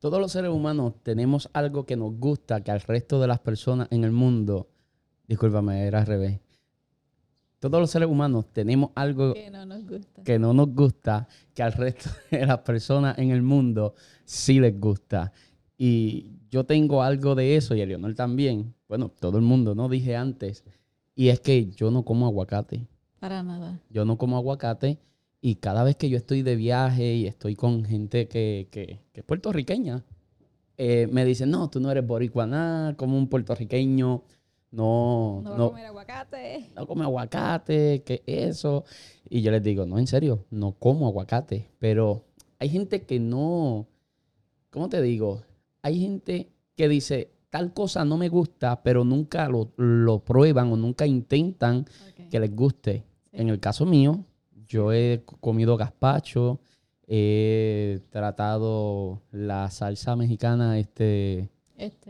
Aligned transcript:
todos 0.00 0.18
los 0.18 0.32
seres 0.32 0.50
humanos 0.50 0.94
tenemos 1.02 1.50
algo 1.52 1.84
que 1.84 1.94
nos 1.94 2.14
gusta 2.18 2.62
que 2.62 2.70
al 2.70 2.80
resto 2.80 3.20
de 3.20 3.26
las 3.26 3.38
personas 3.38 3.86
en 3.90 4.02
el 4.02 4.12
mundo, 4.12 4.70
discúlpame, 5.28 5.86
era 5.86 6.00
al 6.00 6.06
revés. 6.06 6.40
Todos 7.58 7.78
los 7.78 7.90
seres 7.90 8.08
humanos 8.08 8.46
tenemos 8.50 8.90
algo 8.94 9.34
Que 9.34 9.50
no 9.50 9.66
nos 9.66 9.86
gusta. 9.86 10.22
que 10.24 10.38
no 10.38 10.54
nos 10.54 10.74
gusta 10.74 11.28
que 11.54 11.62
al 11.62 11.74
resto 11.74 12.08
de 12.30 12.46
las 12.46 12.58
personas 12.60 13.18
en 13.18 13.30
el 13.30 13.42
mundo 13.42 13.94
sí 14.24 14.58
les 14.58 14.80
gusta. 14.80 15.32
Y 15.76 16.32
yo 16.50 16.64
tengo 16.64 17.02
algo 17.02 17.34
de 17.34 17.56
eso 17.56 17.74
y 17.74 17.84
Leonel 17.84 18.14
también. 18.14 18.74
Bueno, 18.88 19.10
todo 19.10 19.36
el 19.36 19.44
mundo, 19.44 19.74
¿no? 19.74 19.90
Dije 19.90 20.16
antes. 20.16 20.64
Y 21.14 21.28
es 21.28 21.40
que 21.40 21.70
yo 21.72 21.90
no 21.90 22.06
como 22.06 22.26
aguacate. 22.26 22.86
Para 23.18 23.42
nada. 23.42 23.78
Yo 23.90 24.06
no 24.06 24.16
como 24.16 24.38
aguacate 24.38 24.98
y 25.40 25.56
cada 25.56 25.82
vez 25.84 25.96
que 25.96 26.08
yo 26.08 26.16
estoy 26.16 26.42
de 26.42 26.56
viaje 26.56 27.14
y 27.14 27.26
estoy 27.26 27.54
con 27.56 27.84
gente 27.84 28.28
que, 28.28 28.68
que- 28.70 29.00
que 29.12 29.20
es 29.20 29.26
puertorriqueña, 29.26 30.04
eh, 30.76 31.08
me 31.10 31.24
dicen, 31.24 31.50
no, 31.50 31.68
tú 31.70 31.80
no 31.80 31.90
eres 31.90 32.06
boricua, 32.06 32.46
nada, 32.46 32.94
como 32.96 33.16
un 33.18 33.28
puertorriqueño, 33.28 34.22
no, 34.72 35.40
No, 35.42 35.50
va 35.50 35.56
no, 35.56 35.64
a 35.64 35.68
comer 35.70 35.86
aguacate. 35.86 36.70
no 36.76 36.86
come 36.86 37.04
aguacate, 37.04 38.02
¿qué 38.04 38.22
es 38.26 38.50
eso? 38.58 38.84
Y 39.28 39.42
yo 39.42 39.50
les 39.50 39.62
digo, 39.62 39.84
no, 39.86 39.98
en 39.98 40.06
serio, 40.06 40.44
no 40.50 40.72
como 40.72 41.06
aguacate, 41.06 41.70
pero 41.78 42.24
hay 42.58 42.68
gente 42.68 43.02
que 43.02 43.18
no, 43.18 43.88
¿cómo 44.70 44.88
te 44.88 45.02
digo? 45.02 45.42
Hay 45.82 46.00
gente 46.00 46.50
que 46.76 46.88
dice, 46.88 47.30
tal 47.50 47.72
cosa 47.72 48.04
no 48.04 48.16
me 48.16 48.28
gusta, 48.28 48.82
pero 48.82 49.04
nunca 49.04 49.48
lo, 49.48 49.72
lo 49.76 50.20
prueban 50.20 50.70
o 50.72 50.76
nunca 50.76 51.06
intentan 51.06 51.86
que 52.30 52.38
les 52.40 52.54
guste. 52.54 53.04
Sí. 53.32 53.36
En 53.40 53.48
el 53.48 53.58
caso 53.60 53.86
mío, 53.86 54.24
yo 54.70 54.92
he 54.92 55.24
comido 55.40 55.76
gazpacho, 55.76 56.60
he 57.08 58.00
tratado 58.10 59.20
la 59.32 59.68
salsa 59.70 60.14
mexicana, 60.14 60.78
este, 60.78 61.50
Este, 61.76 62.06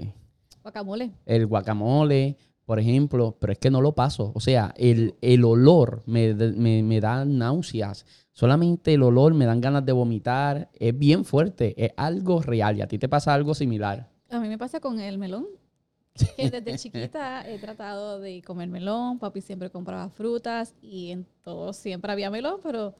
eh, 0.00 0.12
guacamole. 0.62 1.10
el 1.24 1.46
guacamole, 1.46 2.36
por 2.66 2.78
ejemplo, 2.78 3.36
pero 3.40 3.54
es 3.54 3.58
que 3.58 3.70
no 3.70 3.80
lo 3.80 3.94
paso. 3.94 4.30
O 4.34 4.40
sea, 4.40 4.74
el, 4.76 5.14
el 5.22 5.42
olor 5.44 6.02
me, 6.06 6.34
me, 6.34 6.82
me 6.82 7.00
da 7.00 7.24
náuseas. 7.24 8.04
Solamente 8.32 8.92
el 8.94 9.02
olor 9.02 9.32
me 9.34 9.46
dan 9.46 9.60
ganas 9.62 9.84
de 9.84 9.92
vomitar. 9.92 10.70
Es 10.78 10.96
bien 10.96 11.24
fuerte, 11.24 11.74
es 11.82 11.92
algo 11.96 12.40
real. 12.42 12.76
Y 12.76 12.82
a 12.82 12.86
ti 12.88 12.98
te 12.98 13.08
pasa 13.08 13.32
algo 13.34 13.54
similar. 13.54 14.10
A 14.30 14.38
mí 14.38 14.48
me 14.48 14.58
pasa 14.58 14.80
con 14.80 15.00
el 15.00 15.16
melón. 15.18 15.46
Que 16.36 16.50
desde 16.50 16.76
chiquita 16.78 17.48
he 17.48 17.58
tratado 17.58 18.20
de 18.20 18.42
comer 18.42 18.68
melón. 18.68 19.18
Papi 19.18 19.40
siempre 19.40 19.70
compraba 19.70 20.08
frutas 20.10 20.74
y 20.82 21.10
en 21.10 21.26
todo 21.42 21.72
siempre 21.72 22.12
había 22.12 22.30
melón, 22.30 22.60
pero 22.62 22.94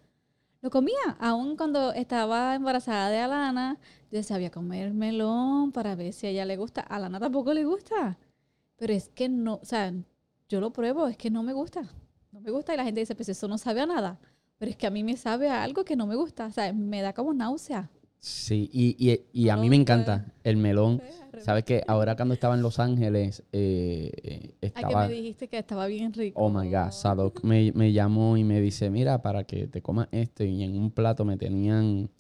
lo 0.60 0.70
comía. 0.70 1.16
Aún 1.18 1.56
cuando 1.56 1.92
estaba 1.92 2.54
embarazada 2.54 3.10
de 3.10 3.18
Alana, 3.18 3.78
yo 4.10 4.18
decía, 4.18 4.36
voy 4.36 4.46
a 4.46 4.50
comer 4.50 4.92
melón 4.92 5.72
para 5.72 5.94
ver 5.94 6.12
si 6.12 6.26
a 6.26 6.30
ella 6.30 6.44
le 6.44 6.56
gusta. 6.56 6.82
A 6.88 6.96
Alana 6.96 7.20
tampoco 7.20 7.52
le 7.52 7.64
gusta. 7.64 8.18
Pero 8.76 8.92
es 8.92 9.08
que 9.10 9.28
no, 9.28 9.60
o 9.62 9.64
sea, 9.64 9.92
yo 10.48 10.60
lo 10.60 10.72
pruebo, 10.72 11.08
es 11.08 11.16
que 11.16 11.30
no 11.30 11.42
me 11.42 11.52
gusta. 11.52 11.82
No 12.30 12.40
me 12.40 12.50
gusta 12.50 12.74
y 12.74 12.76
la 12.76 12.84
gente 12.84 13.00
dice, 13.00 13.14
pues 13.14 13.28
eso 13.28 13.46
no 13.48 13.58
sabe 13.58 13.82
a 13.82 13.86
nada. 13.86 14.18
Pero 14.58 14.70
es 14.70 14.76
que 14.76 14.86
a 14.86 14.90
mí 14.90 15.02
me 15.04 15.16
sabe 15.16 15.50
a 15.50 15.62
algo 15.62 15.84
que 15.84 15.96
no 15.96 16.06
me 16.06 16.14
gusta. 16.14 16.46
O 16.46 16.50
sea, 16.50 16.72
me 16.72 17.02
da 17.02 17.12
como 17.12 17.34
náusea. 17.34 17.90
Sí, 18.24 18.70
y, 18.72 18.94
y- 19.10 19.20
y 19.32 19.48
a 19.48 19.56
mí 19.56 19.68
me 19.68 19.74
encanta 19.74 20.32
el 20.44 20.56
melón. 20.56 20.98
Pues, 20.98 21.20
al 21.20 21.32
revés. 21.32 21.44
Sabes 21.44 21.64
que 21.64 21.82
ahora 21.88 22.14
cuando 22.14 22.34
estaba 22.34 22.54
en 22.54 22.62
Los 22.62 22.78
Ángeles, 22.78 23.42
eh, 23.52 24.12
eh, 24.22 24.40
Ay, 24.42 24.58
que 24.60 24.66
estaba... 24.80 25.08
me 25.08 25.14
dijiste 25.14 25.48
que 25.48 25.58
estaba 25.58 25.88
bien 25.88 26.12
rico. 26.12 26.40
Oh 26.40 26.48
my 26.48 26.68
God, 26.70 26.92
Sadok 26.92 27.42
me, 27.42 27.72
me 27.72 27.92
llamó 27.92 28.36
y 28.36 28.44
me 28.44 28.60
dice, 28.60 28.90
mira, 28.90 29.20
para 29.22 29.42
que 29.42 29.66
te 29.66 29.82
comas 29.82 30.06
esto. 30.12 30.44
Y 30.44 30.62
en 30.62 30.78
un 30.78 30.92
plato 30.92 31.24
me 31.24 31.36
tenían 31.36 32.10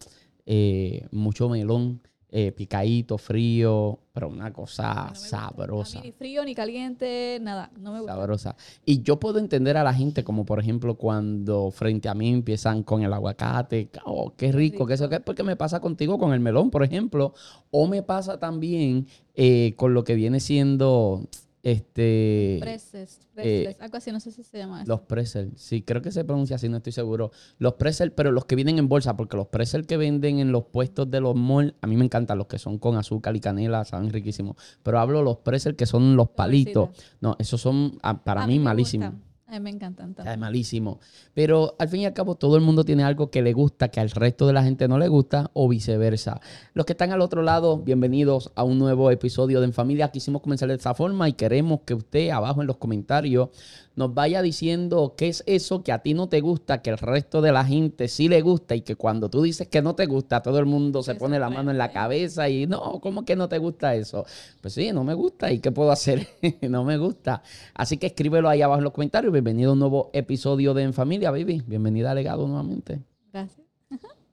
eh, 0.44 1.06
mucho 1.12 1.48
melón, 1.48 2.00
eh, 2.34 2.50
picadito, 2.50 3.18
frío, 3.18 3.98
pero 4.10 4.28
una 4.30 4.50
cosa 4.54 5.08
no 5.10 5.14
sabrosa. 5.14 5.98
A 5.98 6.02
mí 6.02 6.08
ni 6.08 6.12
frío 6.12 6.42
ni 6.46 6.54
caliente, 6.54 7.38
nada. 7.42 7.70
No 7.78 7.92
me 7.92 7.98
gusta. 7.98 8.14
Sabrosa. 8.14 8.56
Y 8.86 9.02
yo 9.02 9.20
puedo 9.20 9.38
entender 9.38 9.76
a 9.76 9.84
la 9.84 9.92
gente, 9.92 10.24
como 10.24 10.46
por 10.46 10.58
ejemplo 10.58 10.94
cuando 10.94 11.70
frente 11.70 12.08
a 12.08 12.14
mí 12.14 12.30
empiezan 12.30 12.84
con 12.84 13.02
el 13.02 13.12
aguacate, 13.12 13.90
oh, 14.06 14.32
qué 14.34 14.50
rico, 14.50 14.86
que 14.86 14.94
eso 14.94 15.04
rico. 15.04 15.10
que 15.10 15.16
es 15.16 15.22
porque 15.22 15.42
me 15.42 15.56
pasa 15.56 15.80
contigo 15.80 16.18
con 16.18 16.32
el 16.32 16.40
melón, 16.40 16.70
por 16.70 16.82
ejemplo, 16.82 17.34
o 17.70 17.86
me 17.86 18.02
pasa 18.02 18.38
también 18.38 19.06
eh, 19.34 19.74
con 19.76 19.92
lo 19.92 20.02
que 20.02 20.14
viene 20.14 20.40
siendo 20.40 21.28
este 21.62 22.58
Pretzels, 22.60 23.20
pretzels, 23.34 23.80
algo 23.80 23.96
así, 23.96 24.10
no 24.10 24.18
sé 24.18 24.32
si 24.32 24.42
se 24.42 24.58
llama 24.58 24.82
eso. 24.82 24.90
los 24.90 25.02
pretzel. 25.02 25.52
Sí, 25.56 25.82
creo 25.82 26.02
que 26.02 26.10
se 26.10 26.24
pronuncia 26.24 26.56
así, 26.56 26.68
no 26.68 26.78
estoy 26.78 26.92
seguro. 26.92 27.30
Los 27.58 27.74
pretzel, 27.74 28.12
pero 28.12 28.32
los 28.32 28.46
que 28.46 28.56
vienen 28.56 28.78
en 28.78 28.88
bolsa, 28.88 29.16
porque 29.16 29.36
los 29.36 29.46
pretzel 29.46 29.86
que 29.86 29.96
venden 29.96 30.40
en 30.40 30.50
los 30.50 30.64
puestos 30.64 31.10
de 31.10 31.20
los 31.20 31.36
malls, 31.36 31.74
a 31.80 31.86
mí 31.86 31.96
me 31.96 32.04
encantan 32.04 32.38
los 32.38 32.48
que 32.48 32.58
son 32.58 32.78
con 32.78 32.96
azúcar 32.96 33.36
y 33.36 33.40
canela, 33.40 33.84
saben 33.84 34.10
riquísimos. 34.10 34.56
Pero 34.82 34.98
hablo 34.98 35.22
los 35.22 35.38
pretzel 35.38 35.76
que 35.76 35.86
son 35.86 36.16
los 36.16 36.30
palitos. 36.30 36.90
No, 37.20 37.36
esos 37.38 37.60
son 37.60 37.98
ah, 38.02 38.22
para 38.24 38.42
A 38.42 38.46
mí 38.46 38.58
malísimos. 38.58 39.14
A 39.52 39.56
mí 39.56 39.64
me 39.64 39.70
encantan 39.70 40.10
Es 40.10 40.16
también. 40.16 40.40
malísimo. 40.40 40.98
Pero 41.34 41.76
al 41.78 41.88
fin 41.90 42.00
y 42.00 42.06
al 42.06 42.14
cabo, 42.14 42.36
todo 42.36 42.56
el 42.56 42.62
mundo 42.62 42.84
tiene 42.84 43.04
algo 43.04 43.30
que 43.30 43.42
le 43.42 43.52
gusta, 43.52 43.88
que 43.88 44.00
al 44.00 44.10
resto 44.10 44.46
de 44.46 44.54
la 44.54 44.62
gente 44.64 44.88
no 44.88 44.96
le 44.98 45.08
gusta, 45.08 45.50
o 45.52 45.68
viceversa. 45.68 46.40
Los 46.72 46.86
que 46.86 46.92
están 46.94 47.12
al 47.12 47.20
otro 47.20 47.42
lado, 47.42 47.76
bienvenidos 47.76 48.50
a 48.54 48.64
un 48.64 48.78
nuevo 48.78 49.10
episodio 49.10 49.60
de 49.60 49.66
En 49.66 49.74
Familia. 49.74 50.08
Quisimos 50.10 50.40
comenzar 50.40 50.70
de 50.70 50.76
esta 50.76 50.94
forma 50.94 51.28
y 51.28 51.34
queremos 51.34 51.80
que 51.84 51.92
usted 51.92 52.30
abajo 52.30 52.62
en 52.62 52.66
los 52.66 52.78
comentarios 52.78 53.50
nos 53.94 54.14
vaya 54.14 54.40
diciendo 54.42 55.14
qué 55.16 55.28
es 55.28 55.42
eso 55.46 55.82
que 55.82 55.92
a 55.92 55.98
ti 55.98 56.14
no 56.14 56.28
te 56.28 56.40
gusta, 56.40 56.80
que 56.80 56.90
el 56.90 56.98
resto 56.98 57.42
de 57.42 57.52
la 57.52 57.64
gente 57.64 58.08
sí 58.08 58.28
le 58.28 58.40
gusta 58.40 58.74
y 58.74 58.80
que 58.80 58.96
cuando 58.96 59.28
tú 59.28 59.42
dices 59.42 59.68
que 59.68 59.82
no 59.82 59.94
te 59.94 60.06
gusta, 60.06 60.42
todo 60.42 60.58
el 60.58 60.66
mundo 60.66 61.02
se 61.02 61.14
pone 61.14 61.38
la 61.38 61.50
mano 61.50 61.70
en 61.70 61.78
la 61.78 61.90
cabeza 61.90 62.48
y 62.48 62.66
no, 62.66 63.00
¿cómo 63.00 63.24
que 63.24 63.36
no 63.36 63.48
te 63.48 63.58
gusta 63.58 63.94
eso? 63.94 64.24
Pues 64.60 64.74
sí, 64.74 64.92
no 64.92 65.04
me 65.04 65.14
gusta. 65.14 65.52
¿Y 65.52 65.58
qué 65.58 65.72
puedo 65.72 65.90
hacer? 65.90 66.26
no 66.62 66.84
me 66.84 66.96
gusta. 66.96 67.42
Así 67.74 67.98
que 67.98 68.06
escríbelo 68.06 68.48
ahí 68.48 68.62
abajo 68.62 68.78
en 68.78 68.84
los 68.84 68.92
comentarios. 68.92 69.32
Bienvenido 69.32 69.70
a 69.70 69.72
un 69.74 69.78
nuevo 69.78 70.10
episodio 70.12 70.74
de 70.74 70.84
En 70.84 70.94
Familia, 70.94 71.30
baby. 71.30 71.62
Bienvenida 71.66 72.10
a 72.12 72.14
Legado 72.14 72.46
nuevamente. 72.46 73.00
Gracias. 73.32 73.66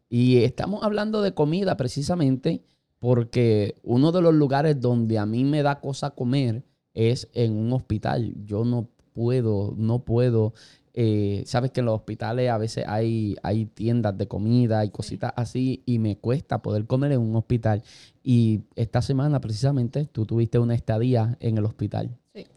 Y 0.09 0.38
estamos 0.44 0.84
hablando 0.84 1.22
de 1.22 1.34
comida 1.34 1.78
precisamente 1.78 2.64
porque 3.00 3.75
uno 3.84 4.12
de 4.12 4.22
los 4.22 4.34
lugares 4.34 4.80
donde 4.80 5.19
a 5.19 5.25
mí 5.25 5.44
me 5.44 5.64
da 5.64 5.80
cosa 5.80 6.12
comer 6.12 6.64
es 6.94 7.30
en 7.34 7.56
un 7.56 7.72
hospital. 7.74 8.34
Yo 8.44 8.66
no 8.66 8.90
puedo, 9.19 9.74
no 9.78 10.00
puedo. 10.00 10.53
eh, 10.94 11.44
Sabes 11.46 11.72
que 11.72 11.81
en 11.81 11.88
los 11.88 11.96
hospitales 11.96 12.50
a 12.50 12.57
veces 12.57 12.85
hay, 12.88 13.35
hay 13.44 13.66
tiendas 13.66 14.18
de 14.18 14.28
comida 14.30 14.85
y 14.85 14.90
cositas 14.91 15.34
así 15.35 15.84
y 15.85 16.00
me 16.00 16.18
cuesta 16.18 16.62
poder 16.62 16.85
comer 16.88 17.12
en 17.12 17.19
un 17.19 17.35
hospital. 17.35 17.84
Y 18.24 18.62
esta 18.75 19.02
semana 19.02 19.41
precisamente 19.41 20.06
tú 20.06 20.25
tuviste 20.25 20.57
una 20.57 20.74
estadía 20.74 21.35
en 21.41 21.57
el 21.57 21.66
hospital. 21.66 22.18
Sí. 22.34 22.47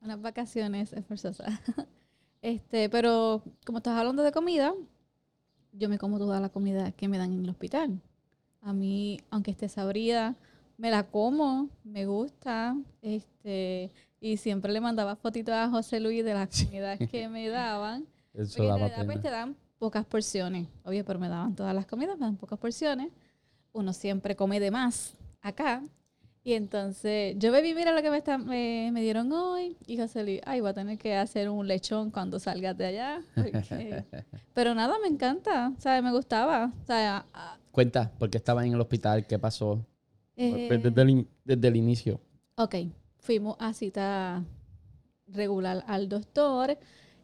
Unas 0.00 0.20
vacaciones 0.22 0.92
esforzosas. 0.92 1.50
Este, 2.42 2.88
pero 2.88 3.42
como 3.64 3.78
estás 3.78 3.98
hablando 3.98 4.22
de 4.22 4.30
comida, 4.30 4.72
yo 5.72 5.88
me 5.88 5.98
como 5.98 6.18
toda 6.18 6.38
la 6.38 6.48
comida 6.50 6.92
que 6.92 7.08
me 7.08 7.18
dan 7.18 7.32
en 7.32 7.42
el 7.42 7.50
hospital. 7.50 8.00
A 8.62 8.72
mí, 8.72 9.18
aunque 9.30 9.50
esté 9.50 9.68
sabrida, 9.68 10.36
me 10.78 10.90
la 10.92 11.02
como, 11.02 11.70
me 11.82 12.06
gusta, 12.06 12.76
este, 13.02 13.90
y 14.32 14.36
siempre 14.36 14.72
le 14.72 14.80
mandaba 14.80 15.16
fotitos 15.16 15.54
a 15.54 15.68
José 15.68 16.00
Luis 16.00 16.24
de 16.24 16.34
las 16.34 16.48
comidas 16.64 16.98
que 17.10 17.28
me 17.28 17.48
daban. 17.48 18.06
Eso 18.34 18.56
Porque 18.56 18.62
en 18.62 18.68
daba 18.68 18.78
realidad 18.88 19.04
pues, 19.06 19.22
te 19.22 19.30
dan 19.30 19.56
pocas 19.78 20.04
porciones. 20.06 20.68
Oye, 20.84 21.04
pero 21.04 21.18
me 21.18 21.28
daban 21.28 21.54
todas 21.54 21.74
las 21.74 21.86
comidas, 21.86 22.18
me 22.18 22.26
dan 22.26 22.36
pocas 22.36 22.58
porciones. 22.58 23.08
Uno 23.72 23.92
siempre 23.92 24.34
come 24.36 24.58
de 24.60 24.70
más 24.70 25.14
acá. 25.42 25.82
Y 26.42 26.52
entonces 26.54 27.34
yo 27.38 27.50
bebí, 27.50 27.74
mira 27.74 27.92
lo 27.92 28.02
que 28.02 28.10
me, 28.10 28.18
está- 28.18 28.38
me, 28.38 28.90
me 28.92 29.02
dieron 29.02 29.32
hoy. 29.32 29.76
Y 29.86 29.98
José 29.98 30.22
Luis, 30.22 30.40
ay, 30.46 30.60
voy 30.60 30.70
a 30.70 30.74
tener 30.74 30.96
que 30.96 31.16
hacer 31.16 31.48
un 31.50 31.66
lechón 31.66 32.10
cuando 32.10 32.38
salgas 32.38 32.76
de 32.78 32.86
allá. 32.86 33.20
porque- 33.34 34.04
pero 34.54 34.74
nada, 34.74 34.94
me 35.02 35.08
encanta. 35.08 35.72
O 35.76 35.80
sea, 35.80 36.00
me 36.02 36.12
gustaba. 36.12 36.72
O 36.82 36.86
sea, 36.86 37.24
Cuenta, 37.72 38.12
porque 38.18 38.38
estaba 38.38 38.64
en 38.64 38.72
el 38.74 38.80
hospital, 38.80 39.26
¿qué 39.26 39.38
pasó? 39.38 39.84
eh, 40.36 40.68
Desde, 40.70 41.02
el, 41.02 41.26
desde 41.44 41.68
el 41.68 41.76
inicio. 41.76 42.20
ok, 42.56 42.74
fuimos 43.26 43.56
a 43.58 43.72
cita 43.74 44.44
regular 45.28 45.84
al 45.86 46.08
doctor. 46.08 46.78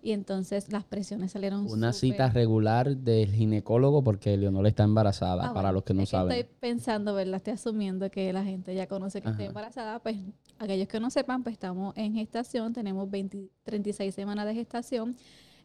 Y 0.04 0.10
entonces 0.10 0.72
las 0.72 0.82
presiones 0.82 1.30
salieron 1.30 1.70
Una 1.70 1.92
cita 1.92 2.28
regular 2.28 2.96
del 2.96 3.30
ginecólogo 3.30 4.02
porque 4.02 4.36
Leonor 4.36 4.66
está 4.66 4.82
embarazada, 4.82 5.44
Ah, 5.44 5.54
para 5.54 5.68
bueno, 5.68 5.72
los 5.74 5.84
que 5.84 5.94
no 5.94 6.02
es 6.02 6.08
saben. 6.08 6.32
Estoy 6.36 6.52
pensando, 6.58 7.14
¿verdad? 7.14 7.36
Estoy 7.36 7.52
asumiendo 7.52 8.10
que 8.10 8.32
la 8.32 8.42
gente 8.42 8.74
ya 8.74 8.88
conoce 8.88 9.22
que 9.22 9.28
estoy 9.28 9.44
Ajá. 9.44 9.50
embarazada. 9.50 10.00
Pues 10.00 10.16
aquellos 10.58 10.88
que 10.88 10.98
no 10.98 11.08
sepan, 11.08 11.44
pues 11.44 11.52
estamos 11.52 11.96
en 11.96 12.14
gestación, 12.14 12.72
tenemos 12.72 13.08
20 13.08 13.48
36 13.62 14.12
semanas 14.12 14.44
de 14.46 14.54
gestación. 14.54 15.14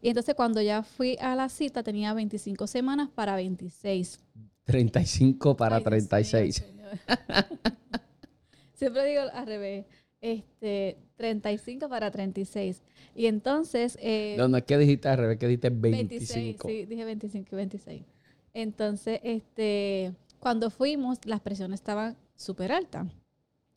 Y 0.03 0.09
entonces 0.09 0.35
cuando 0.35 0.61
ya 0.61 0.83
fui 0.83 1.17
a 1.19 1.33
la 1.35 1.49
cita 1.49 1.81
tenía 1.81 2.13
25 2.13 2.67
semanas 2.67 3.09
para 3.09 3.35
26. 3.35 4.19
35 4.65 5.57
para 5.57 5.77
Ay, 5.77 5.81
Dios 5.81 5.91
mío, 5.91 6.09
36. 6.09 6.55
señor. 6.57 6.89
Siempre 8.75 9.05
digo 9.07 9.21
al 9.33 9.47
revés. 9.47 9.85
Este, 10.21 10.97
35 11.15 11.89
para 11.89 12.09
36. 12.11 12.81
Y 13.15 13.27
entonces... 13.27 13.97
eh, 14.01 14.35
No, 14.37 14.47
no 14.47 14.57
es 14.57 14.63
que 14.63 14.77
dijiste 14.77 15.07
al 15.09 15.17
revés, 15.17 15.37
que 15.37 15.47
dijiste 15.47 15.69
26, 15.69 16.33
25. 16.33 16.67
sí, 16.67 16.85
dije 16.85 17.05
25 17.05 17.47
y 17.51 17.55
26. 17.55 18.03
Entonces, 18.53 19.19
este, 19.23 20.13
Cuando 20.39 20.69
fuimos, 20.69 21.19
las 21.25 21.41
presiones 21.41 21.79
estaban 21.79 22.15
súper 22.35 22.71
altas. 22.71 23.07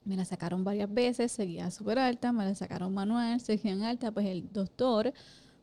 Me 0.05 0.17
la 0.17 0.25
sacaron 0.25 0.65
varias 0.65 0.93
veces, 0.93 1.31
seguía 1.33 1.71
súper 1.71 1.99
alta, 1.99 2.33
me 2.33 2.45
la 2.45 2.55
sacaron 2.55 2.93
manual, 2.95 3.41
seguían 3.41 3.83
alta, 3.83 4.11
pues 4.13 4.27
el 4.27 4.51
doctor, 4.53 5.13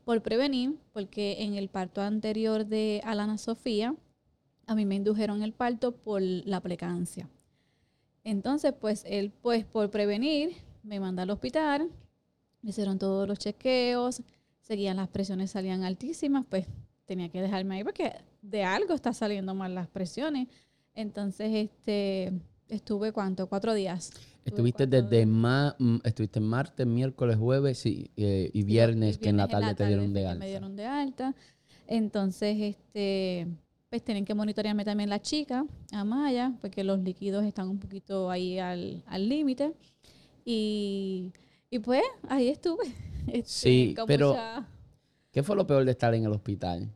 por 0.06 0.22
prevenir, 0.22 0.76
porque 0.94 1.38
en 1.44 1.56
el 1.56 1.70
parto 1.70 2.02
anterior 2.02 2.66
de 2.66 3.02
Alana 3.04 3.38
Sofía, 3.40 3.96
a 4.68 4.76
mí 4.76 4.86
me 4.86 4.96
indujeron 4.96 5.42
el 5.42 5.54
parto 5.54 5.92
por 5.96 6.22
la 6.22 6.62
precancia. 6.62 7.28
Entonces, 8.24 8.74
pues 8.80 9.04
él, 9.08 9.32
pues 9.42 9.66
por 9.66 9.90
prevenir, 9.90 10.52
me 10.88 11.00
manda 11.00 11.24
al 11.24 11.30
hospital, 11.30 11.90
me 12.62 12.70
hicieron 12.70 12.98
todos 12.98 13.28
los 13.28 13.38
chequeos, 13.38 14.22
seguían 14.62 14.98
las 14.98 15.10
presiones, 15.10 15.52
salían 15.52 15.84
altísimas, 15.84 16.46
pues 16.50 16.66
tenía 17.06 17.30
que 17.30 17.42
dejarme 17.42 17.76
ahí 17.76 17.84
porque 17.84 18.14
de 18.42 18.64
algo 18.64 18.94
está 18.94 19.14
saliendo 19.14 19.54
mal 19.54 19.76
las 19.76 19.88
presiones. 19.88 20.48
Entonces, 20.96 21.52
este, 21.54 22.34
estuve 22.70 23.12
cuánto, 23.12 23.48
cuatro 23.48 23.74
días. 23.74 24.12
Estuviste 24.46 24.88
desde 24.88 25.26
ma 25.26 25.76
mm, 25.78 25.98
estuviste 26.04 26.40
martes, 26.40 26.88
miércoles, 26.88 27.38
jueves 27.38 27.86
y, 27.86 28.10
eh, 28.16 28.50
y 28.54 28.64
viernes, 28.64 29.18
que 29.18 29.30
en 29.30 29.38
la 29.38 29.48
tarde, 29.48 29.76
te 29.76 29.86
dieron 29.86 30.14
de 30.14 30.26
alta. 30.26 30.40
Me 30.40 30.48
dieron 30.48 30.76
de 30.76 30.86
alta. 30.86 31.36
Entonces, 31.86 32.58
este, 32.60 33.48
pues 33.90 34.04
tienen 34.04 34.26
que 34.26 34.34
monitorearme 34.34 34.86
también 34.86 35.10
la 35.10 35.22
chica, 35.22 35.66
Amaya, 35.92 36.54
porque 36.62 36.84
los 36.84 37.00
líquidos 37.00 37.46
están 37.46 37.70
un 37.70 37.78
poquito 37.78 38.30
ahí 38.30 38.58
al 38.58 39.04
límite. 39.30 39.74
Y, 40.48 41.34
y, 41.70 41.80
pues 41.80 42.04
ahí 42.30 42.48
estuve. 42.50 42.86
Este, 43.28 43.44
sí, 43.44 43.96
pero 44.08 44.38
¿qué 45.34 45.44
fue 45.44 45.58
lo 45.58 45.68
peor 45.68 45.84
de 45.84 45.92
estar 45.92 46.14
en 46.14 46.24
el 46.24 46.32
hospital? 46.32 46.90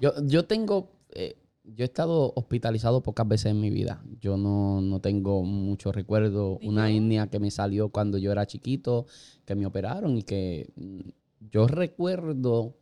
Yo, 0.00 0.12
yo 0.24 0.44
tengo, 0.44 0.90
eh, 1.10 1.36
yo 1.62 1.84
he 1.84 1.86
estado 1.86 2.32
hospitalizado 2.34 3.00
pocas 3.00 3.28
veces 3.28 3.52
en 3.52 3.60
mi 3.60 3.70
vida. 3.70 4.02
Yo 4.20 4.36
no, 4.36 4.80
no 4.80 5.00
tengo 5.00 5.44
mucho 5.44 5.92
recuerdo. 5.92 6.58
Una 6.64 6.90
etnia 6.90 7.28
que 7.28 7.38
me 7.38 7.52
salió 7.52 7.90
cuando 7.90 8.18
yo 8.18 8.32
era 8.32 8.44
chiquito, 8.44 9.06
que 9.44 9.54
me 9.54 9.64
operaron 9.64 10.18
y 10.18 10.24
que 10.24 10.72
mm, 10.74 11.10
yo 11.48 11.68
recuerdo 11.68 12.74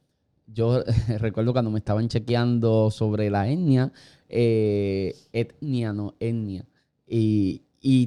yo 0.47 0.83
recuerdo 1.19 1.53
cuando 1.53 1.71
me 1.71 1.79
estaban 1.79 2.09
chequeando 2.09 2.91
sobre 2.91 3.29
la 3.29 3.47
etnia, 3.47 3.93
eh, 4.29 5.15
etnia, 5.33 5.93
no, 5.93 6.15
etnia. 6.19 6.65
Y, 7.07 7.63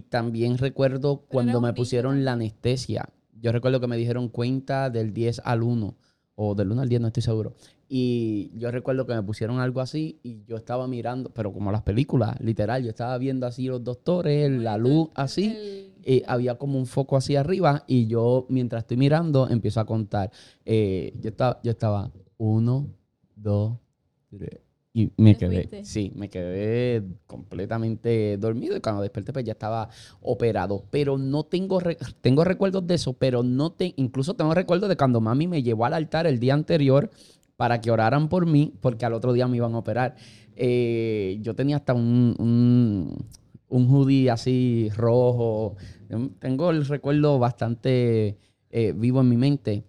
también 0.09 0.57
recuerdo 0.57 1.25
cuando 1.27 1.61
me 1.61 1.73
pusieron 1.73 2.23
la 2.23 2.33
anestesia. 2.33 3.09
Yo 3.41 3.51
recuerdo 3.51 3.79
que 3.79 3.87
me 3.87 3.97
dijeron 3.97 4.29
cuenta 4.29 4.89
del 4.89 5.13
10 5.13 5.41
al 5.43 5.63
1, 5.63 5.95
o 6.35 6.55
del 6.55 6.71
1 6.71 6.81
al 6.81 6.89
10, 6.89 7.01
no 7.01 7.07
estoy 7.07 7.23
seguro. 7.23 7.53
Y 7.89 8.51
yo 8.57 8.71
recuerdo 8.71 9.05
que 9.05 9.13
me 9.13 9.21
pusieron 9.21 9.59
algo 9.59 9.81
así 9.81 10.19
y 10.23 10.43
yo 10.45 10.55
estaba 10.57 10.87
mirando, 10.87 11.29
pero 11.31 11.53
como 11.53 11.71
las 11.71 11.81
películas, 11.81 12.39
literal, 12.39 12.83
yo 12.83 12.89
estaba 12.89 13.17
viendo 13.17 13.45
así 13.45 13.67
los 13.67 13.83
doctores, 13.83 14.49
la 14.49 14.77
luz 14.77 15.09
así, 15.13 15.93
y 16.03 16.23
había 16.25 16.55
como 16.55 16.79
un 16.79 16.85
foco 16.85 17.17
así 17.17 17.35
arriba 17.35 17.83
y 17.85 18.07
yo 18.07 18.45
mientras 18.49 18.83
estoy 18.83 18.97
mirando 18.97 19.47
empiezo 19.49 19.79
a 19.79 19.85
contar. 19.85 20.31
Eh, 20.65 21.13
yo, 21.21 21.29
estaba, 21.29 21.59
yo 21.63 21.71
estaba 21.71 22.11
uno, 22.37 22.87
dos, 23.35 23.77
tres. 24.31 24.62
Y 24.95 25.11
me 25.17 25.35
quedé, 25.35 25.83
sí, 25.83 26.11
me 26.15 26.29
quedé 26.29 27.03
completamente 27.25 28.37
dormido 28.37 28.77
y 28.77 28.79
cuando 28.79 29.01
desperté 29.01 29.33
pues 29.33 29.43
ya 29.43 29.53
estaba 29.53 29.89
operado. 30.21 30.85
Pero 30.91 31.17
no 31.17 31.43
tengo, 31.45 31.79
tengo 32.21 32.43
recuerdos 32.43 32.85
de 32.85 32.95
eso, 32.95 33.13
pero 33.13 33.41
no 33.41 33.71
te, 33.71 33.93
incluso 33.97 34.35
tengo 34.35 34.53
recuerdos 34.53 34.89
de 34.89 34.95
cuando 34.95 35.19
mami 35.19 35.47
me 35.47 35.63
llevó 35.63 35.85
al 35.85 35.95
altar 35.95 36.27
el 36.27 36.39
día 36.39 36.53
anterior 36.53 37.09
para 37.57 37.81
que 37.81 37.89
oraran 37.89 38.29
por 38.29 38.45
mí, 38.45 38.73
porque 38.81 39.05
al 39.05 39.13
otro 39.13 39.33
día 39.33 39.47
me 39.47 39.57
iban 39.57 39.73
a 39.73 39.79
operar. 39.79 40.15
Eh, 40.55 41.39
yo 41.41 41.55
tenía 41.55 41.77
hasta 41.77 41.95
un, 41.95 42.35
un, 42.37 43.25
un 43.69 43.87
hoodie 43.87 44.29
así 44.29 44.91
rojo. 44.95 45.75
Tengo 46.37 46.69
el 46.69 46.85
recuerdo 46.85 47.39
bastante 47.39 48.37
eh, 48.69 48.93
vivo 48.95 49.21
en 49.21 49.29
mi 49.29 49.37
mente 49.37 49.85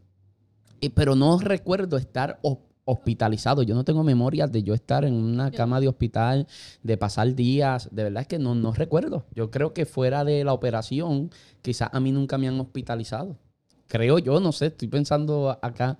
pero 0.90 1.14
no 1.14 1.38
recuerdo 1.38 1.96
estar 1.96 2.38
hospitalizado. 2.84 3.62
Yo 3.62 3.74
no 3.74 3.84
tengo 3.84 4.04
memoria 4.04 4.46
de 4.46 4.62
yo 4.62 4.74
estar 4.74 5.04
en 5.04 5.14
una 5.14 5.50
cama 5.50 5.80
de 5.80 5.88
hospital, 5.88 6.46
de 6.82 6.96
pasar 6.96 7.34
días. 7.34 7.88
De 7.92 8.04
verdad 8.04 8.22
es 8.22 8.28
que 8.28 8.38
no, 8.38 8.54
no 8.54 8.72
recuerdo. 8.72 9.24
Yo 9.34 9.50
creo 9.50 9.72
que 9.72 9.86
fuera 9.86 10.24
de 10.24 10.44
la 10.44 10.52
operación, 10.52 11.30
quizás 11.62 11.90
a 11.92 12.00
mí 12.00 12.12
nunca 12.12 12.38
me 12.38 12.48
han 12.48 12.60
hospitalizado. 12.60 13.36
Creo 13.86 14.18
yo, 14.18 14.40
no 14.40 14.52
sé, 14.52 14.66
estoy 14.66 14.88
pensando 14.88 15.58
acá. 15.62 15.98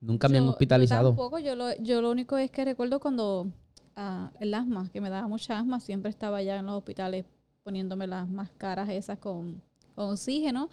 Nunca 0.00 0.28
me 0.28 0.38
han 0.38 0.48
hospitalizado. 0.48 1.10
Yo 1.10 1.16
tampoco, 1.16 1.38
yo 1.38 1.56
lo, 1.56 1.74
yo 1.76 2.02
lo 2.02 2.10
único 2.10 2.36
es 2.36 2.50
que 2.50 2.64
recuerdo 2.64 3.00
cuando 3.00 3.48
ah, 3.96 4.30
el 4.40 4.52
asma, 4.52 4.90
que 4.92 5.00
me 5.00 5.08
daba 5.08 5.28
mucha 5.28 5.58
asma, 5.58 5.80
siempre 5.80 6.10
estaba 6.10 6.38
allá 6.38 6.58
en 6.58 6.66
los 6.66 6.76
hospitales 6.76 7.24
poniéndome 7.62 8.06
las 8.06 8.28
máscaras 8.28 8.90
esas 8.90 9.18
con, 9.18 9.62
con 9.94 10.10
oxígeno. 10.10 10.68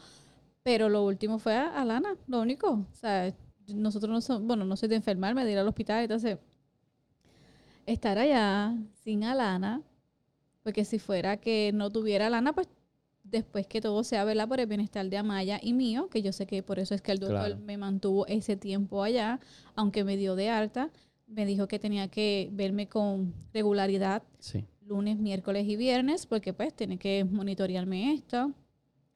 Pero 0.63 0.89
lo 0.89 1.03
último 1.03 1.39
fue 1.39 1.55
a, 1.55 1.83
Lana, 1.85 2.15
lo 2.27 2.41
único. 2.41 2.71
O 2.71 2.95
sea, 2.95 3.33
nosotros 3.67 4.11
no 4.11 4.21
somos, 4.21 4.43
bueno, 4.43 4.65
no 4.65 4.75
soy 4.75 4.89
de 4.89 4.95
enfermarme, 4.95 5.45
de 5.45 5.51
ir 5.51 5.57
al 5.57 5.67
hospital, 5.67 6.03
entonces 6.03 6.37
estar 7.85 8.17
allá 8.17 8.75
sin 9.03 9.23
Alana, 9.23 9.81
porque 10.63 10.85
si 10.85 10.99
fuera 10.99 11.37
que 11.37 11.71
no 11.73 11.89
tuviera 11.89 12.27
Alana, 12.27 12.53
pues 12.53 12.67
después 13.23 13.67
que 13.67 13.81
todo 13.81 14.03
sea, 14.03 14.23
¿verdad? 14.23 14.47
Por 14.47 14.59
el 14.59 14.67
bienestar 14.67 15.07
de 15.09 15.17
Amaya 15.17 15.59
y 15.61 15.73
mío, 15.73 16.09
que 16.09 16.21
yo 16.21 16.33
sé 16.33 16.45
que 16.45 16.63
por 16.63 16.79
eso 16.79 16.95
es 16.95 17.01
que 17.01 17.11
el 17.11 17.19
doctor 17.19 17.57
me 17.57 17.77
mantuvo 17.77 18.25
ese 18.27 18.55
tiempo 18.55 19.03
allá, 19.03 19.39
aunque 19.75 20.03
me 20.03 20.17
dio 20.17 20.35
de 20.35 20.49
alta, 20.49 20.89
me 21.27 21.45
dijo 21.45 21.67
que 21.67 21.79
tenía 21.79 22.07
que 22.09 22.49
verme 22.51 22.87
con 22.87 23.33
regularidad 23.53 24.23
lunes, 24.85 25.17
miércoles 25.17 25.67
y 25.67 25.75
viernes, 25.77 26.25
porque 26.25 26.53
pues 26.53 26.73
tiene 26.73 26.97
que 26.97 27.23
monitorearme 27.23 28.13
esto 28.13 28.53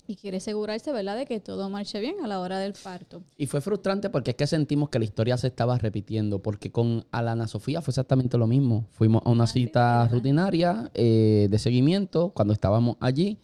y 0.08 0.16
quiere 0.16 0.38
asegurarse, 0.38 0.92
¿verdad?, 0.92 1.18
de 1.18 1.26
que 1.26 1.40
todo 1.40 1.70
marche 1.70 2.00
bien 2.00 2.16
a 2.24 2.28
la 2.28 2.40
hora 2.40 2.60
del 2.60 2.74
parto. 2.74 3.24
Y 3.38 3.48
fue 3.48 3.62
frustrante 3.62 4.10
porque 4.10 4.32
es 4.32 4.38
que 4.38 4.48
sentimos 4.48 4.90
que 4.90 5.00
la 5.00 5.06
historia 5.06 5.38
se 5.38 5.48
estaba 5.48 5.78
repitiendo, 5.78 6.42
porque 6.42 6.72
con 6.72 7.06
Alana 7.12 7.48
Sofía 7.48 7.82
fue 7.82 7.92
exactamente 7.92 8.38
lo 8.38 8.48
mismo. 8.48 8.88
Fuimos 8.92 9.22
a 9.26 9.32
una 9.32 9.46
ah, 9.46 9.48
cita 9.48 10.08
rutinaria 10.08 10.92
eh, 10.94 11.48
de 11.50 11.60
seguimiento 11.60 12.30
cuando 12.30 12.54
estábamos 12.54 12.98
allí. 13.00 13.40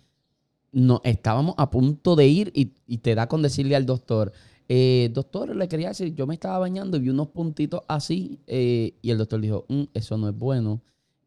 No, 0.72 1.02
estábamos 1.04 1.56
a 1.58 1.70
punto 1.70 2.16
de 2.16 2.28
ir 2.28 2.52
y, 2.56 2.98
te 2.98 3.16
da 3.16 3.28
con 3.28 3.42
decirle 3.42 3.76
al 3.76 3.86
doctor, 3.86 4.32
eh, 4.70 5.10
doctor, 5.14 5.54
le 5.54 5.68
quería 5.68 5.90
decir, 5.90 6.16
yo 6.16 6.26
me 6.28 6.34
estaba 6.34 6.60
bañando 6.60 6.96
y 6.96 7.02
vi 7.02 7.10
unos 7.10 7.28
puntitos 7.28 7.82
así 7.90 8.40
eh, 8.48 8.94
y 9.02 9.12
el 9.12 9.18
doctor 9.18 9.42
dijo, 9.42 9.66
mm, 9.68 9.84
eso 9.94 10.18
no 10.18 10.30
es 10.30 10.38
bueno. 10.38 10.82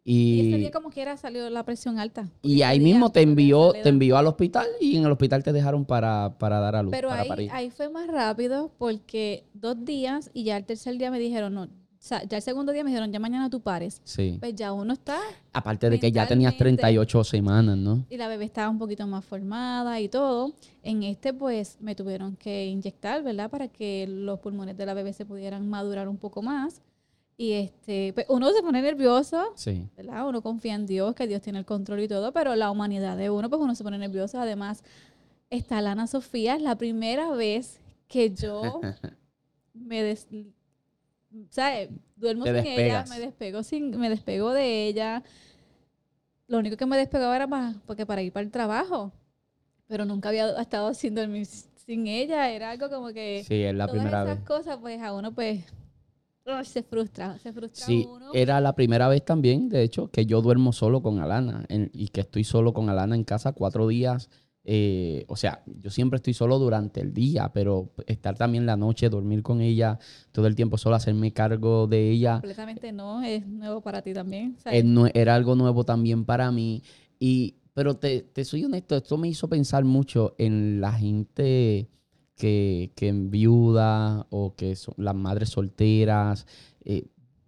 Y, 0.04 0.48
ese 0.48 0.58
día 0.58 0.70
como 0.70 0.90
quiera 0.90 1.16
salió 1.16 1.48
la 1.48 1.64
presión 1.64 1.98
alta. 1.98 2.28
Y 2.42 2.60
ahí 2.62 2.78
mismo 2.78 3.10
te 3.10 3.22
envió, 3.22 3.72
te 3.72 3.88
envió 3.88 4.18
al 4.18 4.26
hospital 4.26 4.66
y 4.80 4.96
en 4.96 5.04
el 5.04 5.10
hospital 5.10 5.42
te 5.42 5.52
dejaron 5.52 5.86
para, 5.86 6.36
dar 6.38 6.76
a 6.76 6.82
luz. 6.82 6.90
Pero 6.90 7.10
ahí, 7.10 7.48
ahí 7.50 7.70
fue 7.70 7.88
más 7.88 8.06
rápido 8.08 8.70
porque 8.76 9.44
dos 9.54 9.82
días 9.84 10.30
y 10.34 10.44
ya 10.44 10.58
el 10.58 10.64
tercer 10.66 10.98
día 10.98 11.10
me 11.10 11.18
dijeron, 11.18 11.54
no, 11.54 11.68
ya 12.28 12.36
el 12.36 12.42
segundo 12.42 12.72
día 12.72 12.84
me 12.84 12.90
dijeron, 12.90 13.10
ya 13.12 13.18
mañana 13.18 13.48
tú 13.48 13.60
pares. 13.60 14.00
Sí. 14.04 14.36
Pues 14.38 14.54
ya 14.54 14.72
uno 14.72 14.92
está. 14.92 15.18
Aparte 15.52 15.88
de 15.88 15.98
que 15.98 16.12
ya 16.12 16.26
tenías 16.26 16.56
38 16.56 17.24
semanas, 17.24 17.78
¿no? 17.78 18.04
Y 18.10 18.16
la 18.16 18.28
bebé 18.28 18.44
estaba 18.44 18.68
un 18.68 18.78
poquito 18.78 19.06
más 19.06 19.24
formada 19.24 20.00
y 20.00 20.08
todo. 20.08 20.52
En 20.82 21.02
este, 21.02 21.32
pues, 21.32 21.78
me 21.80 21.94
tuvieron 21.94 22.36
que 22.36 22.66
inyectar, 22.66 23.22
¿verdad? 23.22 23.50
Para 23.50 23.68
que 23.68 24.06
los 24.06 24.38
pulmones 24.40 24.76
de 24.76 24.84
la 24.84 24.94
bebé 24.94 25.12
se 25.12 25.24
pudieran 25.24 25.68
madurar 25.68 26.08
un 26.08 26.18
poco 26.18 26.42
más. 26.42 26.82
Y 27.36 27.52
este, 27.52 28.12
pues 28.12 28.26
uno 28.28 28.52
se 28.52 28.62
pone 28.62 28.80
nervioso, 28.80 29.52
sí. 29.56 29.88
¿verdad? 29.96 30.28
Uno 30.28 30.40
confía 30.40 30.74
en 30.74 30.86
Dios, 30.86 31.14
que 31.14 31.26
Dios 31.26 31.42
tiene 31.42 31.58
el 31.58 31.64
control 31.64 32.00
y 32.00 32.08
todo, 32.08 32.32
pero 32.32 32.54
la 32.54 32.70
humanidad 32.70 33.16
de 33.16 33.30
uno, 33.30 33.48
pues 33.48 33.60
uno 33.60 33.74
se 33.74 33.82
pone 33.82 33.98
nervioso. 33.98 34.38
Además, 34.40 34.84
está 35.50 35.80
Lana 35.80 36.06
Sofía, 36.06 36.54
es 36.54 36.62
la 36.62 36.76
primera 36.76 37.30
vez 37.32 37.80
que 38.06 38.30
yo 38.30 38.80
me 39.74 40.02
des, 40.02 40.28
¿sabes? 41.50 41.90
Duermo 42.16 42.44
sin 42.44 42.56
ella, 42.56 43.04
me 43.08 43.18
despego 43.18 43.62
sin, 43.64 43.98
me 43.98 44.08
despego 44.08 44.52
de 44.52 44.86
ella. 44.86 45.24
Lo 46.46 46.58
único 46.58 46.76
que 46.76 46.86
me 46.86 46.96
despegaba 46.96 47.34
era 47.34 47.46
más 47.48 47.76
porque 47.86 48.06
para 48.06 48.22
ir 48.22 48.32
para 48.32 48.44
el 48.44 48.52
trabajo. 48.52 49.12
Pero 49.88 50.04
nunca 50.04 50.28
había 50.28 50.48
estado 50.60 50.86
haciendo 50.88 51.20
el 51.20 51.46
sin 51.46 52.06
ella, 52.06 52.50
era 52.50 52.70
algo 52.70 52.88
como 52.88 53.08
que 53.08 53.44
Sí, 53.46 53.62
es 53.62 53.74
la 53.74 53.88
primera 53.88 54.22
esas 54.22 54.38
vez. 54.38 54.46
cosas 54.46 54.78
pues 54.80 55.02
a 55.02 55.12
uno 55.12 55.34
pues 55.34 55.64
se 56.64 56.82
frustra, 56.82 57.38
se 57.38 57.52
frustra 57.52 57.86
sí, 57.86 58.06
era 58.32 58.60
la 58.60 58.74
primera 58.74 59.08
vez 59.08 59.24
también, 59.24 59.68
de 59.68 59.82
hecho, 59.82 60.08
que 60.08 60.26
yo 60.26 60.42
duermo 60.42 60.72
solo 60.72 61.02
con 61.02 61.18
Alana 61.18 61.64
y 61.68 62.08
que 62.08 62.20
estoy 62.20 62.44
solo 62.44 62.74
con 62.74 62.88
Alana 62.88 63.14
en 63.14 63.24
casa 63.24 63.52
cuatro 63.52 63.86
días. 63.88 64.28
Eh, 64.66 65.26
o 65.28 65.36
sea, 65.36 65.62
yo 65.66 65.90
siempre 65.90 66.16
estoy 66.16 66.32
solo 66.32 66.58
durante 66.58 67.00
el 67.00 67.12
día, 67.12 67.50
pero 67.52 67.90
estar 68.06 68.36
también 68.36 68.64
la 68.64 68.76
noche, 68.76 69.10
dormir 69.10 69.42
con 69.42 69.60
ella 69.60 69.98
todo 70.32 70.46
el 70.46 70.54
tiempo 70.54 70.78
solo, 70.78 70.96
hacerme 70.96 71.32
cargo 71.32 71.86
de 71.86 72.10
ella. 72.10 72.34
Completamente 72.34 72.92
no, 72.92 73.22
es 73.22 73.46
nuevo 73.46 73.82
para 73.82 74.00
ti 74.00 74.14
también. 74.14 74.56
era 75.14 75.34
algo 75.34 75.54
nuevo 75.54 75.84
también 75.84 76.24
para 76.24 76.50
mí. 76.50 76.82
Y, 77.18 77.56
pero 77.74 77.96
te, 77.96 78.22
te 78.22 78.44
soy 78.44 78.64
honesto, 78.64 78.96
esto 78.96 79.18
me 79.18 79.28
hizo 79.28 79.48
pensar 79.48 79.84
mucho 79.84 80.34
en 80.38 80.80
la 80.80 80.92
gente 80.92 81.88
que, 82.36 82.92
que 82.96 83.12
viuda 83.12 84.26
o 84.30 84.54
que 84.56 84.76
son 84.76 84.94
las 84.98 85.14
madres 85.14 85.50
solteras. 85.50 86.46
Eh, 86.84 87.06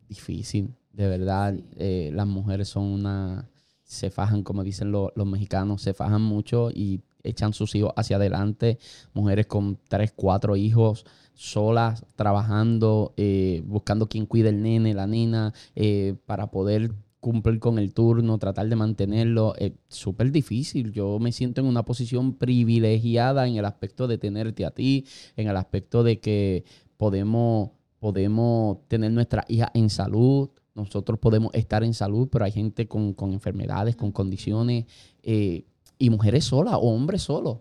difícil, 0.08 0.74
de 0.92 1.08
verdad. 1.08 1.54
Eh, 1.76 2.10
las 2.14 2.26
mujeres 2.26 2.68
son 2.68 2.84
una, 2.84 3.48
se 3.82 4.10
fajan, 4.10 4.42
como 4.42 4.62
dicen 4.64 4.90
lo- 4.92 5.12
los 5.16 5.26
mexicanos, 5.26 5.82
se 5.82 5.94
fajan 5.94 6.22
mucho 6.22 6.70
y 6.70 7.00
echan 7.22 7.52
sus 7.52 7.74
hijos 7.74 7.92
hacia 7.96 8.16
adelante. 8.16 8.78
Mujeres 9.14 9.46
con 9.46 9.78
tres, 9.88 10.12
cuatro 10.14 10.56
hijos 10.56 11.04
solas, 11.34 12.04
trabajando, 12.14 13.12
eh, 13.16 13.62
buscando 13.66 14.08
quien 14.08 14.26
cuide 14.26 14.48
el 14.50 14.62
nene, 14.62 14.94
la 14.94 15.06
nena, 15.06 15.52
eh, 15.74 16.14
para 16.24 16.50
poder 16.50 16.92
cumplir 17.26 17.58
con 17.58 17.80
el 17.80 17.92
turno, 17.92 18.38
tratar 18.38 18.68
de 18.68 18.76
mantenerlo. 18.76 19.56
Es 19.56 19.72
súper 19.88 20.30
difícil. 20.30 20.92
Yo 20.92 21.18
me 21.18 21.32
siento 21.32 21.60
en 21.60 21.66
una 21.66 21.84
posición 21.84 22.34
privilegiada 22.34 23.48
en 23.48 23.56
el 23.56 23.64
aspecto 23.64 24.06
de 24.06 24.16
tenerte 24.16 24.64
a 24.64 24.70
ti, 24.70 25.04
en 25.36 25.48
el 25.48 25.56
aspecto 25.56 26.04
de 26.04 26.20
que 26.20 26.62
podemos, 26.96 27.70
podemos 27.98 28.78
tener 28.86 29.10
nuestra 29.10 29.44
hija 29.48 29.72
en 29.74 29.90
salud. 29.90 30.50
Nosotros 30.76 31.18
podemos 31.18 31.52
estar 31.52 31.82
en 31.82 31.94
salud, 31.94 32.28
pero 32.30 32.44
hay 32.44 32.52
gente 32.52 32.86
con, 32.86 33.12
con 33.12 33.32
enfermedades, 33.32 33.96
con 33.96 34.12
condiciones, 34.12 34.84
eh, 35.24 35.64
y 35.98 36.10
mujeres 36.10 36.44
solas 36.44 36.74
o 36.74 36.94
hombres 36.94 37.22
solos. 37.22 37.58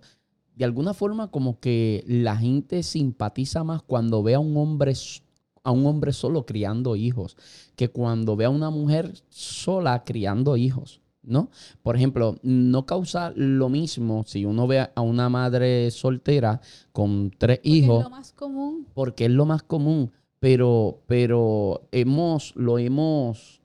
De 0.56 0.64
alguna 0.64 0.94
forma, 0.94 1.32
como 1.32 1.60
que 1.60 2.04
la 2.08 2.38
gente 2.38 2.84
simpatiza 2.84 3.64
más 3.64 3.82
cuando 3.82 4.22
ve 4.22 4.36
a 4.36 4.40
un 4.40 4.56
hombre, 4.58 4.92
s- 4.92 5.22
a 5.66 5.72
un 5.72 5.86
hombre 5.86 6.14
solo 6.14 6.46
criando 6.46 6.96
hijos, 6.96 7.36
que 7.76 7.90
cuando 7.90 8.38
ve 8.38 8.46
a 8.46 8.50
una 8.50 8.70
mujer 8.70 9.14
sola 9.30 10.04
criando 10.06 10.56
hijos. 10.56 11.02
¿No? 11.28 11.50
Por 11.82 11.96
ejemplo, 11.96 12.38
no 12.44 12.86
causa 12.86 13.34
lo 13.36 13.68
mismo 13.68 14.24
si 14.28 14.46
uno 14.46 14.68
ve 14.68 14.82
a 14.94 15.02
una 15.02 15.28
madre 15.28 15.90
soltera 15.90 16.62
con 16.92 17.32
tres 17.36 17.58
Porque 17.58 17.70
hijos 17.70 17.98
Es 17.98 18.04
lo 18.04 18.10
más 18.12 18.32
común. 18.34 18.88
porque 18.94 19.26
es 19.26 19.32
lo 19.32 19.46
más 19.48 19.64
común, 19.64 20.12
pero, 20.40 21.00
pero 21.08 21.88
hemos, 21.92 22.56
lo 22.56 22.78
hemos, 22.78 23.60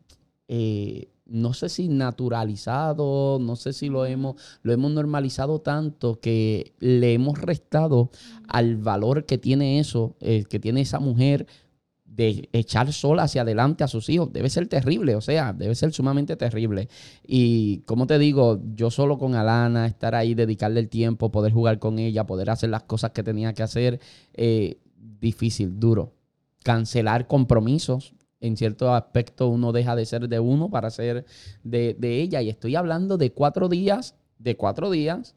eh, 0.49 1.11
no 1.26 1.52
sé 1.52 1.69
si 1.69 1.88
naturalizado, 1.88 3.38
no 3.38 3.57
sé 3.57 3.75
si 3.75 3.90
lo 3.90 4.07
hemos, 4.07 4.37
lo 4.62 4.73
hemos 4.73 4.90
normalizado 4.92 5.61
tanto 5.61 6.19
que 6.19 6.73
le 6.78 7.12
hemos 7.12 7.38
restado 7.42 8.09
al 8.49 8.78
valor 8.78 9.26
que 9.26 9.37
tiene 9.37 9.78
eso, 9.80 10.16
eh, 10.21 10.45
que 10.49 10.59
tiene 10.59 10.80
esa 10.80 10.99
mujer 10.99 11.47
de 12.21 12.50
echar 12.53 12.93
sola 12.93 13.23
hacia 13.23 13.41
adelante 13.41 13.83
a 13.83 13.89
sus 13.89 14.11
hijos. 14.11 14.31
Debe 14.31 14.50
ser 14.50 14.69
terrible, 14.69 15.17
o 15.17 15.23
sea, 15.23 15.55
debe 15.55 15.75
ser 15.75 15.91
sumamente 15.95 16.37
terrible. 16.37 16.91
Y 17.27 17.79
como 17.87 18.07
te 18.07 18.19
digo, 18.19 18.61
yo 18.75 18.91
solo 18.91 19.17
con 19.17 19.35
Alana, 19.35 19.87
estar 19.87 20.15
ahí, 20.15 20.35
dedicarle 20.35 20.81
el 20.81 20.91
tiempo, 20.91 21.31
poder 21.31 21.50
jugar 21.55 21.79
con 21.79 21.99
ella, 21.99 22.27
poder 22.27 22.50
hacer 22.50 22.69
las 22.69 22.83
cosas 22.83 23.12
que 23.12 23.23
tenía 23.23 23.55
que 23.55 23.62
hacer, 23.62 24.00
eh, 24.35 24.77
difícil, 25.19 25.81
duro. 25.81 26.12
Cancelar 26.62 27.27
compromisos. 27.27 28.12
En 28.43 28.59
cierto 28.59 28.95
aspecto 28.95 29.49
uno 29.49 29.73
deja 29.73 29.97
de 29.97 30.05
ser 30.05 30.29
de 30.29 30.41
uno 30.41 30.69
para 30.69 30.91
ser 30.91 31.25
de, 31.65 31.97
de 31.99 32.21
ella. 32.21 32.43
Y 32.43 32.50
estoy 32.50 32.77
hablando 32.77 33.17
de 33.17 33.33
cuatro 33.33 33.71
días, 33.71 34.15
de 34.39 34.59
cuatro 34.59 34.91
días, 34.91 35.37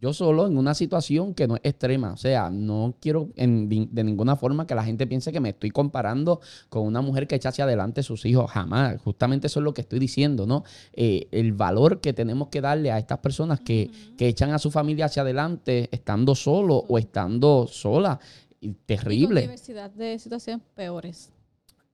yo 0.00 0.12
solo 0.12 0.46
en 0.46 0.56
una 0.56 0.74
situación 0.74 1.34
que 1.34 1.46
no 1.46 1.56
es 1.56 1.60
extrema. 1.64 2.12
O 2.12 2.16
sea, 2.16 2.48
no 2.50 2.94
quiero 3.00 3.28
en- 3.36 3.68
de 3.68 4.02
ninguna 4.04 4.34
forma 4.36 4.66
que 4.66 4.74
la 4.74 4.82
gente 4.82 5.06
piense 5.06 5.30
que 5.32 5.40
me 5.40 5.50
estoy 5.50 5.70
comparando 5.70 6.40
con 6.68 6.82
una 6.86 7.00
mujer 7.02 7.26
que 7.26 7.34
echa 7.34 7.50
hacia 7.50 7.64
adelante 7.64 8.02
sus 8.02 8.24
hijos. 8.24 8.50
Jamás. 8.50 9.00
Justamente 9.02 9.48
eso 9.48 9.60
es 9.60 9.64
lo 9.64 9.74
que 9.74 9.82
estoy 9.82 9.98
diciendo, 9.98 10.46
¿no? 10.46 10.64
Eh, 10.94 11.28
el 11.32 11.52
valor 11.52 12.00
que 12.00 12.12
tenemos 12.12 12.48
que 12.48 12.60
darle 12.60 12.90
a 12.90 12.98
estas 12.98 13.18
personas 13.18 13.60
que, 13.60 13.90
que 14.16 14.28
echan 14.28 14.52
a 14.52 14.58
su 14.58 14.70
familia 14.70 15.04
hacia 15.06 15.22
adelante 15.22 15.88
estando 15.92 16.34
solo 16.34 16.76
o 16.88 16.96
estando 16.98 17.66
sola. 17.66 18.18
Y 18.62 18.68
Y 18.68 18.72
con 18.72 18.78
terrible. 18.86 19.40
diversidad 19.42 19.90
de 19.90 20.18
situaciones 20.18 20.64
peores. 20.74 21.30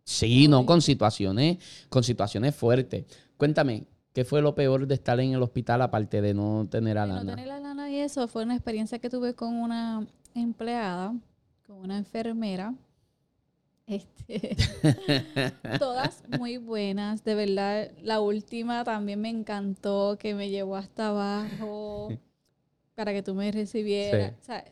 Sí, 0.04 0.46
no, 0.46 0.64
con 0.64 0.80
situaciones, 0.82 1.58
con 1.88 2.04
situaciones 2.04 2.54
fuertes. 2.54 3.04
Cuéntame, 3.36 3.84
¿qué 4.16 4.24
fue 4.24 4.40
lo 4.40 4.54
peor 4.54 4.86
de 4.86 4.94
estar 4.94 5.20
en 5.20 5.34
el 5.34 5.42
hospital 5.42 5.82
aparte 5.82 6.22
de 6.22 6.32
no 6.32 6.66
tener 6.70 6.96
a 6.96 7.02
De 7.02 7.08
no 7.08 7.14
Lana? 7.16 7.32
tener 7.32 7.48
la 7.48 7.60
lana 7.60 7.90
y 7.90 7.96
eso 7.96 8.26
fue 8.28 8.44
una 8.44 8.54
experiencia 8.54 8.98
que 8.98 9.10
tuve 9.10 9.34
con 9.34 9.54
una 9.54 10.06
empleada, 10.34 11.14
con 11.66 11.76
una 11.76 11.98
enfermera. 11.98 12.72
Este, 13.86 14.56
todas 15.78 16.24
muy 16.38 16.56
buenas, 16.56 17.24
de 17.24 17.34
verdad. 17.34 17.90
La 18.02 18.20
última 18.20 18.84
también 18.84 19.20
me 19.20 19.28
encantó, 19.28 20.16
que 20.18 20.34
me 20.34 20.48
llevó 20.48 20.76
hasta 20.76 21.08
abajo 21.08 22.08
para 22.94 23.12
que 23.12 23.22
tú 23.22 23.34
me 23.34 23.52
recibieras. 23.52 24.30
Sí. 24.30 24.36
O 24.40 24.44
sea, 24.46 24.64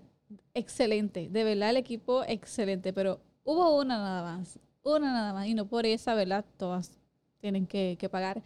excelente, 0.54 1.28
de 1.28 1.44
verdad 1.44 1.68
el 1.68 1.76
equipo 1.76 2.24
excelente, 2.26 2.94
pero 2.94 3.20
hubo 3.44 3.78
una 3.78 3.98
nada 3.98 4.22
más, 4.22 4.58
una 4.82 5.12
nada 5.12 5.34
más, 5.34 5.46
y 5.48 5.52
no 5.52 5.66
por 5.66 5.84
esa, 5.84 6.14
¿verdad? 6.14 6.46
Todas 6.56 6.92
tienen 7.42 7.66
que, 7.66 7.98
que 8.00 8.08
pagar. 8.08 8.42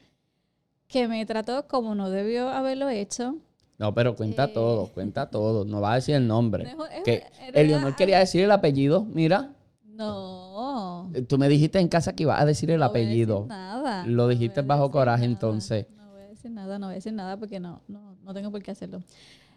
Que 0.88 1.07
me 1.07 1.25
trató 1.26 1.68
como 1.68 1.95
no 1.95 2.11
debió 2.11 2.49
haberlo 2.49 2.88
hecho. 2.88 3.37
No, 3.78 3.95
pero 3.95 4.16
cuenta 4.16 4.45
Eh. 4.45 4.49
todo, 4.49 4.87
cuenta 4.88 5.30
todo. 5.30 5.64
No 5.64 5.80
va 5.80 5.92
a 5.92 5.95
decir 5.97 6.14
el 6.16 6.26
nombre. 6.26 6.75
No, 6.75 6.87
es- 6.87 7.02
Que 7.04 7.25
Eleonor 7.54 7.95
quería 7.95 8.18
decir 8.18 8.42
el 8.42 8.50
apellido. 8.50 9.04
Mira, 9.04 9.52
No. 9.85 11.11
eh, 11.14 11.23
tú 11.23 11.38
me 11.38 11.49
dijiste 11.49 11.78
en 11.78 11.88
casa 11.88 12.14
que 12.14 12.23
ibas 12.25 12.40
a 12.40 12.45
decir 12.45 12.71
el 12.71 12.80
no 12.80 12.88
voy 12.88 12.97
a 12.97 12.99
decir 13.04 13.09
apellido. 13.12 13.47
nada, 13.47 14.07
Lo 14.07 14.26
dijiste 14.28 14.62
bajo 14.62 14.90
coraje, 14.90 15.23
nada, 15.23 15.33
entonces. 15.33 15.87
No 15.97 16.11
voy 16.11 16.23
a 16.23 16.26
decir 16.28 16.50
nada, 16.50 16.78
no 16.78 16.87
voy 16.87 16.95
a 16.95 16.97
decir 16.97 17.12
nada 17.12 17.37
porque 17.37 17.61
no, 17.61 17.83
no, 17.88 18.16
no 18.23 18.35
tengo 18.35 18.50
por 18.50 18.62
qué 18.62 18.71
hacerlo. 18.73 19.02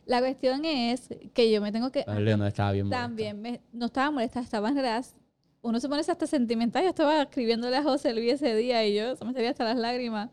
La 0.05 0.19
cuestión 0.19 0.65
es 0.65 1.09
que 1.33 1.51
yo 1.51 1.61
me 1.61 1.71
tengo 1.71 1.91
que... 1.91 2.01
Eleonor 2.07 2.47
estaba 2.47 2.71
bien 2.73 2.88
molesta. 2.88 3.03
También 3.03 3.41
me, 3.41 3.61
no 3.71 3.85
estaba 3.85 4.11
molesta, 4.11 4.39
estaba 4.41 4.69
en 4.69 4.75
realidad. 4.75 5.05
Uno 5.61 5.79
se 5.79 5.88
pone 5.88 6.01
hasta 6.01 6.25
sentimental. 6.27 6.83
Yo 6.83 6.89
estaba 6.89 7.21
escribiéndole 7.21 7.77
a 7.77 7.83
José 7.83 8.13
Luis 8.13 8.33
ese 8.33 8.55
día 8.55 8.85
y 8.85 8.95
yo 8.95 9.15
se 9.15 9.23
me 9.25 9.31
salía 9.33 9.51
hasta 9.51 9.63
las 9.63 9.77
lágrimas. 9.77 10.29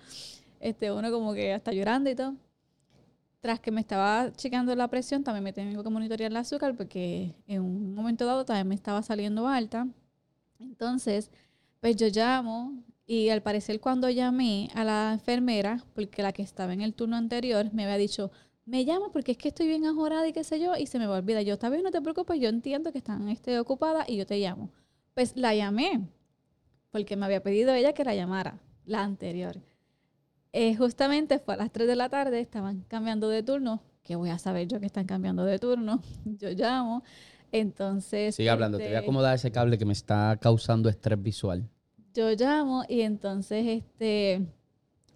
Este, 0.61 0.93
uno 0.93 1.11
como 1.11 1.35
que 1.35 1.53
hasta 1.53 1.73
llorando 1.73 2.11
y 2.11 2.15
todo. 2.15 2.35
Tras 3.41 3.61
que 3.61 3.71
me 3.71 3.81
estaba 3.81 4.33
checando 4.33 4.75
la 4.75 4.89
presión, 4.89 5.23
también 5.23 5.45
me 5.45 5.53
tengo 5.53 5.83
que 5.83 5.91
monitorear 5.91 6.31
el 6.31 6.37
azúcar 6.37 6.77
porque 6.77 7.35
en 7.47 7.63
un 7.63 7.95
momento 7.95 8.27
dado 8.27 8.45
también 8.45 8.67
me 8.69 8.75
estaba 8.75 9.03
saliendo 9.03 9.47
alta. 9.47 9.87
Entonces, 10.59 11.31
pues 11.81 11.97
yo 11.97 12.09
llamo 12.09 12.83
y 13.07 13.31
al 13.31 13.43
parecer 13.43 13.81
cuando 13.81 14.11
llamé 14.11 14.69
a 14.75 14.85
la 14.85 15.13
enfermera, 15.15 15.83
porque 15.95 16.23
la 16.23 16.33
que 16.33 16.43
estaba 16.43 16.75
en 16.75 16.83
el 16.83 16.95
turno 16.95 17.17
anterior 17.17 17.73
me 17.73 17.85
había 17.85 17.97
dicho, 17.97 18.31
me 18.67 18.85
llama 18.85 19.11
porque 19.13 19.33
es 19.33 19.39
que 19.39 19.49
estoy 19.49 19.67
bien 19.67 19.87
ajorada 19.87 20.29
y 20.29 20.33
qué 20.35 20.45
sé 20.45 20.61
yo, 20.61 20.77
y 20.77 20.87
se 20.87 20.99
me 20.99 21.07
va 21.07 21.17
a 21.17 21.19
olvidar. 21.21 21.43
Yo, 21.43 21.55
está 21.55 21.71
bien, 21.71 21.83
no 21.85 21.91
te 21.91 22.03
preocupes, 22.03 22.39
yo 22.39 22.51
entiendo 22.51 22.93
que 22.93 22.99
están 22.99 23.29
este, 23.31 23.59
ocupadas 23.59 24.07
y 24.09 24.17
yo 24.17 24.27
te 24.27 24.39
llamo. 24.39 24.71
Pues 25.15 25.37
la 25.37 25.55
llamé, 25.55 26.07
porque 26.91 27.17
me 27.17 27.25
había 27.25 27.43
pedido 27.43 27.73
ella 27.73 27.95
que 27.95 28.05
la 28.05 28.15
llamara, 28.15 28.61
la 28.85 29.05
anterior. 29.05 29.59
Eh, 30.53 30.75
justamente 30.77 31.39
fue 31.39 31.55
a 31.55 31.57
las 31.59 31.71
3 31.73 31.87
de 31.87 31.97
la 31.97 32.09
tarde, 32.09 32.41
estaban 32.41 32.85
cambiando 32.89 33.29
de 33.29 33.43
turno. 33.43 33.83
que 34.03 34.17
voy 34.17 34.31
a 34.31 34.39
saber 34.39 34.67
yo 34.69 34.81
que 34.81 34.87
están 34.87 35.05
cambiando 35.07 35.45
de 35.45 35.59
turno? 35.59 36.01
Yo 36.25 36.49
llamo. 36.51 37.03
Entonces. 37.53 38.35
Sigue 38.35 38.49
hablando, 38.51 38.79
te 38.79 38.85
voy 38.85 38.95
a 38.95 38.97
este, 38.99 39.05
acomodar 39.07 39.35
ese 39.35 39.51
cable 39.51 39.77
que 39.79 39.85
me 39.85 39.93
está 39.93 40.39
causando 40.41 40.89
estrés 40.89 41.23
visual. 41.23 41.69
yo 42.15 42.31
llamo 42.33 42.85
y 42.89 43.03
entonces 43.03 43.65
este 43.67 44.47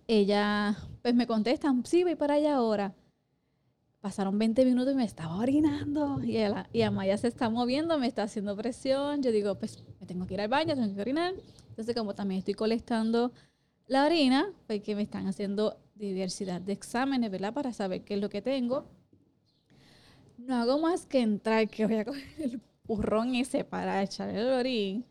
ella 0.07 0.77
pues 1.03 1.15
me 1.15 1.27
contestan, 1.27 1.85
sí, 1.87 2.05
voy 2.05 2.17
para 2.17 2.35
allá 2.35 2.57
ahora. 2.57 2.95
Pasaron 4.01 4.37
20 4.39 4.65
minutos 4.65 4.93
y 4.95 4.97
me 4.97 5.05
estaba 5.05 5.37
orinando 5.37 6.21
y, 6.25 6.37
ella- 6.37 6.69
y 6.73 6.83
Amaya 6.83 7.17
se 7.17 7.29
está 7.29 7.49
moviendo, 7.51 7.99
me 7.99 8.09
está 8.09 8.25
haciendo 8.25 8.57
presión. 8.57 9.23
Yo 9.23 9.31
digo, 9.31 9.55
pues 9.57 9.83
me 10.01 10.07
tengo 10.07 10.27
que 10.27 10.35
ir 10.35 10.41
al 10.41 10.49
baño, 10.49 10.75
tengo 10.75 10.95
que 10.95 11.01
orinar. 11.01 11.35
Entonces 11.69 11.95
como 11.95 12.15
también 12.15 12.41
estoy 12.41 12.55
colectando 12.55 13.33
la 13.93 14.07
orina, 14.07 14.53
porque 14.67 14.95
me 14.97 15.03
están 15.03 15.27
haciendo 15.27 15.79
diversidad 15.95 16.61
de 16.61 16.73
exámenes, 16.73 17.31
¿verdad? 17.31 17.53
Para 17.53 17.73
saber 17.73 18.03
qué 18.03 18.15
es 18.15 18.21
lo 18.21 18.29
que 18.29 18.43
tengo. 18.43 18.87
No 20.39 20.57
hago 20.57 20.79
más 20.81 21.07
que 21.07 21.21
entrar, 21.21 21.69
que 21.69 21.87
voy 21.87 21.97
a 21.97 22.05
coger 22.07 22.25
el 22.39 22.61
burrón 22.85 23.35
ese 23.35 23.65
para 23.65 24.03
echar 24.03 24.31
el 24.31 24.49
orín 24.49 25.05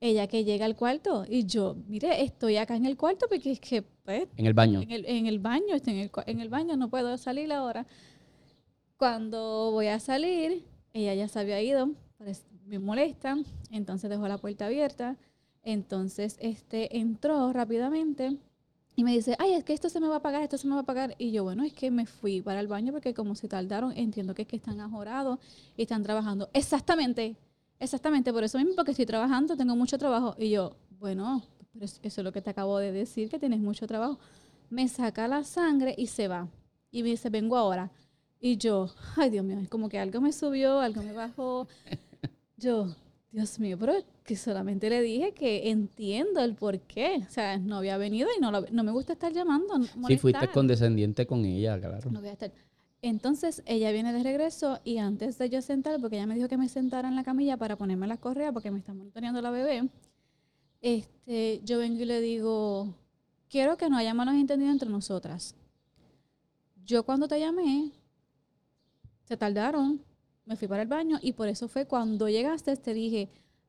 ella 0.00 0.26
que 0.28 0.44
llega 0.44 0.64
al 0.64 0.76
cuarto 0.76 1.24
y 1.28 1.44
yo, 1.44 1.76
mire, 1.88 2.22
estoy 2.22 2.56
acá 2.56 2.76
en 2.76 2.86
el 2.86 2.96
cuarto 2.96 3.26
porque 3.28 3.52
es 3.52 3.60
que, 3.60 3.82
pues, 3.82 4.28
En 4.36 4.46
el 4.46 4.54
baño. 4.54 4.80
en 4.80 4.90
el, 4.90 5.04
en 5.06 5.26
el 5.26 5.38
baño, 5.38 5.74
estoy 5.74 5.94
en 5.94 6.00
el, 6.00 6.10
en 6.26 6.40
el 6.40 6.48
baño, 6.48 6.76
no 6.76 6.88
puedo 6.88 7.16
salir 7.18 7.52
ahora. 7.52 7.86
Cuando 8.96 9.70
voy 9.72 9.88
a 9.88 9.98
salir, 10.00 10.64
ella 10.92 11.14
ya 11.14 11.28
se 11.28 11.38
había 11.40 11.60
ido, 11.60 11.90
pues, 12.16 12.46
me 12.66 12.78
molesta, 12.78 13.36
entonces 13.70 14.10
dejó 14.10 14.28
la 14.28 14.38
puerta 14.38 14.66
abierta, 14.66 15.16
entonces 15.62 16.36
este 16.40 16.98
entró 16.98 17.52
rápidamente 17.52 18.36
y 18.96 19.04
me 19.04 19.12
dice, 19.12 19.36
ay, 19.38 19.52
es 19.54 19.64
que 19.64 19.72
esto 19.74 19.88
se 19.88 20.00
me 20.00 20.08
va 20.08 20.16
a 20.16 20.22
pagar, 20.22 20.42
esto 20.42 20.58
se 20.58 20.66
me 20.66 20.74
va 20.74 20.80
a 20.80 20.84
pagar. 20.84 21.14
Y 21.18 21.30
yo, 21.30 21.44
bueno, 21.44 21.62
es 21.64 21.72
que 21.72 21.90
me 21.90 22.04
fui 22.06 22.42
para 22.42 22.58
el 22.60 22.66
baño 22.66 22.92
porque 22.92 23.14
como 23.14 23.34
se 23.36 23.46
tardaron, 23.46 23.92
entiendo 23.96 24.34
que 24.34 24.42
es 24.42 24.48
que 24.48 24.56
están 24.56 24.80
ajorados 24.80 25.38
y 25.76 25.82
están 25.82 26.02
trabajando. 26.02 26.48
Exactamente, 26.52 27.36
Exactamente, 27.80 28.32
por 28.32 28.42
eso 28.42 28.58
mismo, 28.58 28.74
porque 28.74 28.90
estoy 28.90 29.06
trabajando, 29.06 29.56
tengo 29.56 29.76
mucho 29.76 29.98
trabajo. 29.98 30.34
Y 30.36 30.50
yo, 30.50 30.74
bueno, 30.98 31.44
pero 31.72 31.84
es- 31.84 32.00
eso 32.02 32.20
es 32.20 32.24
lo 32.24 32.32
que 32.32 32.42
te 32.42 32.50
acabo 32.50 32.76
de 32.78 32.90
decir, 32.90 33.28
que 33.28 33.38
tienes 33.38 33.60
mucho 33.60 33.86
trabajo. 33.86 34.18
Me 34.68 34.88
saca 34.88 35.28
la 35.28 35.44
sangre 35.44 35.94
y 35.96 36.08
se 36.08 36.26
va. 36.26 36.48
Y 36.90 37.04
me 37.04 37.10
dice, 37.10 37.30
vengo 37.30 37.56
ahora. 37.56 37.92
Y 38.40 38.56
yo, 38.56 38.90
ay 39.16 39.30
Dios 39.30 39.44
mío, 39.44 39.58
como 39.70 39.88
que 39.88 40.00
algo 40.00 40.20
me 40.20 40.32
subió, 40.32 40.80
algo 40.80 41.02
me 41.04 41.12
bajó. 41.12 41.68
Yo, 42.56 42.88
Dios 43.30 43.58
mío, 43.58 43.76
pero 43.78 43.94
que 44.28 44.36
solamente 44.36 44.90
le 44.90 45.00
dije 45.00 45.32
que 45.32 45.70
entiendo 45.70 46.40
el 46.40 46.54
por 46.54 46.78
qué. 46.80 47.22
O 47.26 47.30
sea, 47.30 47.56
no 47.56 47.76
había 47.78 47.96
venido 47.96 48.28
y 48.36 48.40
no, 48.42 48.50
lo- 48.50 48.66
no 48.70 48.84
me 48.84 48.92
gusta 48.92 49.14
estar 49.14 49.32
llamando. 49.32 49.82
Sí, 49.82 49.88
fuiste 49.88 49.98
molestar. 50.18 50.52
condescendiente 50.52 51.26
con 51.26 51.46
ella, 51.46 51.80
claro. 51.80 52.10
No 52.10 52.20
voy 52.20 52.28
a 52.28 52.32
estar. 52.32 52.52
Entonces 53.00 53.62
ella 53.64 53.90
viene 53.90 54.12
de 54.12 54.22
regreso 54.22 54.80
y 54.84 54.98
antes 54.98 55.38
de 55.38 55.48
yo 55.48 55.62
sentar, 55.62 55.98
porque 55.98 56.16
ella 56.16 56.26
me 56.26 56.34
dijo 56.34 56.46
que 56.46 56.58
me 56.58 56.68
sentara 56.68 57.08
en 57.08 57.16
la 57.16 57.24
camilla 57.24 57.56
para 57.56 57.76
ponerme 57.76 58.06
las 58.06 58.18
correas 58.18 58.52
porque 58.52 58.70
me 58.70 58.78
está 58.80 58.92
monitoreando 58.92 59.40
la 59.40 59.50
bebé, 59.50 59.88
este, 60.82 61.60
yo 61.64 61.78
vengo 61.78 62.02
y 62.02 62.04
le 62.04 62.20
digo, 62.20 62.94
quiero 63.48 63.78
que 63.78 63.88
no 63.88 63.96
haya 63.96 64.12
malos 64.12 64.34
entendidos 64.34 64.72
entre 64.74 64.90
nosotras. 64.90 65.54
Yo 66.84 67.02
cuando 67.04 67.28
te 67.28 67.40
llamé, 67.40 67.92
se 69.24 69.36
tardaron, 69.38 70.02
me 70.44 70.56
fui 70.56 70.68
para 70.68 70.82
el 70.82 70.88
baño 70.88 71.18
y 71.22 71.32
por 71.32 71.48
eso 71.48 71.66
fue 71.68 71.86
cuando 71.86 72.28
llegaste 72.28 72.76
te 72.76 72.92
dije, 72.94 73.28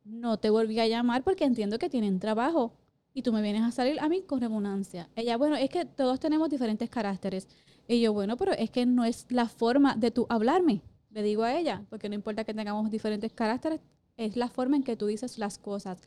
no 0.10 0.38
te 0.38 0.50
volví 0.50 0.80
a 0.80 0.88
llamar 0.88 1.24
porque 1.24 1.46
entiendo 1.46 1.80
que 1.80 1.90
tienen 1.90 2.20
trabajo 2.20 2.74
y 3.14 3.22
tú 3.22 3.32
me 3.34 3.42
vienes 3.42 3.64
a 3.64 3.72
salir 3.72 4.00
a 4.00 4.10
mí 4.10 4.22
con 4.22 4.42
redundancia. 4.42 5.10
Ella, 5.16 5.38
bueno, 5.38 5.56
es 5.56 5.70
que 5.70 5.86
todos 5.86 6.20
tenemos 6.20 6.50
diferentes 6.50 6.90
caracteres. 6.90 7.48
Y 7.88 8.02
yo, 8.02 8.14
bueno, 8.14 8.38
pero 8.38 8.54
es 8.54 8.70
que 8.70 8.86
no 8.86 9.04
es 9.04 9.26
la 9.30 9.48
forma 9.48 9.96
de 9.96 10.12
tú 10.12 10.26
hablarme, 10.30 10.82
le 11.12 11.24
digo 11.24 11.44
a 11.44 11.58
ella, 11.58 11.86
porque 11.90 12.08
no 12.08 12.16
importa 12.16 12.44
que 12.44 12.54
tengamos 12.54 12.92
diferentes 12.92 13.34
caracteres, 13.34 13.82
es 14.16 14.36
la 14.36 14.48
forma 14.48 14.76
en 14.76 14.84
que 14.84 14.96
tú 14.96 15.08
dices 15.08 15.38
las 15.38 15.58
cosas. 15.58 16.00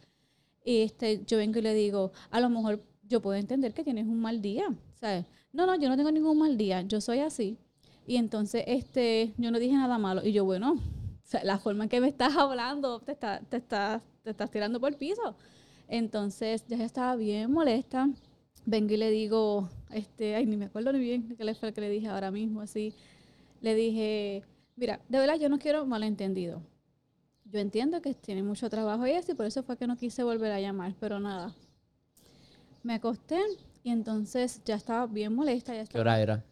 Y 0.64 0.82
este, 0.82 1.24
yo 1.26 1.38
vengo 1.38 1.58
y 1.58 1.62
le 1.62 1.74
digo, 1.74 2.12
a 2.30 2.40
lo 2.40 2.48
mejor 2.50 2.84
yo 3.08 3.20
puedo 3.20 3.36
entender 3.36 3.74
que 3.74 3.82
tienes 3.82 4.06
un 4.06 4.20
mal 4.20 4.40
día, 4.40 4.66
¿sabes? 4.94 5.26
No, 5.52 5.66
no, 5.66 5.74
yo 5.74 5.88
no 5.88 5.96
tengo 5.96 6.12
ningún 6.12 6.38
mal 6.38 6.56
día, 6.56 6.82
yo 6.82 7.00
soy 7.00 7.18
así. 7.18 7.58
Y 8.06 8.16
entonces, 8.16 8.64
este, 8.66 9.32
yo 9.36 9.50
no 9.50 9.58
dije 9.58 9.74
nada 9.74 9.98
malo. 9.98 10.24
Y 10.24 10.32
yo, 10.32 10.44
bueno, 10.44 10.78
sea, 11.24 11.44
la 11.44 11.58
forma 11.58 11.84
en 11.84 11.90
que 11.90 12.00
me 12.00 12.08
estás 12.08 12.36
hablando 12.36 13.00
te, 13.00 13.12
está, 13.12 13.40
te, 13.40 13.58
estás, 13.58 14.02
te 14.22 14.30
estás 14.30 14.50
tirando 14.50 14.80
por 14.80 14.90
el 14.90 14.96
piso. 14.98 15.36
Entonces, 15.88 16.64
ya 16.68 16.82
estaba 16.84 17.16
bien 17.16 17.52
molesta. 17.52 18.08
Vengo 18.64 18.94
y 18.94 18.96
le 18.96 19.10
digo, 19.10 19.68
este, 19.90 20.36
ay, 20.36 20.46
ni 20.46 20.56
me 20.56 20.66
acuerdo 20.66 20.92
ni 20.92 21.00
bien 21.00 21.36
qué 21.36 21.44
le 21.44 21.54
fue 21.54 21.68
el 21.70 21.74
que 21.74 21.80
le 21.80 21.90
dije 21.90 22.08
ahora 22.08 22.30
mismo, 22.30 22.60
así. 22.60 22.94
Le 23.60 23.74
dije, 23.74 24.44
mira, 24.76 25.00
de 25.08 25.18
verdad 25.18 25.36
yo 25.38 25.48
no 25.48 25.58
quiero 25.58 25.84
malentendido. 25.86 26.62
Yo 27.44 27.58
entiendo 27.58 28.00
que 28.00 28.14
tiene 28.14 28.42
mucho 28.42 28.70
trabajo 28.70 29.06
y 29.06 29.10
eso, 29.10 29.32
y 29.32 29.34
por 29.34 29.46
eso 29.46 29.62
fue 29.62 29.76
que 29.76 29.86
no 29.86 29.96
quise 29.96 30.22
volver 30.22 30.52
a 30.52 30.60
llamar, 30.60 30.94
pero 31.00 31.20
nada. 31.20 31.54
Me 32.82 32.94
acosté 32.94 33.40
y 33.82 33.90
entonces 33.90 34.62
ya 34.64 34.76
estaba 34.76 35.06
bien 35.06 35.34
molesta. 35.34 35.74
Ya 35.74 35.84
¿Qué 35.92 35.98
estaba, 35.98 36.00
hora 36.00 36.20
era? 36.20 36.44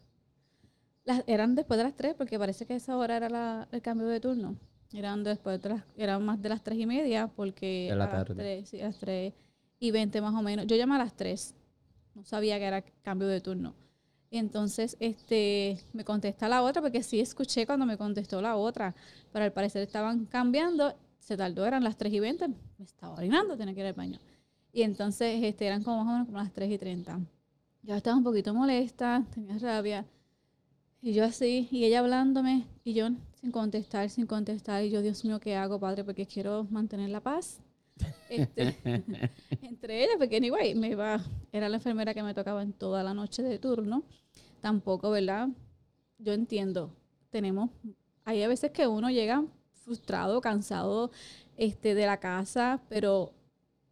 Las, 1.10 1.24
eran 1.26 1.54
después 1.54 1.78
de 1.78 1.84
las 1.84 1.94
3, 1.94 2.14
porque 2.14 2.38
parece 2.38 2.66
que 2.66 2.74
esa 2.76 2.96
hora 2.96 3.16
era 3.16 3.28
la- 3.28 3.68
el 3.72 3.82
cambio 3.82 4.06
de 4.08 4.20
turno. 4.20 4.56
Eran 4.92 5.22
después 5.22 5.60
de 5.62 5.68
las, 5.70 5.84
eran 5.96 6.24
más 6.24 6.40
de 6.42 6.48
las 6.48 6.62
3 6.62 6.78
y 6.78 6.86
media, 6.86 7.28
porque 7.28 7.88
De 7.90 7.96
la 7.96 8.04
a 8.04 8.06
las 8.08 8.16
tarde. 8.26 8.34
3, 8.34 8.68
sí, 8.68 8.80
a 8.80 8.86
las 8.86 8.98
3 8.98 9.34
y 9.78 9.90
20 9.92 10.20
más 10.20 10.34
o 10.34 10.42
menos. 10.42 10.66
Yo 10.66 10.76
llamé 10.76 10.96
a 10.96 10.98
las 10.98 11.14
3, 11.14 11.54
no 12.14 12.24
sabía 12.24 12.58
que 12.58 12.64
era 12.64 12.82
cambio 13.02 13.28
de 13.28 13.40
turno. 13.40 13.74
Y 14.32 14.38
entonces 14.38 14.96
este, 15.00 15.78
me 15.92 16.04
contesta 16.04 16.48
la 16.48 16.62
otra, 16.62 16.82
porque 16.82 17.02
sí 17.02 17.20
escuché 17.20 17.66
cuando 17.66 17.84
me 17.86 17.96
contestó 17.96 18.40
la 18.40 18.56
otra, 18.56 18.94
pero 19.32 19.44
al 19.44 19.52
parecer 19.52 19.82
estaban 19.82 20.24
cambiando, 20.26 20.94
se 21.18 21.36
tardó, 21.36 21.66
eran 21.66 21.82
las 21.84 21.96
3 21.96 22.12
y 22.12 22.20
20, 22.20 22.48
me 22.48 22.84
estaba 22.84 23.14
orinando, 23.14 23.56
tenía 23.56 23.74
que 23.74 23.80
ir 23.80 23.86
al 23.86 23.92
baño. 23.94 24.18
Y 24.72 24.82
entonces 24.82 25.42
este, 25.42 25.66
eran 25.66 25.82
como 25.82 26.04
más 26.04 26.06
o 26.06 26.12
menos 26.12 26.26
como 26.26 26.38
las 26.38 26.52
3 26.52 26.70
y 26.70 26.78
30. 26.78 27.20
Yo 27.82 27.94
estaba 27.96 28.16
un 28.16 28.22
poquito 28.24 28.54
molesta, 28.54 29.24
tenía 29.34 29.58
rabia. 29.58 30.04
Y 31.02 31.14
yo 31.14 31.24
así, 31.24 31.66
y 31.70 31.84
ella 31.84 32.00
hablándome, 32.00 32.66
y 32.84 32.92
yo 32.92 33.08
sin 33.40 33.50
contestar, 33.52 34.10
sin 34.10 34.26
contestar. 34.26 34.84
Y 34.84 34.90
yo, 34.90 35.00
Dios 35.00 35.24
mío, 35.24 35.40
¿qué 35.40 35.56
hago, 35.56 35.80
padre? 35.80 36.04
Porque 36.04 36.26
quiero 36.26 36.66
mantener 36.70 37.10
la 37.10 37.20
paz. 37.20 37.60
Este, 38.30 38.76
entre 39.62 40.04
ellas, 40.04 40.16
porque 40.18 40.36
anyway, 40.36 40.74
me 40.74 40.90
iba, 40.90 41.20
era 41.52 41.68
la 41.68 41.76
enfermera 41.76 42.14
que 42.14 42.22
me 42.22 42.32
tocaba 42.32 42.62
en 42.62 42.72
toda 42.72 43.02
la 43.02 43.12
noche 43.12 43.42
de 43.42 43.58
turno. 43.58 44.04
Tampoco, 44.60 45.10
¿verdad? 45.10 45.48
Yo 46.18 46.32
entiendo, 46.32 46.94
tenemos, 47.30 47.70
hay 48.24 48.42
a 48.42 48.48
veces 48.48 48.70
que 48.70 48.86
uno 48.86 49.10
llega 49.10 49.44
frustrado, 49.72 50.40
cansado 50.40 51.10
este, 51.56 51.94
de 51.94 52.06
la 52.06 52.20
casa, 52.20 52.80
pero 52.88 53.32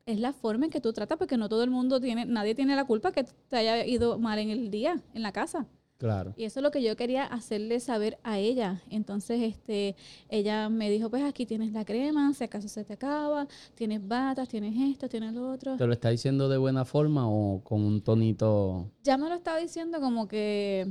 es 0.06 0.20
la 0.20 0.32
forma 0.32 0.66
en 0.66 0.70
que 0.70 0.80
tú 0.80 0.92
tratas, 0.92 1.18
porque 1.18 1.36
no 1.36 1.48
todo 1.48 1.64
el 1.64 1.70
mundo 1.70 2.00
tiene, 2.00 2.24
nadie 2.24 2.54
tiene 2.54 2.76
la 2.76 2.84
culpa 2.84 3.12
que 3.12 3.24
te 3.24 3.56
haya 3.56 3.84
ido 3.84 4.18
mal 4.18 4.38
en 4.38 4.50
el 4.50 4.70
día, 4.70 5.02
en 5.14 5.22
la 5.22 5.32
casa. 5.32 5.66
Claro. 5.98 6.32
Y 6.36 6.44
eso 6.44 6.60
es 6.60 6.62
lo 6.62 6.70
que 6.70 6.80
yo 6.80 6.96
quería 6.96 7.24
hacerle 7.24 7.80
saber 7.80 8.18
a 8.22 8.38
ella. 8.38 8.80
Entonces, 8.88 9.42
este, 9.42 9.96
ella 10.28 10.68
me 10.68 10.90
dijo, 10.90 11.10
pues 11.10 11.24
aquí 11.24 11.44
tienes 11.44 11.72
la 11.72 11.84
crema, 11.84 12.32
si 12.34 12.44
acaso 12.44 12.68
se 12.68 12.84
te 12.84 12.92
acaba, 12.92 13.48
tienes 13.74 14.06
batas, 14.06 14.48
tienes 14.48 14.74
esto, 14.92 15.08
tienes 15.08 15.34
lo 15.34 15.50
otro. 15.50 15.76
¿Te 15.76 15.86
lo 15.86 15.92
está 15.92 16.10
diciendo 16.10 16.48
de 16.48 16.56
buena 16.56 16.84
forma 16.84 17.28
o 17.28 17.60
con 17.64 17.84
un 17.84 18.00
tonito? 18.00 18.92
Ya 19.02 19.18
me 19.18 19.28
lo 19.28 19.34
estaba 19.34 19.58
diciendo 19.58 20.00
como 20.00 20.28
que 20.28 20.86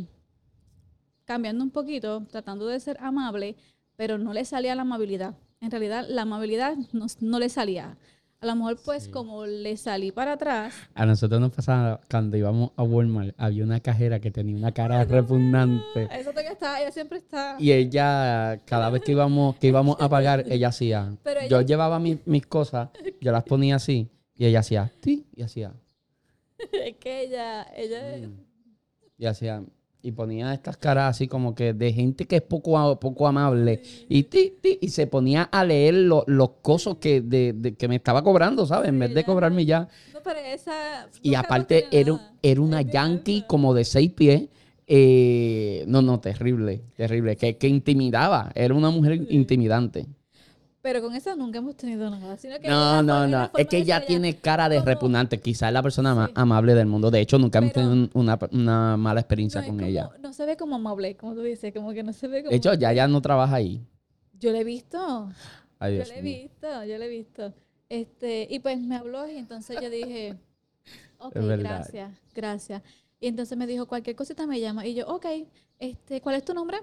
cambiando 1.23 1.63
un 1.63 1.71
poquito, 1.71 2.25
tratando 2.29 2.67
de 2.67 2.79
ser 2.81 2.97
amable, 2.99 3.55
pero 3.95 4.17
no 4.17 4.33
le 4.33 4.43
salía 4.43 4.75
la 4.75 4.81
amabilidad. 4.81 5.35
En 5.61 5.71
realidad, 5.71 6.05
la 6.07 6.23
amabilidad 6.23 6.75
no, 6.91 7.05
no 7.21 7.39
le 7.39 7.47
salía. 7.47 7.97
A 8.39 8.45
lo 8.45 8.55
mejor, 8.55 8.77
pues, 8.85 9.05
Sí. 9.05 9.11
como 9.11 9.45
le 9.47 9.75
salí 9.77 10.11
para 10.11 10.33
atrás, 10.33 10.73
A 10.93 11.05
nosotros 11.07 11.41
nos 11.41 11.51
pasaba 11.51 11.99
cuando 12.09 12.37
íbamos 12.37 12.69
a 12.75 12.83
Walmart, 12.83 13.33
había 13.37 13.63
una 13.63 13.79
cajera 13.79 14.19
que 14.19 14.29
tenía 14.29 14.55
una 14.55 14.71
cara 14.71 15.03
repugnante. 15.05 16.07
eso 16.11 16.31
que 16.33 16.47
está, 16.47 16.79
ella 16.79 16.91
siempre 16.91 17.17
está. 17.17 17.55
Y 17.59 17.71
ella, 17.71 18.61
cada 18.65 18.91
vez 18.91 19.01
que 19.01 19.13
íbamos, 19.13 19.55
que 19.57 19.67
íbamos 19.67 19.97
a 19.99 20.07
pagar, 20.07 20.45
ella 20.51 20.67
hacía. 20.67 21.15
Pero 21.23 21.47
Yo 21.47 21.61
llevaba 21.61 21.97
mis, 21.99 22.19
mis 22.27 22.45
cosas, 22.45 22.89
yo 23.19 23.31
las 23.31 23.43
ponía 23.43 23.77
así, 23.77 24.09
y 24.35 24.45
ella 24.45 24.59
hacía, 24.59 24.91
sí, 25.03 25.25
y 25.35 25.41
hacía, 25.41 25.73
Es 26.73 26.95
que 26.97 27.21
ella, 27.23 27.63
ella, 27.75 28.29
y 29.17 29.25
hacía, 29.25 29.63
y 30.07 30.11
ponía 30.13 30.53
estas 30.53 30.77
caras 30.77 31.09
así 31.15 31.27
como 31.27 31.53
que 31.53 31.73
de 31.73 31.91
gente 31.91 32.25
que 32.25 32.37
es 32.37 32.41
poco, 32.41 32.97
poco 32.99 33.27
amable, 33.27 33.81
y 34.07 34.23
ti, 34.23 34.53
ti, 34.61 34.77
y 34.81 34.89
se 34.89 35.05
ponía 35.07 35.43
a 35.43 35.65
leer 35.65 35.95
lo- 35.95 36.23
los 36.27 36.51
cosos 36.61 36.97
que, 36.97 37.19
de, 37.21 37.53
de- 37.53 37.75
que 37.75 37.87
me 37.87 37.95
estaba 37.97 38.23
cobrando, 38.23 38.65
¿sabes? 38.65 38.89
En 38.89 38.99
vez 38.99 39.13
de 39.13 39.23
cobrarme 39.25 39.65
ya. 39.65 39.87
no, 40.13 40.19
pero 40.23 40.39
esa. 40.39 41.07
Y 41.21 41.31
no 41.31 41.39
aparte 41.39 41.85
era, 41.91 42.19
era 42.41 42.61
una 42.61 42.81
yankee 42.81 43.43
como 43.47 43.73
de 43.73 43.83
seis 43.83 44.11
pies. 44.11 44.43
eh, 44.89 45.83
no, 45.87 46.01
no, 46.01 46.19
terrible, 46.21 46.81
terrible. 46.95 47.35
Que, 47.35 47.57
que 47.57 47.67
intimidaba. 47.67 48.51
Era 48.55 48.73
una 48.73 48.89
mujer 48.89 49.25
intimidante. 49.29 50.05
Pero 50.87 51.01
con 51.01 51.13
esa 51.15 51.35
nunca 51.35 51.57
hemos 51.57 51.75
tenido 51.75 52.09
nada. 52.09 52.37
Sino 52.37 52.57
que 52.61 52.69
No, 52.69 53.03
no, 53.03 53.27
no. 53.27 53.51
Es 53.57 53.67
que 53.67 53.79
ella 53.79 54.05
tiene 54.05 54.37
cara 54.37 54.69
de 54.69 54.77
como- 54.77 54.85
repugnante. 54.85 55.37
Quizás 55.41 55.67
es 55.67 55.73
la 55.73 55.83
persona 55.83 56.15
más 56.15 56.27
Sí. 56.29 56.33
amable 56.37 56.75
del 56.75 56.85
mundo. 56.87 57.11
De 57.11 57.19
hecho, 57.19 57.37
nunca 57.37 57.57
hemos 57.57 57.73
Pero- 57.73 57.89
tenido 57.89 58.09
un- 58.13 58.21
una, 58.23 58.39
una 58.53 58.95
mala 58.95 59.19
experiencia 59.19 59.59
no 59.59 59.67
con 59.67 59.75
como- 59.79 59.87
ella. 59.89 60.09
No 60.21 60.31
se 60.31 60.45
ve 60.45 60.55
como 60.55 60.77
amable, 60.77 61.17
como 61.17 61.33
tú 61.35 61.41
dices, 61.41 61.73
como 61.73 61.91
que 61.91 62.03
no 62.03 62.13
se 62.13 62.29
ve 62.29 62.39
como. 62.41 62.51
De 62.51 62.55
hecho, 62.55 62.73
ya 62.75 62.93
ya 62.93 63.05
no 63.05 63.21
trabaja 63.21 63.55
ahí. 63.55 63.85
Yo 64.39 64.53
le 64.53 64.61
he 64.61 64.63
visto. 64.63 65.29
Ay, 65.77 65.97
Yo 65.97 66.03
le 66.05 66.19
he 66.19 66.21
visto, 66.21 66.67
yo 66.85 66.97
le 66.97 67.05
he 67.05 67.09
visto. 67.09 67.53
Este, 67.89 68.47
y 68.49 68.59
pues 68.59 68.79
me 68.79 68.95
habló 68.95 69.27
y 69.29 69.35
entonces 69.35 69.77
yo 69.81 69.89
dije, 69.89 70.37
ok, 71.19 71.33
gracias, 71.35 72.11
gracias. 72.33 72.81
Y 73.19 73.27
entonces 73.27 73.57
me 73.57 73.67
dijo, 73.67 73.87
cualquier 73.87 74.15
cosita 74.15 74.47
me 74.47 74.61
llama. 74.61 74.85
Y 74.87 74.93
yo, 74.93 75.05
ok, 75.07 75.25
este, 75.79 76.21
¿cuál 76.21 76.35
es 76.37 76.45
tu 76.45 76.53
nombre? 76.53 76.77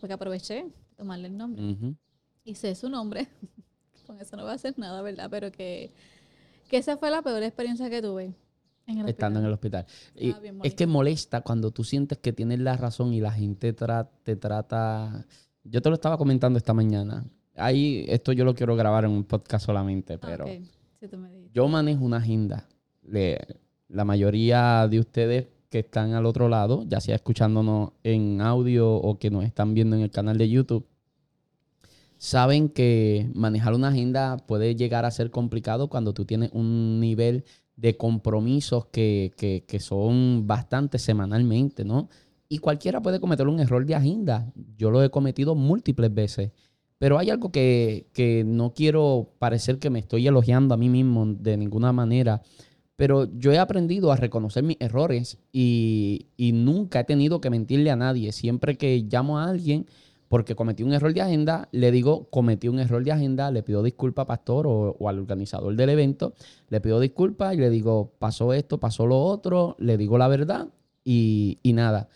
Porque 0.00 0.12
aproveché 0.14 0.54
de 0.54 0.72
tomarle 0.96 1.28
el 1.28 1.36
nombre. 1.36 1.62
Ujú. 1.62 1.94
Y 2.44 2.54
sé 2.54 2.74
su 2.74 2.88
nombre. 2.88 3.28
Con 4.06 4.20
eso 4.20 4.36
no 4.36 4.42
voy 4.42 4.52
a 4.52 4.54
hacer 4.54 4.78
nada, 4.78 5.00
¿verdad? 5.02 5.28
Pero 5.30 5.50
que, 5.50 5.92
que 6.68 6.76
esa 6.76 6.96
fue 6.98 7.10
la 7.10 7.22
peor 7.22 7.42
experiencia 7.42 7.88
que 7.88 8.02
tuve 8.02 8.34
en 8.86 8.98
el 8.98 9.08
Estando 9.08 9.40
en 9.40 9.46
el 9.46 9.52
hospital. 9.52 9.86
Y 10.14 10.34
es 10.62 10.74
que 10.74 10.86
molesta 10.86 11.40
cuando 11.40 11.70
tú 11.70 11.84
sientes 11.84 12.18
que 12.18 12.32
tienes 12.34 12.58
la 12.58 12.76
razón 12.76 13.14
y 13.14 13.20
la 13.20 13.32
gente 13.32 13.74
tra- 13.74 14.08
te 14.22 14.36
trata. 14.36 15.24
Yo 15.62 15.80
te 15.80 15.88
lo 15.88 15.94
estaba 15.94 16.18
comentando 16.18 16.58
esta 16.58 16.74
mañana. 16.74 17.24
Ahí, 17.56 18.04
esto 18.08 18.32
yo 18.32 18.44
lo 18.44 18.54
quiero 18.54 18.76
grabar 18.76 19.04
en 19.06 19.12
un 19.12 19.24
podcast 19.24 19.64
solamente, 19.64 20.18
pero 20.18 20.44
Ok, 20.44 20.50
sí, 21.00 21.08
tú 21.08 21.16
me 21.16 21.30
dijiste. 21.30 21.50
yo 21.54 21.66
manejo 21.68 22.04
una 22.04 22.18
agenda. 22.18 22.68
Le- 23.02 23.38
la 23.88 24.04
mayoría 24.04 24.86
de 24.88 24.98
ustedes 24.98 25.46
que 25.70 25.78
están 25.78 26.12
al 26.12 26.26
otro 26.26 26.48
lado, 26.48 26.84
ya 26.86 27.00
sea 27.00 27.14
escuchándonos 27.14 27.92
en 28.02 28.40
audio 28.42 28.92
o 28.92 29.18
que 29.18 29.30
nos 29.30 29.44
están 29.44 29.72
viendo 29.72 29.96
en 29.96 30.02
el 30.02 30.10
canal 30.10 30.36
de 30.36 30.48
YouTube, 30.50 30.86
saben 32.24 32.70
que 32.70 33.30
manejar 33.34 33.74
una 33.74 33.88
agenda 33.88 34.38
puede 34.38 34.74
llegar 34.76 35.04
a 35.04 35.10
ser 35.10 35.30
complicado 35.30 35.88
cuando 35.88 36.14
tú 36.14 36.24
tienes 36.24 36.50
un 36.52 36.98
nivel 36.98 37.44
de 37.76 37.96
compromisos 37.98 38.86
que, 38.86 39.32
que- 39.36 39.64
que 39.68 39.78
son 39.80 40.46
bastante 40.46 40.98
semanalmente, 40.98 41.84
¿no? 41.84 42.08
Y 42.48 42.58
cualquiera 42.58 43.02
puede 43.02 43.20
cometer 43.20 43.46
un 43.48 43.60
error 43.60 43.84
de 43.84 43.94
agenda. 43.94 44.50
Yo 44.78 44.90
lo 44.90 45.02
he 45.02 45.10
cometido 45.10 45.54
múltiples 45.54 46.12
veces. 46.14 46.52
Pero 46.98 47.18
hay 47.18 47.28
algo 47.30 47.50
que, 47.52 48.06
que 48.14 48.42
no 48.46 48.72
quiero 48.72 49.32
parecer 49.38 49.78
que 49.78 49.90
me 49.90 49.98
estoy 49.98 50.26
elogiando 50.26 50.72
a 50.74 50.78
mí 50.78 50.88
mismo 50.88 51.26
de 51.26 51.56
ninguna 51.58 51.92
manera. 51.92 52.40
Pero 52.96 53.28
yo 53.38 53.52
he 53.52 53.58
aprendido 53.58 54.12
a 54.12 54.16
reconocer 54.16 54.62
mis 54.62 54.76
errores 54.80 55.38
y, 55.52 56.28
y 56.36 56.52
nunca 56.52 57.00
he 57.00 57.04
tenido 57.04 57.40
que 57.40 57.50
mentirle 57.50 57.90
a 57.90 57.96
nadie. 57.96 58.32
Siempre 58.32 58.76
que 58.76 59.04
llamo 59.10 59.38
a 59.38 59.50
alguien, 59.50 59.86
porque 60.28 60.54
cometí 60.54 60.82
un 60.82 60.92
error 60.92 61.12
de 61.12 61.20
agenda, 61.20 61.68
le 61.72 61.90
digo, 61.90 62.28
cometí 62.30 62.68
un 62.68 62.78
error 62.78 63.04
de 63.04 63.12
agenda, 63.12 63.50
le 63.50 63.62
pido 63.62 63.82
disculpas, 63.82 64.26
pastor, 64.26 64.66
o, 64.66 64.96
o 64.98 65.08
al 65.08 65.18
organizador 65.18 65.74
del 65.76 65.90
evento, 65.90 66.34
le 66.68 66.80
pido 66.80 67.00
disculpas 67.00 67.54
y 67.54 67.58
le 67.58 67.70
digo, 67.70 68.12
pasó 68.18 68.52
esto, 68.52 68.78
pasó 68.78 69.06
lo 69.06 69.20
otro, 69.22 69.76
le 69.78 69.96
digo 69.96 70.18
la 70.18 70.28
verdad 70.28 70.68
y, 71.04 71.58
y 71.62 71.72
nada. 71.72 72.08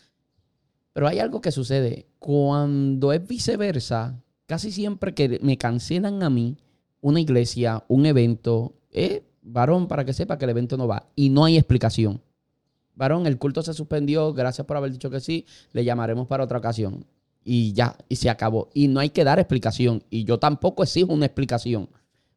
Pero 0.92 1.06
hay 1.06 1.20
algo 1.20 1.40
que 1.40 1.52
sucede. 1.52 2.08
Cuando 2.18 3.12
es 3.12 3.24
viceversa, 3.26 4.20
casi 4.46 4.72
siempre 4.72 5.14
que 5.14 5.38
me 5.42 5.56
cancelan 5.56 6.22
a 6.22 6.30
mí 6.30 6.56
una 7.00 7.20
iglesia, 7.20 7.84
un 7.86 8.06
evento, 8.06 8.74
eh, 8.90 9.22
varón, 9.42 9.86
para 9.86 10.04
que 10.04 10.12
sepa 10.12 10.38
que 10.38 10.44
el 10.44 10.50
evento 10.50 10.76
no 10.76 10.88
va. 10.88 11.06
Y 11.14 11.30
no 11.30 11.44
hay 11.44 11.56
explicación. 11.56 12.20
Varón, 12.94 13.26
el 13.26 13.38
culto 13.38 13.62
se 13.62 13.74
suspendió, 13.74 14.32
gracias 14.34 14.66
por 14.66 14.76
haber 14.76 14.90
dicho 14.90 15.08
que 15.08 15.20
sí, 15.20 15.46
le 15.72 15.84
llamaremos 15.84 16.26
para 16.26 16.42
otra 16.42 16.58
ocasión. 16.58 17.06
Y 17.50 17.72
ya, 17.72 17.96
y 18.10 18.16
se 18.16 18.28
acabó. 18.28 18.68
Y 18.74 18.88
no 18.88 19.00
hay 19.00 19.08
que 19.08 19.24
dar 19.24 19.38
explicación. 19.38 20.04
Y 20.10 20.24
yo 20.24 20.38
tampoco 20.38 20.82
exijo 20.82 21.14
una 21.14 21.24
explicación. 21.24 21.88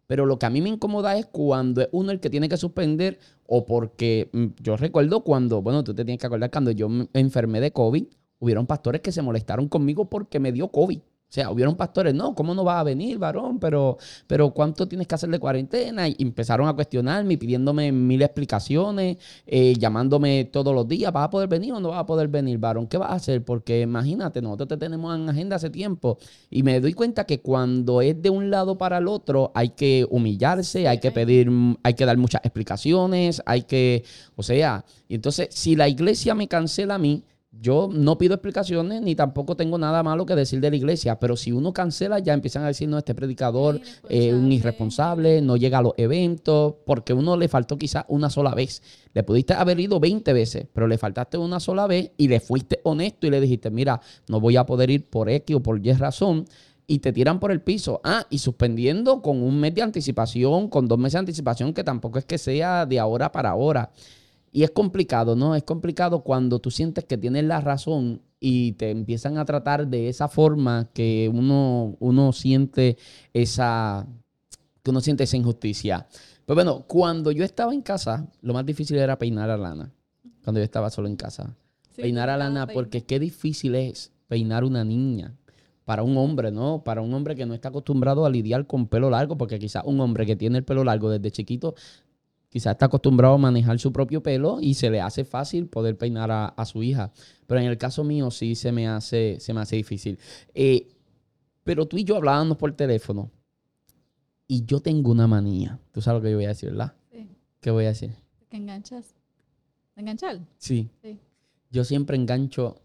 Pero 0.08 0.26
lo 0.26 0.40
que 0.40 0.46
a 0.46 0.50
mí 0.50 0.62
me 0.62 0.70
incomoda 0.70 1.18
es 1.18 1.26
cuando 1.26 1.82
es 1.82 1.90
uno 1.92 2.14
el 2.14 2.22
que 2.22 2.30
tiene 2.30 2.48
que 2.48 2.56
suspender 2.56 3.20
o 3.46 3.66
porque 3.66 4.30
mm, 4.32 4.46
yo 4.62 4.78
recuerdo 4.78 5.26
cuando, 5.26 5.62
bueno, 5.62 5.84
tú 5.84 5.94
te 5.94 6.06
tienes 6.06 6.22
que 6.22 6.28
acordar 6.28 6.50
cuando 6.50 6.72
yo 6.72 6.88
me 6.88 7.10
enfermé 7.12 7.60
de 7.60 7.74
COVID, 7.74 8.06
hubieron 8.40 8.66
pastores 8.66 9.02
que 9.02 9.12
se 9.12 9.22
molestaron 9.22 9.68
conmigo 9.68 10.10
porque 10.10 10.40
me 10.40 10.54
dio 10.54 10.70
COVID. 10.70 11.02
O 11.32 11.34
sea, 11.34 11.50
hubieron 11.50 11.78
pastores, 11.78 12.14
no, 12.14 12.36
¿cómo 12.36 12.54
no 12.54 12.66
va 12.66 12.82
a 12.82 12.84
venir, 12.84 13.18
varón? 13.18 13.58
Pero, 13.58 13.98
pero 14.28 14.50
¿cuánto 14.52 14.86
tienes 14.86 15.08
que 15.08 15.16
hacer 15.16 15.30
de 15.30 15.40
cuarentena? 15.40 16.06
Y 16.06 16.18
empezaron 16.20 16.68
a 16.68 16.74
cuestionarme, 16.74 17.38
pidiéndome 17.38 17.90
mil 17.94 18.22
explicaciones, 18.22 19.16
eh, 19.48 19.74
llamándome 19.80 20.44
todos 20.52 20.76
los 20.76 20.86
días, 20.90 21.14
¿vas 21.14 21.28
a 21.28 21.30
poder 21.30 21.48
venir 21.48 21.72
o 21.72 21.80
no 21.80 21.88
vas 21.88 22.00
a 22.00 22.06
poder 22.06 22.28
venir, 22.28 22.58
varón? 22.58 22.86
¿Qué 22.86 22.98
vas 22.98 23.12
a 23.12 23.14
hacer? 23.14 23.46
Porque 23.46 23.80
imagínate, 23.80 24.42
nosotros 24.42 24.68
te 24.68 24.76
tenemos 24.76 25.18
en 25.18 25.30
agenda 25.30 25.56
hace 25.56 25.70
tiempo. 25.70 26.18
Y 26.50 26.64
me 26.64 26.82
doy 26.82 26.92
cuenta 26.92 27.24
que 27.24 27.40
cuando 27.40 28.02
es 28.02 28.22
de 28.22 28.30
un 28.30 28.50
lado 28.50 28.78
para 28.78 28.98
el 28.98 29.08
otro, 29.08 29.54
hay 29.56 29.70
que 29.70 30.06
humillarse, 30.10 30.90
hay 30.90 31.00
que 31.00 31.12
pedir, 31.14 31.50
hay 31.82 31.94
que 31.94 32.06
dar 32.06 32.18
muchas 32.18 32.42
explicaciones, 32.44 33.42
hay 33.46 33.62
que, 33.62 34.04
o 34.36 34.44
sea, 34.44 34.84
y 35.08 35.16
entonces, 35.16 35.48
si 35.52 35.78
la 35.78 35.88
iglesia 35.88 36.36
me 36.36 36.50
cancela 36.50 36.96
a 36.96 36.98
mí, 36.98 37.24
yo 37.52 37.90
no 37.92 38.18
pido 38.18 38.34
explicaciones 38.34 39.02
ni 39.02 39.14
tampoco 39.14 39.58
tengo 39.58 39.78
nada 39.78 40.04
malo 40.04 40.26
que 40.26 40.36
decir 40.36 40.62
de 40.62 40.70
la 40.70 40.78
iglesia, 40.78 41.20
pero 41.20 41.36
si 41.36 41.52
uno 41.52 41.74
cancela 41.74 42.20
ya 42.20 42.34
empiezan 42.34 42.64
a 42.64 42.68
decir, 42.68 42.88
no, 42.88 42.98
este 42.98 43.14
predicador 43.14 43.82
es 44.08 44.34
un 44.34 44.52
irresponsable, 44.52 45.42
no 45.42 45.58
llega 45.58 45.80
a 45.80 45.82
los 45.82 45.94
eventos, 45.98 46.76
porque 46.86 47.14
uno 47.14 47.36
le 47.36 47.50
faltó 47.50 47.78
quizás 47.78 48.06
una 48.08 48.30
sola 48.30 48.56
vez. 48.56 48.82
Le 49.14 49.24
pudiste 49.24 49.54
haber 49.54 49.80
ido 49.82 50.00
20 50.00 50.32
veces, 50.32 50.68
pero 50.72 50.88
le 50.88 50.98
faltaste 50.98 51.38
una 51.38 51.60
sola 51.60 51.88
vez 51.88 52.12
y 52.16 52.30
le 52.30 52.40
fuiste 52.40 52.80
honesto 52.84 53.28
y 53.28 53.32
le 53.32 53.42
dijiste, 53.42 53.70
mira, 53.70 54.00
no 54.30 54.40
voy 54.40 54.56
a 54.56 54.66
poder 54.66 54.90
ir 54.90 55.10
por 55.10 55.30
X 55.30 55.56
o 55.58 55.62
por 55.62 55.86
Y 55.86 55.92
razón 55.92 56.46
y 56.88 57.00
te 57.00 57.12
tiran 57.12 57.40
por 57.40 57.52
el 57.52 57.62
piso. 57.62 58.02
Ah, 58.04 58.26
y 58.30 58.40
suspendiendo 58.40 59.22
con 59.22 59.42
un 59.42 59.60
mes 59.60 59.76
de 59.76 59.82
anticipación, 59.82 60.70
con 60.70 60.88
dos 60.88 60.98
meses 60.98 61.14
de 61.14 61.20
anticipación, 61.20 61.74
que 61.74 61.84
tampoco 61.84 62.18
es 62.18 62.26
que 62.26 62.38
sea 62.38 62.86
de 62.86 63.00
ahora 63.00 63.32
para 63.32 63.50
ahora. 63.50 63.92
Y 64.52 64.64
es 64.64 64.72
complicado, 64.72 65.36
¿no? 65.36 65.56
Es 65.56 65.64
complicado 65.64 66.24
cuando 66.24 66.60
tú 66.60 66.72
sientes 66.72 67.06
que 67.06 67.18
tienes 67.18 67.46
la 67.46 67.62
razón 67.62 68.22
y 68.40 68.74
te 68.74 68.90
empiezan 68.90 69.38
a 69.38 69.46
tratar 69.46 69.88
de 69.88 70.10
esa 70.10 70.28
forma 70.28 70.90
que 70.94 71.32
uno, 71.34 71.96
uno 72.00 72.34
siente 72.34 72.98
esa, 73.34 74.06
que 74.84 74.92
uno 74.92 75.00
siente 75.00 75.24
esa 75.24 75.38
injusticia. 75.38 76.08
Pues 76.46 76.56
bueno, 76.56 76.84
cuando 76.88 77.32
yo 77.32 77.46
estaba 77.46 77.74
en 77.74 77.82
casa, 77.82 78.28
lo 78.42 78.54
más 78.54 78.66
difícil 78.66 78.98
era 78.98 79.18
peinar 79.18 79.50
a 79.50 79.58
Lana. 79.58 79.92
Cuando 80.44 80.60
yo 80.60 80.66
estaba 80.66 80.90
solo 80.90 81.08
en 81.08 81.16
casa. 81.16 81.56
Sí, 81.96 82.02
peinar 82.02 82.30
a 82.30 82.36
Lana, 82.38 82.66
pein- 82.68 82.74
porque 82.74 83.04
qué 83.06 83.20
difícil 83.20 83.76
es 83.76 84.12
peinar 84.28 84.64
una 84.66 84.84
niña. 84.84 85.36
Para 85.86 86.04
un 86.04 86.16
hombre, 86.18 86.52
¿no? 86.52 86.84
Para 86.84 87.02
un 87.02 87.14
hombre 87.14 87.36
que 87.36 87.46
no 87.46 87.54
está 87.54 87.70
acostumbrado 87.70 88.26
a 88.26 88.30
lidiar 88.30 88.66
con 88.66 88.88
pelo 88.88 89.10
largo, 89.10 89.38
porque 89.38 89.60
quizás 89.60 89.84
un 89.86 90.00
hombre 90.00 90.26
que 90.26 90.36
tiene 90.36 90.58
el 90.60 90.64
pelo 90.64 90.84
largo 90.84 91.10
desde 91.10 91.32
chiquito 91.32 91.76
quizás 92.52 92.74
está 92.74 92.88
acostumbrado 92.88 93.36
a 93.36 93.38
manejar 93.38 93.80
su 93.80 93.94
propio 93.94 94.22
pelo 94.22 94.60
y 94.60 94.74
se 94.74 94.90
le 94.90 95.00
hace 95.00 95.24
fácil 95.24 95.68
poder 95.68 95.98
peinar 95.98 96.30
a, 96.32 96.48
a 96.48 96.66
su 96.66 96.84
hija. 96.84 97.12
Pero 97.48 97.62
en 97.62 97.68
el 97.68 97.78
caso 97.78 98.04
mío 98.04 98.30
sí 98.30 98.56
se 98.56 98.74
me 98.74 98.88
hace, 98.90 99.38
se 99.40 99.54
me 99.54 99.62
hace 99.62 99.78
difícil. 99.78 100.20
Eh, 100.54 100.90
pero 101.64 101.86
tú 101.86 101.98
y 101.98 102.04
yo 102.04 102.18
hablábamos 102.18 102.58
por 102.58 102.74
teléfono 102.74 103.32
y 104.48 104.66
yo 104.66 104.82
tengo 104.82 105.12
una 105.12 105.28
manía. 105.28 105.80
Tú 105.94 106.02
sabes 106.02 106.20
lo 106.20 106.24
que 106.26 106.32
yo 106.32 106.38
voy 106.38 106.46
a 106.46 106.50
decir, 106.50 106.72
¿verdad? 106.72 106.94
Sí. 107.10 107.30
¿Qué 107.62 107.72
voy 107.72 107.86
a 107.86 107.90
decir? 107.90 108.12
¿Te 108.50 108.58
enganchas? 108.58 109.16
¿Enganchar? 109.96 110.40
Sí. 110.58 110.90
Sí. 111.02 111.18
Yo 111.70 111.86
siempre 111.86 112.18
engancho 112.18 112.82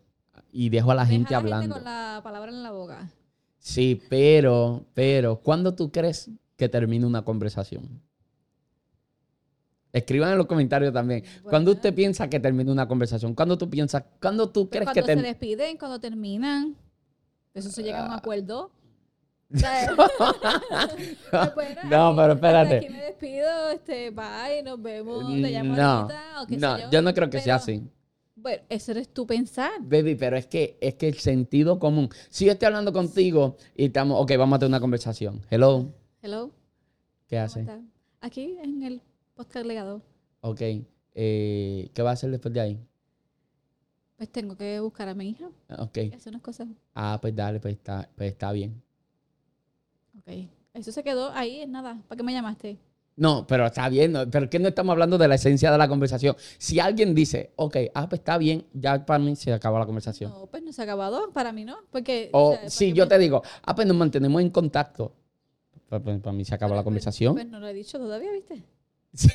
y 0.52 0.68
dejo 0.68 0.92
a 0.92 0.94
la 0.94 1.06
gente 1.06 1.34
a 1.34 1.38
hablando. 1.38 1.74
con 1.74 1.84
la 1.84 2.20
palabra 2.22 2.52
en 2.52 2.62
la 2.62 2.70
boca. 2.70 3.10
Sí, 3.58 4.00
pero, 4.08 4.84
pero, 4.94 5.40
¿cuándo 5.40 5.74
tú 5.74 5.90
crees 5.90 6.30
que 6.56 6.68
termine 6.68 7.04
una 7.04 7.22
conversación? 7.24 8.00
Escriban 9.96 10.32
en 10.32 10.38
los 10.38 10.46
comentarios 10.46 10.92
también. 10.92 11.24
¿Cuándo 11.42 11.70
Bueno. 11.70 11.78
usted 11.78 11.94
piensa 11.94 12.28
que 12.28 12.38
termina 12.38 12.70
una 12.70 12.86
conversación? 12.86 13.34
¿Cuándo 13.34 13.56
tú 13.56 13.70
piensas, 13.70 14.04
cuándo 14.20 14.50
tú 14.50 14.68
Pero 14.68 14.84
crees 14.84 14.94
que 14.94 15.02
cuando 15.02 15.22
se 15.22 15.28
despiden, 15.28 15.78
cuando 15.78 15.98
terminan, 15.98 16.76
eso 17.54 17.70
se 17.70 17.82
llega 17.82 18.02
a 18.04 18.06
un 18.06 18.12
acuerdo. 18.12 18.70
Pues, 21.54 21.76
No, 21.88 22.14
pero 22.16 22.32
espérate. 22.34 22.76
Aquí 22.78 22.88
me 22.88 23.02
despido, 23.02 23.70
este, 23.70 24.10
bye, 24.10 24.62
nos 24.64 24.80
vemos, 24.82 25.26
te 25.32 25.50
llamo 25.50 25.76
No, 25.76 25.82
ahorita, 25.82 26.42
o 26.42 26.46
qué 26.46 26.54
sé 26.54 26.60
no, 26.60 26.78
yo. 26.78 26.90
yo 26.90 27.02
no 27.02 27.14
creo 27.14 27.30
que 27.30 27.40
sea 27.40 27.56
así. 27.56 27.82
Bueno, 28.34 28.62
eso 28.68 28.92
eres 28.92 29.08
tú 29.08 29.26
pensar. 29.26 29.70
Baby, 29.80 30.14
pero 30.14 30.36
es 30.36 30.46
que, 30.46 30.76
es 30.80 30.94
que 30.94 31.08
el 31.08 31.14
sentido 31.14 31.78
común. 31.78 32.08
Si 32.28 32.44
yo 32.44 32.52
estoy 32.52 32.66
hablando 32.66 32.92
contigo 32.92 33.56
y 33.74 33.86
estamos, 33.86 34.20
ok, 34.20 34.32
vamos 34.36 34.56
a 34.56 34.58
tener 34.60 34.70
una 34.70 34.80
conversación. 34.80 35.40
Hello, 35.50 35.92
Hello, 36.22 36.50
¿qué 37.28 37.36
¿cómo 37.36 37.44
hace? 37.46 37.60
estás? 37.60 37.80
Aquí 38.20 38.56
en 38.62 38.82
el 38.82 39.02
podcast 39.36 39.66
legado. 39.66 40.02
Ok, 40.40 40.60
eh, 41.14 41.90
¿qué 41.94 42.02
va 42.02 42.10
a 42.10 42.12
hacer 42.14 42.30
después 42.30 42.52
de 42.54 42.60
ahí? 42.60 42.80
Pues 44.16 44.30
tengo 44.30 44.56
que 44.56 44.80
buscar 44.80 45.08
a 45.08 45.14
mi 45.14 45.28
hija. 45.30 45.48
Ok, 45.78 45.98
Eso 45.98 46.30
no 46.30 46.38
es 46.38 46.42
cosa. 46.42 46.66
ah, 46.94 47.18
pues 47.20 47.34
dale, 47.36 47.60
pues 47.60 47.74
está, 47.74 48.08
pues 48.16 48.32
está 48.32 48.50
bien. 48.52 48.82
Ok. 50.18 50.48
Eso 50.74 50.92
se 50.92 51.02
quedó 51.02 51.30
ahí, 51.32 51.60
es 51.60 51.68
nada. 51.68 52.02
¿Para 52.08 52.16
qué 52.16 52.22
me 52.22 52.32
llamaste? 52.32 52.78
No, 53.16 53.46
pero 53.46 53.64
está 53.66 53.88
bien, 53.88 54.12
no, 54.12 54.30
pero 54.30 54.48
que 54.50 54.58
no 54.58 54.68
estamos 54.68 54.92
hablando 54.92 55.16
de 55.16 55.26
la 55.26 55.36
esencia 55.36 55.70
de 55.72 55.78
la 55.78 55.88
conversación. 55.88 56.36
Si 56.58 56.80
alguien 56.80 57.14
dice, 57.14 57.52
ok, 57.56 57.76
ah, 57.94 58.08
pues 58.08 58.20
está 58.20 58.36
bien, 58.36 58.66
ya 58.74 59.04
para 59.06 59.18
mí 59.18 59.34
se 59.36 59.52
acabó 59.54 59.78
la 59.78 59.86
conversación. 59.86 60.30
No, 60.30 60.46
pues 60.46 60.62
no 60.62 60.72
se 60.72 60.82
ha 60.82 60.84
acabado. 60.84 61.30
Para 61.32 61.50
mí 61.52 61.64
no. 61.64 61.76
Porque. 61.90 62.28
O 62.32 62.50
sea, 62.52 62.58
¿para 62.60 62.70
si 62.70 62.92
yo 62.92 63.04
me- 63.04 63.08
te 63.08 63.18
digo, 63.18 63.42
ah, 63.62 63.74
pues 63.74 63.86
nos 63.88 63.96
mantenemos 63.96 64.40
en 64.42 64.50
contacto. 64.50 65.14
Para 65.88 66.32
mí 66.32 66.44
se 66.44 66.54
acabó 66.54 66.70
Pero, 66.70 66.76
la 66.76 66.82
pues, 66.82 66.84
conversación. 66.84 67.34
Pues 67.34 67.46
no 67.48 67.58
lo 67.60 67.68
he 67.68 67.72
dicho 67.74 67.98
todavía, 67.98 68.32
¿viste? 68.32 68.62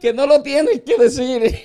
Que 0.00 0.12
no 0.12 0.26
lo 0.28 0.42
tienes 0.42 0.82
que 0.82 0.96
decir. 0.96 1.58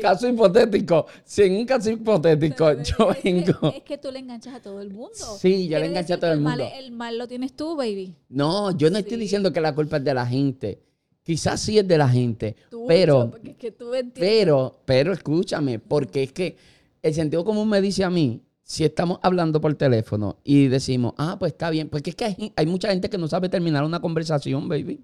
caso 0.00 0.28
hipotético. 0.28 1.06
Si 1.24 1.42
en 1.42 1.56
un 1.56 1.66
caso 1.66 1.90
hipotético 1.90 2.66
Pero 2.66 2.82
yo 2.84 3.10
es 3.10 3.16
que- 3.18 3.32
vengo. 3.32 3.72
es 3.74 3.82
que 3.82 3.98
tú 3.98 4.12
le 4.12 4.20
enganchas 4.20 4.54
a 4.54 4.60
todo 4.62 4.80
el 4.80 4.90
mundo. 4.90 5.16
Sí, 5.40 5.64
yo 5.66 5.78
le 5.78 5.86
Quiere 5.86 5.86
enganché 5.88 6.12
a 6.14 6.20
todo 6.20 6.32
el 6.32 6.40
mal- 6.40 6.58
mundo. 6.60 6.72
el 6.78 6.92
mal 6.92 7.18
lo 7.18 7.26
tienes 7.26 7.54
tú, 7.56 7.74
baby. 7.74 8.14
No, 8.28 8.70
yo 8.76 8.88
no 8.90 8.98
estoy 8.98 9.16
diciendo 9.18 9.52
que 9.52 9.60
la 9.60 9.74
culpa 9.74 9.96
es 9.96 10.04
de 10.04 10.14
la 10.14 10.26
gente. 10.26 10.80
Quizás 11.24 11.60
sí 11.60 11.76
es 11.78 11.86
de 11.88 11.98
la 11.98 12.08
gente. 12.08 12.54
Tú, 12.70 12.84
pero, 12.86 13.24
yo, 13.24 13.30
porque 13.32 13.50
es 13.50 13.56
que 13.56 13.72
tú 13.72 13.90
pero, 14.14 14.80
pero 14.84 15.12
escúchame, 15.12 15.80
porque 15.80 16.22
es 16.22 16.32
que 16.32 16.56
el 17.02 17.14
sentido 17.14 17.44
común 17.44 17.68
me 17.68 17.80
dice 17.80 18.04
a 18.04 18.10
mí, 18.10 18.42
si 18.70 18.84
estamos 18.84 19.18
hablando 19.22 19.60
por 19.60 19.74
teléfono 19.74 20.36
y 20.44 20.68
decimos, 20.68 21.14
ah, 21.18 21.34
pues 21.40 21.54
está 21.54 21.70
bien, 21.70 21.88
porque 21.88 22.10
es 22.10 22.14
que 22.16 22.24
hay, 22.26 22.52
hay 22.54 22.66
mucha 22.66 22.88
gente 22.88 23.10
que 23.10 23.18
no 23.18 23.26
sabe 23.26 23.48
terminar 23.48 23.82
una 23.82 23.98
conversación, 23.98 24.68
baby. 24.68 25.00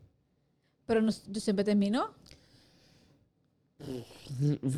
Pero 0.86 1.02
no- 1.02 1.10
yo 1.10 1.40
siempre 1.40 1.64
termino. 1.64 2.10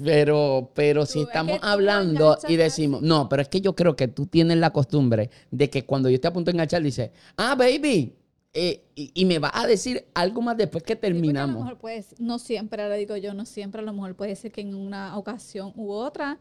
Pero, 0.02 0.70
pero 0.74 1.04
si 1.04 1.20
estamos 1.20 1.58
hablando 1.60 2.38
y 2.48 2.56
decimos, 2.56 3.02
no, 3.02 3.28
pero 3.28 3.42
es 3.42 3.48
que 3.50 3.60
yo 3.60 3.76
creo 3.76 3.94
que 3.94 4.08
tú 4.08 4.24
tienes 4.24 4.56
la 4.56 4.70
costumbre 4.72 5.28
de 5.50 5.68
que 5.68 5.84
cuando 5.84 6.08
yo 6.08 6.14
esté 6.14 6.28
a 6.28 6.32
punto 6.32 6.50
de 6.50 6.54
enganchar, 6.56 6.82
dice, 6.82 7.12
ah, 7.36 7.54
baby, 7.56 8.14
eh, 8.54 8.84
y, 8.94 9.10
y 9.12 9.24
me 9.26 9.38
va 9.38 9.50
a 9.52 9.66
decir 9.66 10.06
algo 10.14 10.40
más 10.40 10.56
después 10.56 10.82
que 10.82 10.94
Sí, 10.94 10.96
porque 10.96 11.06
a 11.06 11.10
lo 11.10 11.14
terminamos. 11.14 11.62
mejor 11.64 11.78
puedes, 11.78 12.18
no 12.18 12.38
siempre, 12.38 12.82
ahora 12.82 12.94
digo 12.94 13.18
yo, 13.18 13.34
no 13.34 13.44
siempre, 13.44 13.82
a 13.82 13.84
lo 13.84 13.92
mejor 13.92 14.14
puede 14.16 14.34
ser 14.34 14.50
que 14.50 14.62
en 14.62 14.74
una 14.74 15.16
ocasión 15.18 15.74
u 15.76 15.90
otra 15.92 16.38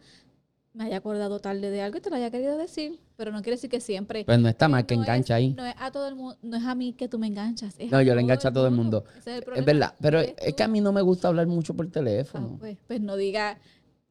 me 0.78 0.84
haya 0.86 0.98
acordado 0.98 1.40
tarde 1.40 1.72
de 1.72 1.82
algo 1.82 1.98
y 1.98 2.02
te 2.02 2.10
lo 2.12 2.16
haya 2.18 2.30
querido 2.30 2.56
decir, 2.56 3.00
pero 3.16 3.32
no 3.32 3.42
quiere 3.42 3.56
decir 3.56 3.70
que 3.70 3.82
siempre. 3.82 4.24
Pues 4.26 4.40
no 4.40 4.48
está 4.48 4.68
mal 4.68 4.86
que 4.86 4.96
no 4.96 5.02
engancha 5.02 5.34
es- 5.38 5.44
ahí. 5.44 5.54
No 5.56 5.66
es 5.66 5.74
a 5.80 5.92
todo 5.92 6.08
el 6.08 6.16
mundo, 6.16 6.38
no 6.44 6.56
es 6.58 6.64
a 6.64 6.76
mí 6.76 6.94
que 6.94 7.08
tú 7.08 7.18
me 7.18 7.26
enganchas. 7.28 7.76
es 7.80 7.90
No, 7.92 8.00
yo 8.02 8.14
le 8.14 8.22
engancho 8.22 8.48
a 8.50 8.54
todo 8.54 8.68
el 8.68 8.74
mundo. 8.76 9.04
Ese 9.18 9.18
es, 9.20 9.28
el 9.28 9.34
Es 9.40 9.46
problema, 9.46 9.66
verdad, 9.66 9.96
pero 10.00 10.20
eres 10.20 10.36
es 10.38 10.54
que 10.54 10.64
a 10.64 10.68
mí 10.68 10.80
no 10.80 10.92
me 10.92 11.02
gusta 11.02 11.28
hablar 11.30 11.48
mucho 11.48 11.74
por 11.74 11.88
Ah, 11.88 11.92
teléfono. 11.92 12.58
pues, 12.60 12.78
pues 12.88 13.02
no 13.02 13.16
digas 13.18 13.58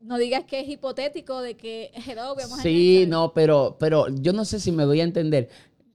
no 0.01 0.19
digas 0.19 0.45
que 0.45 0.61
es 0.61 0.69
hipotético 0.69 1.41
de 1.41 1.57
que 1.57 1.91
hello, 2.07 2.35
vamos 2.37 2.59
a 2.59 2.63
Sí, 2.63 3.07
no, 3.09 3.33
pero, 3.33 3.77
pero 3.81 4.09
yo 4.09 4.33
no 4.33 4.45
sé 4.45 4.61
si 4.61 4.71
me 4.73 4.85
doy 4.85 5.01
a 5.01 5.05
entender. 5.05 5.49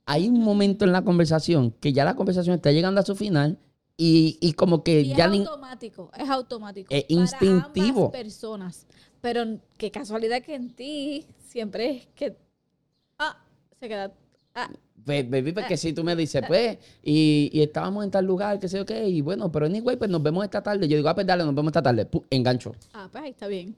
Hay 0.05 0.27
un 0.27 0.41
momento 0.41 0.85
en 0.85 0.91
la 0.91 1.03
conversación 1.03 1.71
que 1.79 1.93
ya 1.93 2.03
la 2.03 2.15
conversación 2.15 2.55
está 2.55 2.71
llegando 2.71 2.99
a 2.99 3.05
su 3.05 3.15
final 3.15 3.59
Y, 3.97 4.37
y 4.41 4.53
como 4.53 4.83
que 4.83 5.01
Y 5.01 5.09
ya 5.09 5.25
es 5.25 5.31
ni... 5.31 5.39
automático, 5.45 6.11
es 6.17 6.27
automático. 6.29 6.87
Es 6.89 7.03
para 7.03 7.21
instintivo. 7.21 8.05
ambas 8.05 8.11
personas. 8.11 8.87
Pero 9.21 9.59
qué 9.77 9.91
casualidad 9.91 10.41
que 10.41 10.55
en 10.55 10.73
ti 10.75 11.25
siempre 11.47 11.91
es 11.91 12.07
que. 12.15 12.35
Ah, 13.19 13.37
se 13.79 13.87
queda. 13.87 14.11
Ah, 14.55 14.69
Pues, 15.05 15.29
baby, 15.29 15.51
porque 15.53 15.77
si 15.77 15.93
tú 15.93 16.03
me 16.03 16.15
dices, 16.15 16.43
pues, 16.47 16.77
y, 17.03 17.49
y 17.53 17.61
estábamos 17.61 18.03
en 18.03 18.11
tal 18.11 18.25
lugar, 18.25 18.59
que 18.59 18.67
sé 18.67 18.77
yo 18.77 18.85
qué, 18.85 19.07
y 19.07 19.21
bueno, 19.21 19.51
pero 19.51 19.65
anyway, 19.67 19.95
pues 19.95 20.09
nos 20.09 20.21
vemos 20.21 20.43
esta 20.43 20.61
tarde. 20.61 20.87
Yo 20.87 20.97
digo, 20.97 21.09
ah, 21.09 21.15
pues 21.15 21.25
dale, 21.25 21.43
nos 21.43 21.55
vemos 21.55 21.69
esta 21.69 21.81
tarde. 21.83 22.05
Pu, 22.05 22.25
engancho. 22.29 22.73
ah, 22.93 23.07
pues 23.11 23.23
ahí 23.23 23.29
está 23.31 23.47
bien. 23.47 23.75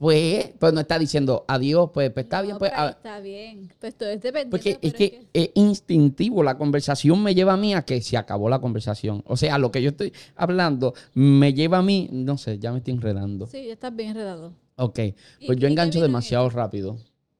Pues, 0.00 0.52
pues 0.58 0.72
no 0.72 0.80
está 0.80 0.98
diciendo 0.98 1.44
adiós, 1.46 1.90
pues, 1.92 2.10
pues 2.10 2.24
está 2.24 2.38
No, 2.38 2.44
bien, 2.46 2.58
pues. 2.58 2.72
ah, 2.74 2.88
está 2.88 3.20
bien. 3.20 3.70
Pues 3.78 3.94
todo 3.94 4.08
es 4.08 4.22
dependiente. 4.22 4.50
Porque 4.50 4.78
es 4.80 4.94
que 4.94 5.28
es 5.30 5.50
instintivo, 5.54 6.42
la 6.42 6.56
conversación 6.56 7.22
me 7.22 7.34
lleva 7.34 7.52
a 7.52 7.58
mí 7.58 7.74
a 7.74 7.82
que 7.82 8.00
se 8.00 8.16
acabó 8.16 8.48
la 8.48 8.62
conversación. 8.62 9.22
O 9.26 9.36
sea, 9.36 9.58
lo 9.58 9.70
que 9.70 9.82
yo 9.82 9.90
estoy 9.90 10.14
hablando 10.36 10.94
me 11.12 11.52
lleva 11.52 11.76
a 11.78 11.82
mí, 11.82 12.08
no 12.12 12.38
sé, 12.38 12.58
ya 12.58 12.72
me 12.72 12.78
estoy 12.78 12.94
enredando. 12.94 13.46
Sí, 13.46 13.66
ya 13.66 13.74
estás 13.74 13.94
bien 13.94 14.08
enredado. 14.08 14.54
Ok, 14.76 14.98
¿Y- 15.38 15.46
pues 15.46 15.58
yo 15.58 15.68
engancho 15.68 15.98
en 15.98 16.04
demasiado 16.04 16.48
rápido. 16.48 16.96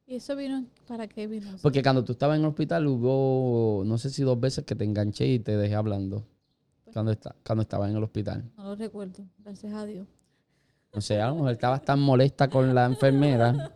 ¿Y 0.06 0.16
eso 0.16 0.36
vino? 0.36 0.66
¿Para 0.86 1.08
qué 1.08 1.26
vino? 1.28 1.48
Porque 1.62 1.82
cuando 1.82 2.04
tú 2.04 2.12
estabas 2.12 2.36
en 2.36 2.42
el 2.42 2.48
hospital 2.50 2.86
hubo, 2.86 3.84
no 3.86 3.96
sé 3.96 4.10
si 4.10 4.22
dos 4.22 4.38
veces 4.38 4.66
que 4.66 4.74
te 4.74 4.84
enganché 4.84 5.26
y 5.26 5.38
te 5.38 5.56
dejé 5.56 5.76
hablando. 5.76 6.26
Cuando, 6.92 7.12
está, 7.12 7.34
cuando 7.42 7.62
estaba 7.62 7.88
en 7.88 7.96
el 7.96 8.02
hospital. 8.04 8.44
No 8.58 8.64
lo 8.64 8.74
recuerdo, 8.76 9.24
gracias 9.38 9.72
a 9.72 9.86
Dios. 9.86 10.06
No 10.92 11.00
sé, 11.00 11.20
a 11.20 11.28
lo 11.28 11.36
mejor 11.36 11.52
estabas 11.52 11.82
tan 11.82 12.00
molesta 12.00 12.48
con 12.48 12.74
la 12.74 12.86
enfermera. 12.86 13.72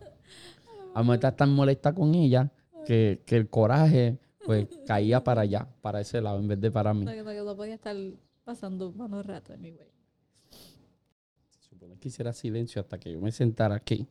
A 0.93 0.99
lo 0.99 1.03
mejor 1.03 1.15
estás 1.15 1.35
tan 1.35 1.53
molesta 1.53 1.93
con 1.93 2.13
ella 2.13 2.51
que, 2.85 3.23
que 3.25 3.37
el 3.37 3.49
coraje 3.49 4.19
pues 4.45 4.67
caía 4.85 5.23
para 5.23 5.41
allá, 5.41 5.67
para 5.81 6.01
ese 6.01 6.21
lado, 6.21 6.39
en 6.39 6.47
vez 6.47 6.61
de 6.61 6.71
para 6.71 6.93
mí. 6.93 7.03
No, 7.03 7.11
que 7.11 7.23
no, 7.23 7.31
que 7.31 7.41
no 7.41 7.55
podía 7.55 7.73
estar 7.73 7.95
pasando 8.43 8.91
malos 8.91 9.25
ratos, 9.25 9.55
anyway. 9.55 9.87
Se 11.49 11.69
supone 11.69 11.97
que 11.97 12.09
hiciera 12.09 12.31
silencio 12.31 12.81
hasta 12.81 12.99
que 12.99 13.11
yo 13.11 13.19
me 13.19 13.31
sentara 13.31 13.75
aquí. 13.75 14.07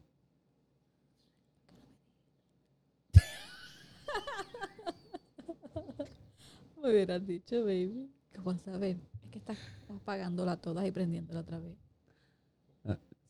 Me 6.83 6.91
hubieras 6.91 7.27
dicho, 7.27 7.65
baby. 7.65 8.11
¿Qué 8.33 8.41
vas 8.41 8.67
a 8.69 8.77
ver? 8.77 8.97
Es 9.23 9.31
que 9.31 9.39
estás 9.39 9.59
apagándola 9.89 10.57
todas 10.57 10.87
y 10.87 10.91
prendiéndola 10.91 11.41
otra 11.41 11.59
vez. 11.59 11.84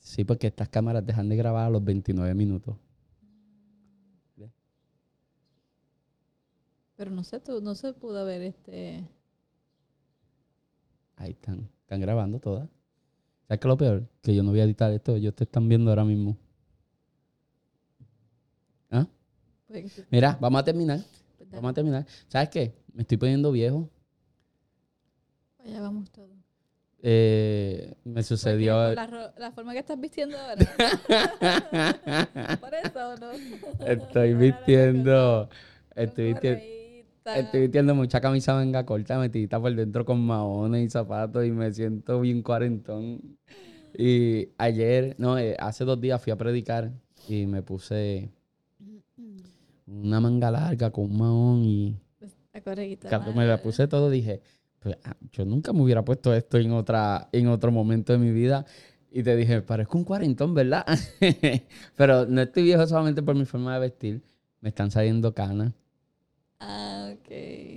Sí, 0.04 0.22
porque 0.22 0.48
estas 0.48 0.68
cámaras 0.68 1.04
dejan 1.04 1.30
de 1.30 1.34
grabar 1.36 1.66
a 1.66 1.70
los 1.70 1.82
29 1.82 2.34
minutos. 2.34 2.76
Pero 6.94 7.10
no 7.10 7.24
sé, 7.24 7.40
tú, 7.40 7.60
no 7.60 7.74
se 7.74 7.92
pudo 7.94 8.24
ver 8.24 8.42
este. 8.42 9.08
Ahí 11.16 11.30
están. 11.30 11.68
Están 11.80 12.00
grabando 12.00 12.38
todas. 12.38 12.68
¿Sabes 13.48 13.60
qué 13.60 13.66
es 13.66 13.68
lo 13.68 13.76
peor? 13.78 14.08
Que 14.22 14.34
yo 14.34 14.42
no 14.42 14.50
voy 14.50 14.60
a 14.60 14.64
editar 14.64 14.92
esto. 14.92 15.16
Ellos 15.16 15.34
te 15.34 15.44
están 15.44 15.68
viendo 15.68 15.90
ahora 15.90 16.04
mismo. 16.04 16.36
¿Ah? 18.90 19.08
pues, 19.66 20.06
Mira, 20.10 20.36
vamos 20.40 20.60
a 20.60 20.64
terminar. 20.64 21.00
pues, 21.38 21.50
Vamos 21.50 21.70
a 21.70 21.74
terminar. 21.74 22.06
¿Sabes 22.28 22.50
qué? 22.50 22.74
Me 22.92 23.02
estoy 23.02 23.16
poniendo 23.16 23.50
viejo. 23.50 23.88
Allá 25.58 25.80
vamos 25.80 26.10
todos. 26.10 26.33
Eh, 27.06 27.96
me 28.04 28.22
sucedió. 28.22 28.94
la, 28.94 29.52
forma 29.54 29.74
que 29.74 29.80
estás 29.80 30.00
vistiendo 30.00 30.38
ahora. 30.38 30.64
por 32.60 32.72
eso, 32.72 33.16
¿no? 33.16 33.86
Estoy 33.86 34.32
vistiendo. 34.32 35.50
Estoy 35.94 36.32
vistiendo. 36.32 36.64
Estoy 37.26 37.60
vistiendo 37.60 37.94
mucha 37.94 38.22
camisa 38.22 38.54
manga 38.54 38.86
corta, 38.86 39.18
metidita 39.18 39.60
por 39.60 39.74
dentro 39.74 40.06
con 40.06 40.24
maones 40.24 40.86
y 40.86 40.88
zapatos 40.88 41.44
y 41.44 41.50
me 41.50 41.70
siento 41.74 42.20
bien 42.20 42.42
cuarentón. 42.42 43.36
Y 43.98 44.48
ayer, 44.56 45.14
no, 45.18 45.38
eh, 45.38 45.56
hace 45.58 45.84
dos 45.84 46.00
días 46.00 46.22
fui 46.22 46.32
a 46.32 46.36
predicar 46.36 46.90
y 47.28 47.44
me 47.44 47.62
puse 47.62 48.30
una 49.86 50.20
manga 50.20 50.50
larga 50.50 50.90
con 50.90 51.04
un 51.04 51.18
mahón 51.18 51.64
y 51.66 52.00
la 53.02 53.18
me 53.34 53.46
la 53.46 53.60
puse 53.60 53.88
todo 53.88 54.08
dije, 54.08 54.40
pues, 54.84 54.98
ah, 55.04 55.16
yo 55.32 55.44
nunca 55.46 55.72
me 55.72 55.80
hubiera 55.82 56.04
puesto 56.04 56.32
esto 56.34 56.58
en 56.58 56.70
otra, 56.72 57.28
en 57.32 57.48
otro 57.48 57.72
momento 57.72 58.12
de 58.12 58.18
mi 58.18 58.30
vida. 58.30 58.66
Y 59.10 59.22
te 59.22 59.34
dije, 59.34 59.62
parezco 59.62 59.96
un 59.96 60.04
cuarentón, 60.04 60.52
¿verdad? 60.54 60.84
Pero 61.96 62.26
no 62.26 62.42
estoy 62.42 62.64
viejo 62.64 62.86
solamente 62.86 63.22
por 63.22 63.34
mi 63.34 63.46
forma 63.46 63.72
de 63.74 63.80
vestir. 63.80 64.22
Me 64.60 64.68
están 64.68 64.90
saliendo 64.90 65.32
canas. 65.34 65.72
Ah, 66.60 67.10
ok. 67.14 67.28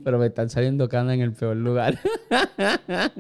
Pero 0.04 0.20
me 0.20 0.26
están 0.28 0.50
saliendo 0.50 0.88
canas 0.90 1.16
en 1.16 1.22
el 1.22 1.32
peor 1.34 1.56
lugar. 1.58 1.98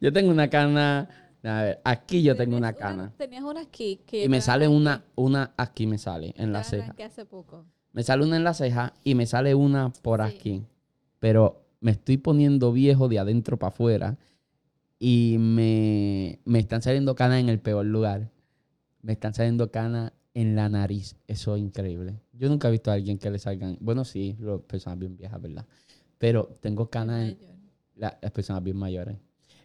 yo 0.00 0.12
tengo 0.12 0.30
una 0.30 0.48
cana. 0.48 1.08
A 1.42 1.62
ver, 1.62 1.80
aquí 1.84 2.22
yo 2.22 2.36
tengo 2.36 2.56
una 2.56 2.72
cana. 2.74 3.12
Tenías 3.16 3.42
una 3.42 3.62
aquí 3.62 4.00
que 4.06 4.24
Y 4.24 4.28
me 4.28 4.40
sale 4.40 4.68
una, 4.68 5.04
una 5.16 5.52
aquí 5.56 5.86
me 5.86 5.98
sale, 5.98 6.34
en 6.36 6.52
la 6.52 6.64
ceja. 6.64 6.94
hace 7.04 7.24
poco. 7.24 7.64
Me 7.92 8.02
sale 8.02 8.24
una 8.24 8.36
en 8.36 8.44
la 8.44 8.54
ceja 8.54 8.92
y 9.02 9.14
me 9.14 9.26
sale 9.26 9.54
una 9.54 9.90
por 10.02 10.20
Sí. 10.20 10.26
aquí. 10.36 10.62
Pero 11.18 11.62
me 11.80 11.90
estoy 11.92 12.16
poniendo 12.18 12.72
viejo 12.72 13.08
de 13.08 13.18
adentro 13.18 13.58
para 13.58 13.68
afuera. 13.68 14.16
Y 14.98 15.36
me, 15.38 16.38
me 16.44 16.58
están 16.58 16.82
saliendo 16.82 17.14
canas 17.14 17.40
en 17.40 17.48
el 17.48 17.58
peor 17.58 17.86
lugar. 17.86 18.30
Me 19.02 19.12
están 19.12 19.32
saliendo 19.32 19.70
canas 19.70 20.12
en 20.34 20.54
la 20.56 20.68
nariz. 20.68 21.16
Eso 21.26 21.56
es 21.56 21.62
increíble. 21.62 22.20
Yo 22.34 22.48
nunca 22.48 22.68
he 22.68 22.70
visto 22.70 22.90
a 22.90 22.94
alguien 22.94 23.18
que 23.18 23.30
le 23.30 23.38
salgan. 23.38 23.78
Bueno, 23.80 24.04
sí, 24.04 24.36
las 24.40 24.60
personas 24.60 24.98
bien 24.98 25.16
viejas, 25.16 25.40
¿verdad? 25.40 25.64
Pero 26.18 26.56
tengo 26.60 26.90
canas 26.90 27.30
en, 27.30 27.38
la- 27.96 28.18
las 28.20 28.30
personas 28.30 28.62
bien 28.62 28.76
mayores. 28.76 29.16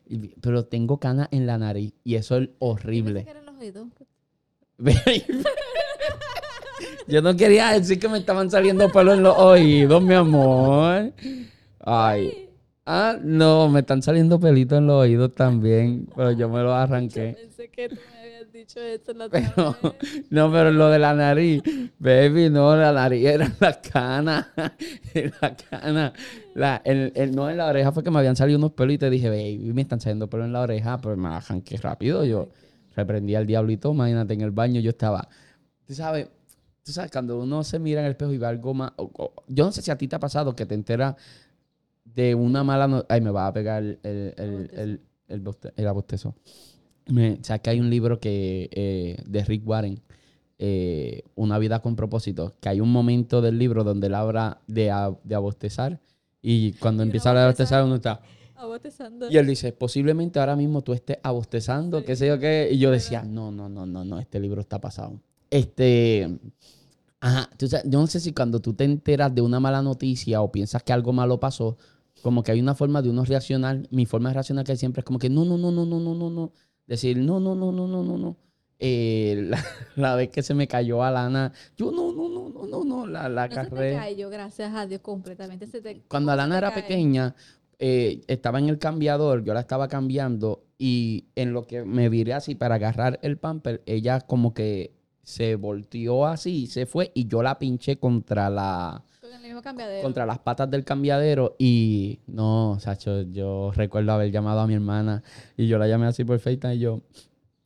Y- 0.08 0.30
pero 0.40 0.66
tengo 0.66 1.00
canas 1.02 1.28
en 1.32 1.46
la 1.48 1.58
nariz 1.58 1.94
y 2.06 2.16
eso 2.16 2.38
es 2.38 2.50
horrible. 2.60 3.26
que 3.26 3.32
eran 3.32 3.46
los 3.46 3.56
oídos. 3.60 3.88
Yo 7.08 7.22
no 7.22 7.36
quería 7.36 7.70
decir 7.72 8.00
que 8.00 8.08
me 8.10 8.18
estaban 8.18 8.50
saliendo 8.50 8.90
pelos 8.92 9.16
en 9.18 9.24
los 9.24 9.38
oídos, 9.38 10.02
mi 10.02 10.14
amor. 10.16 11.14
Ay. 11.86 12.50
Ah, 12.88 13.18
no, 13.20 13.68
me 13.68 13.80
están 13.80 14.04
saliendo 14.04 14.40
pelitos 14.40 14.78
en 14.78 14.86
los 14.86 15.02
oídos 15.02 15.34
también, 15.34 16.08
pero 16.16 16.32
yo 16.34 16.48
me 16.50 16.60
los 16.62 16.66
Yo 16.70 16.74
arranqué. 16.76 17.36
pensé 17.36 17.68
que 17.70 17.90
tú 17.90 17.96
me 18.12 18.20
habías 18.20 18.52
dicho 18.54 18.80
esto 18.80 19.12
la 19.14 19.26
otra 19.26 19.40
Pero, 19.56 19.76
no, 20.30 20.52
pero 20.52 20.72
lo 20.72 20.90
de 20.92 21.00
la 21.00 21.16
nariz, 21.16 21.64
baby, 21.98 22.52
no, 22.52 22.76
la 22.76 22.92
nariz 22.92 23.26
era 23.26 23.52
la 23.60 23.82
cana, 23.82 24.54
la 25.42 25.56
cana, 25.56 26.14
la, 26.54 26.80
el, 26.86 27.12
el- 27.16 27.36
no 27.36 27.50
en 27.50 27.58
la 27.58 27.66
oreja 27.66 27.92
fue 27.92 28.04
que 28.04 28.12
me 28.12 28.20
habían 28.20 28.36
salido 28.36 28.60
unos 28.60 28.74
pelos 28.74 28.94
y 28.94 28.98
te 29.00 29.10
dije, 29.10 29.30
baby, 29.30 29.72
me 29.74 29.82
están 29.82 30.00
saliendo 30.00 30.30
pelos 30.30 30.46
en 30.46 30.54
la 30.54 30.62
oreja, 30.62 31.00
pero 31.02 31.18
me 31.18 31.30
la 31.30 31.38
arranqué 31.38 31.78
rápido, 31.78 32.24
yo 32.24 32.50
reprendí 32.96 33.34
al 33.34 33.48
diablito, 33.48 33.92
imagínate, 33.94 34.36
en 34.36 34.42
el 34.42 34.52
baño 34.52 34.80
yo 34.80 34.92
estaba, 34.92 35.28
tú 35.88 35.96
sabes, 35.96 36.28
tú 36.84 36.92
sabes, 36.92 37.10
cuando 37.10 37.40
uno 37.40 37.64
se 37.64 37.80
mira 37.80 38.02
en 38.02 38.06
el 38.06 38.12
espejo 38.12 38.32
y 38.32 38.38
ve 38.38 38.46
algo 38.46 38.76
más, 38.76 38.92
o- 38.98 39.10
o- 39.18 39.34
yo 39.48 39.66
no 39.66 39.72
sé 39.72 39.82
si 39.82 39.90
a 39.90 39.98
ti 39.98 40.08
te 40.08 40.16
ha 40.16 40.20
pasado 40.20 40.56
que 40.56 40.68
te 40.68 40.76
enteras 40.76 41.16
de 42.16 42.36
una 42.36 42.64
mala, 42.64 42.88
no- 42.88 43.06
ay, 43.10 43.22
me 43.22 43.32
va 43.32 43.48
a 43.48 43.54
pegar 43.54 43.84
el, 43.84 44.00
el, 44.04 44.34
el, 44.38 44.70
el, 44.74 45.02
el 45.28 45.44
boste- 45.44 45.74
el 45.76 45.88
abostezo. 45.88 46.36
Me, 47.08 47.34
o 47.34 47.44
sea, 47.44 47.60
que 47.60 47.70
hay 47.70 47.80
un 47.80 47.90
libro 47.90 48.20
que 48.20 48.70
eh, 48.72 49.22
de 49.28 49.44
Rick 49.46 49.68
Warren, 49.68 50.02
eh, 50.58 51.24
Una 51.36 51.60
vida 51.60 51.82
con 51.82 51.96
propósito, 51.98 52.54
que 52.62 52.70
hay 52.70 52.80
un 52.80 52.90
momento 52.92 53.42
del 53.42 53.60
libro 53.60 53.84
donde 53.84 54.08
él 54.08 54.16
habla 54.16 54.62
de, 54.68 54.90
a- 54.90 55.14
de 55.24 55.36
abostezar 55.36 56.00
y 56.42 56.72
cuando 56.74 57.04
Y 57.04 57.08
empieza 57.08 57.32
a 57.32 57.44
abostezar 57.44 57.84
uno 57.84 57.96
está... 57.96 58.22
Abostezando. 58.56 59.30
Y 59.30 59.36
él 59.38 59.48
dice, 59.48 59.74
posiblemente 59.74 60.40
ahora 60.40 60.56
mismo 60.56 60.82
tú 60.82 60.94
estés 60.94 61.18
abostezando, 61.24 62.06
qué 62.06 62.16
sé 62.16 62.28
yo 62.28 62.40
qué. 62.40 62.70
Y 62.72 62.78
yo 62.78 62.90
decía, 62.90 63.24
no, 63.24 63.52
no, 63.52 63.68
no, 63.68 63.86
no, 63.86 64.06
no, 64.06 64.18
este 64.20 64.40
libro 64.40 64.62
está 64.62 64.80
pasado. 64.80 65.20
Este, 65.50 66.40
ajá, 67.20 67.50
tú 67.58 67.68
sabes, 67.68 67.86
yo 67.90 68.00
no 68.00 68.08
sé 68.08 68.20
si 68.22 68.32
cuando 68.32 68.60
tú 68.62 68.74
te 68.74 68.86
enteras 68.86 69.34
de 69.36 69.42
una 69.42 69.60
mala 69.60 69.82
noticia 69.82 70.42
o 70.42 70.52
piensas 70.52 70.84
que 70.84 70.94
algo 70.94 71.12
malo 71.12 71.40
pasó, 71.40 71.78
como 72.26 72.42
que 72.42 72.52
hay 72.52 72.60
una 72.60 72.74
forma 72.74 73.04
de 73.04 73.12
uno 73.12 73.24
reaccionar. 73.24 73.84
Mi 73.92 74.08
forma 74.08 74.30
de 74.30 74.34
reaccionar 74.34 74.66
que 74.66 74.76
siempre 74.76 75.02
es 75.02 75.06
como 75.06 75.20
que 75.20 75.30
no, 75.30 75.46
no, 75.46 75.60
no, 75.60 75.72
no, 75.72 75.86
no, 75.86 76.00
no, 76.00 76.16
no, 76.16 76.30
no. 76.32 76.52
Decir, 76.88 77.18
no, 77.18 77.40
no, 77.40 77.54
no, 77.54 77.72
no, 77.72 77.88
no, 77.88 78.04
no, 78.04 78.18
no. 78.18 78.38
Eh, 78.80 79.46
la, 79.48 79.64
la 79.96 80.16
vez 80.16 80.30
que 80.32 80.42
se 80.42 80.56
me 80.56 80.68
cayó 80.68 81.04
Alana, 81.04 81.54
yo 81.78 81.92
no, 81.92 82.12
no, 82.12 82.28
no, 82.28 82.50
no, 82.50 82.66
no, 82.66 82.84
no, 82.84 83.06
la, 83.06 83.30
la 83.30 83.48
no 83.48 83.54
se 83.54 83.70
te 83.70 83.70
carrera. 83.70 84.00
cayó, 84.00 84.32
gracias 84.32 84.74
a 84.74 84.88
Dios, 84.88 85.02
completamente. 85.02 85.68
Se 85.68 85.82
te, 85.82 86.02
Cuando 86.08 86.32
¿cómo 86.32 86.42
se 86.42 86.42
Alana 86.42 86.58
era 86.58 86.72
cae? 86.72 86.82
pequeña, 86.82 87.36
eh, 87.78 88.22
estaba 88.28 88.58
en 88.58 88.70
el 88.70 88.80
cambiador, 88.80 89.44
yo 89.44 89.54
la 89.54 89.60
estaba 89.60 89.88
cambiando 89.88 90.64
y 90.80 91.26
en 91.36 91.54
lo 91.54 91.68
que 91.68 91.84
me 91.86 92.10
viré 92.10 92.34
así 92.34 92.56
para 92.56 92.76
agarrar 92.76 93.20
el 93.22 93.38
pamper, 93.38 93.84
ella 93.86 94.20
como 94.22 94.56
que 94.56 94.96
se 95.22 95.56
volteó 95.58 96.26
así, 96.26 96.66
se 96.66 96.88
fue 96.88 97.12
y 97.14 97.28
yo 97.28 97.44
la 97.44 97.60
pinché 97.60 98.00
contra 98.00 98.50
la 98.50 99.04
Contra 100.02 100.26
las 100.26 100.40
patas 100.40 100.70
del 100.70 100.84
cambiadero 100.84 101.56
y 101.58 102.20
no, 102.28 102.78
Sacho, 102.80 103.22
yo 103.24 103.72
recuerdo 103.76 104.12
haber 104.12 104.32
llamado 104.32 104.60
a 104.60 104.68
mi 104.68 104.74
hermana 104.74 105.24
y 105.58 105.68
yo 105.68 105.78
la 105.78 105.88
llamé 105.88 106.08
así 106.08 106.24
por 106.24 106.40
FaceTime 106.40 106.76
y 106.76 106.80
yo, 106.80 107.02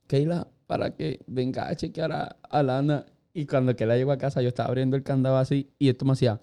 Keila, 0.08 0.48
para 0.67 0.95
que 0.95 1.19
venga 1.28 1.67
a 1.67 1.76
chequear 1.76 2.12
a, 2.12 2.38
a 2.50 2.63
Lana. 2.63 3.06
Y 3.34 3.45
cuando 3.45 3.76
Keila 3.76 3.95
llegó 3.95 4.12
a 4.12 4.17
casa, 4.17 4.41
yo 4.41 4.50
estaba 4.50 4.69
abriendo 4.69 4.98
el 4.98 5.04
candado 5.04 5.38
así 5.38 5.69
y 5.78 5.89
esto 5.89 6.06
me 6.06 6.13
hacía. 6.13 6.39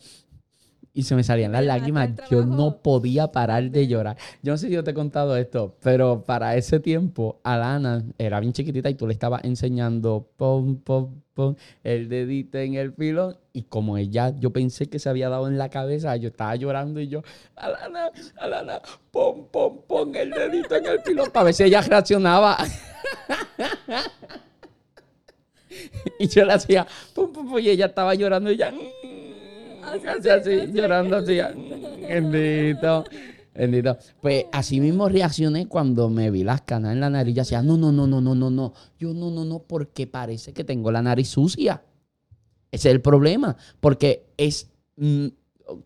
Y 0.97 1.03
se 1.03 1.15
me 1.15 1.23
salían 1.23 1.53
las 1.53 1.63
lágrimas. 1.63 2.09
Yo 2.31 2.47
no 2.47 2.79
podía 2.79 3.31
parar 3.31 3.71
de 3.71 3.87
llorar. 3.87 4.17
Yo 4.43 4.53
no 4.53 4.57
sé 4.57 4.69
si 4.69 4.73
yo 4.73 4.83
te 4.83 4.93
he 4.93 4.95
contado 4.95 5.37
esto, 5.37 5.77
pero 5.83 6.25
para 6.25 6.57
ese 6.57 6.81
tiempo, 6.81 7.39
Alana 7.45 8.03
era 8.17 8.41
bien 8.41 8.55
chiquitita 8.55 8.89
y 8.89 8.95
tú 8.95 9.07
le 9.07 9.13
estabas 9.13 9.45
enseñando 9.45 10.27
pom, 10.39 10.79
pom, 10.79 11.21
pom, 11.35 11.55
el 11.85 12.09
dedito 12.09 12.57
en 12.57 12.77
el 12.77 12.95
pilón. 12.95 13.37
Y 13.53 13.65
como 13.65 13.99
ella, 13.99 14.33
yo 14.41 14.55
pensé 14.55 14.89
que 14.89 14.99
se 14.99 15.11
había 15.11 15.29
dado 15.29 15.49
en 15.49 15.59
la 15.59 15.69
cabeza, 15.69 16.17
yo 16.17 16.29
estaba 16.29 16.57
llorando 16.57 16.99
y 16.99 17.09
yo, 17.09 17.23
Alana, 17.57 18.11
Alana, 18.39 18.81
pom, 19.11 19.49
pom, 19.49 19.83
pom, 19.87 20.17
el 20.17 20.31
dedito 20.31 20.77
en 20.77 20.87
el 20.87 21.03
pilón, 21.03 21.31
para 21.31 21.45
ver 21.45 21.55
si 21.55 21.65
ella 21.65 21.83
reaccionaba. 21.83 22.57
y 26.19 26.27
yo 26.27 26.47
le 26.47 26.55
hacía, 26.55 26.87
pum, 27.15 27.31
pum, 27.35 27.51
pum, 27.51 27.59
y 27.59 27.69
ella 27.69 27.85
estaba 27.85 28.15
llorando 28.15 28.51
y 28.51 28.55
ella, 28.55 28.73
Así, 29.87 30.07
así, 30.07 30.23
sí, 30.23 30.29
así, 30.29 30.51
así. 30.61 30.73
llorando 30.73 31.17
así. 31.17 31.39
Bendito. 32.09 33.05
Bendito. 33.55 33.97
Pues 34.21 34.47
así 34.53 34.81
mismo 34.81 35.09
reaccioné 35.09 35.67
cuando 35.67 36.11
me 36.11 36.31
vi 36.31 36.45
las 36.45 36.63
canas 36.63 36.93
en 36.93 37.01
la 37.01 37.11
nariz. 37.11 37.35
Decía, 37.35 37.63
no, 37.63 37.77
no, 37.77 37.93
no, 37.93 38.07
no, 38.07 38.21
no, 38.21 38.35
no, 38.35 38.51
no. 38.51 38.73
Yo 38.99 39.15
no, 39.15 39.31
no, 39.31 39.45
no, 39.45 39.61
porque 39.61 40.07
parece 40.07 40.53
que 40.53 40.65
tengo 40.65 40.91
la 40.91 41.03
nariz 41.03 41.29
sucia. 41.29 41.83
Ese 42.71 42.89
es 42.89 42.95
el 42.95 43.01
problema. 43.01 43.57
Porque 43.81 44.27
es. 44.37 44.71
mm, 44.97 45.27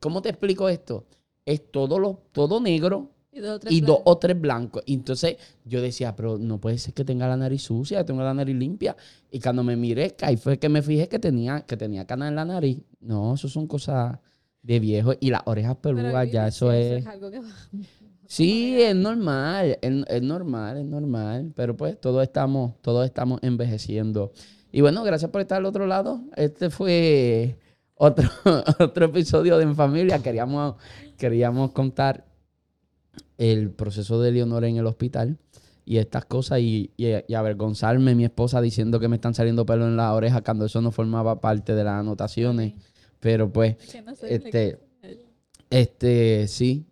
¿Cómo 0.00 0.20
te 0.20 0.28
explico 0.28 0.68
esto? 0.68 1.06
Es 1.46 1.70
todo, 1.70 1.98
lo, 1.98 2.22
todo 2.32 2.60
negro 2.60 3.10
Y 3.32 3.40
dos 3.40 3.54
o 3.54 3.58
tres 3.60 3.72
blancos. 3.80 4.02
o 4.04 4.18
tres 4.18 4.40
blancos. 4.40 4.82
Y 4.86 4.94
entonces 4.94 5.36
yo 5.64 5.80
decía, 5.80 6.16
pero 6.16 6.36
no 6.38 6.58
puede 6.60 6.78
ser 6.78 6.94
que 6.94 7.04
tenga 7.04 7.28
la 7.28 7.36
nariz 7.36 7.62
sucia, 7.62 8.04
tengo 8.04 8.22
la 8.22 8.34
nariz 8.34 8.56
limpia. 8.56 8.96
Y 9.30 9.40
cuando 9.40 9.62
me 9.62 9.76
miré, 9.76 10.16
ahí 10.22 10.36
fue 10.36 10.58
que 10.58 10.68
me 10.68 10.82
fijé 10.82 11.08
que 11.08 11.18
tenía, 11.18 11.60
que 11.60 11.76
tenía 11.76 12.06
canas 12.06 12.28
en 12.30 12.36
la 12.36 12.44
nariz. 12.44 12.78
No, 13.00 13.34
eso 13.34 13.48
son 13.48 13.66
cosas 13.66 14.18
de 14.62 14.80
viejo. 14.80 15.12
Y 15.20 15.30
las 15.30 15.42
orejas 15.44 15.76
peludas, 15.76 16.30
ya 16.30 16.48
eso 16.48 16.72
es. 16.72 17.06
algo 17.06 17.30
que 17.30 17.40
va- 17.40 17.48
Sí, 18.26 18.80
es 18.80 18.94
normal, 18.94 19.76
es, 19.82 20.04
es 20.06 20.22
normal, 20.22 20.76
es 20.78 20.84
normal. 20.84 21.52
Pero 21.56 21.76
pues 21.76 22.00
todos 22.00 22.22
estamos, 22.22 22.80
todos 22.80 23.04
estamos 23.04 23.40
envejeciendo. 23.42 24.32
Y 24.70 24.82
bueno, 24.82 25.02
gracias 25.02 25.30
por 25.32 25.40
estar 25.40 25.58
al 25.58 25.66
otro 25.66 25.86
lado. 25.86 26.20
Este 26.36 26.70
fue 26.70 27.56
otro, 27.96 28.28
otro 28.78 29.06
episodio 29.06 29.56
de 29.58 29.64
En 29.64 29.74
Familia. 29.74 30.20
Queríamos, 30.20 30.76
queríamos 31.16 31.72
contar 31.72 32.24
el 33.40 33.70
proceso 33.70 34.20
de 34.20 34.32
Leonor 34.32 34.64
en 34.64 34.76
el 34.76 34.86
hospital 34.86 35.38
y 35.84 35.96
estas 35.96 36.24
cosas 36.26 36.60
y, 36.60 36.90
y- 36.96 37.08
y 37.26 37.34
avergonzarme 37.34 38.14
mi 38.14 38.24
esposa 38.24 38.60
diciendo 38.60 39.00
que 39.00 39.08
me 39.08 39.16
están 39.16 39.34
saliendo 39.34 39.64
pelos 39.66 39.88
en 39.88 39.96
la 39.96 40.12
oreja 40.14 40.42
cuando 40.42 40.66
eso 40.66 40.80
no 40.82 40.92
formaba 40.92 41.40
parte 41.40 41.74
de 41.74 41.82
las 41.84 41.94
anotaciones. 42.00 42.74
Pero 43.18 43.50
pues, 43.52 43.76
Que 43.90 44.02
no 44.02 44.12
este, 44.12 44.78
este, 45.70 46.46
sí, 46.48 46.86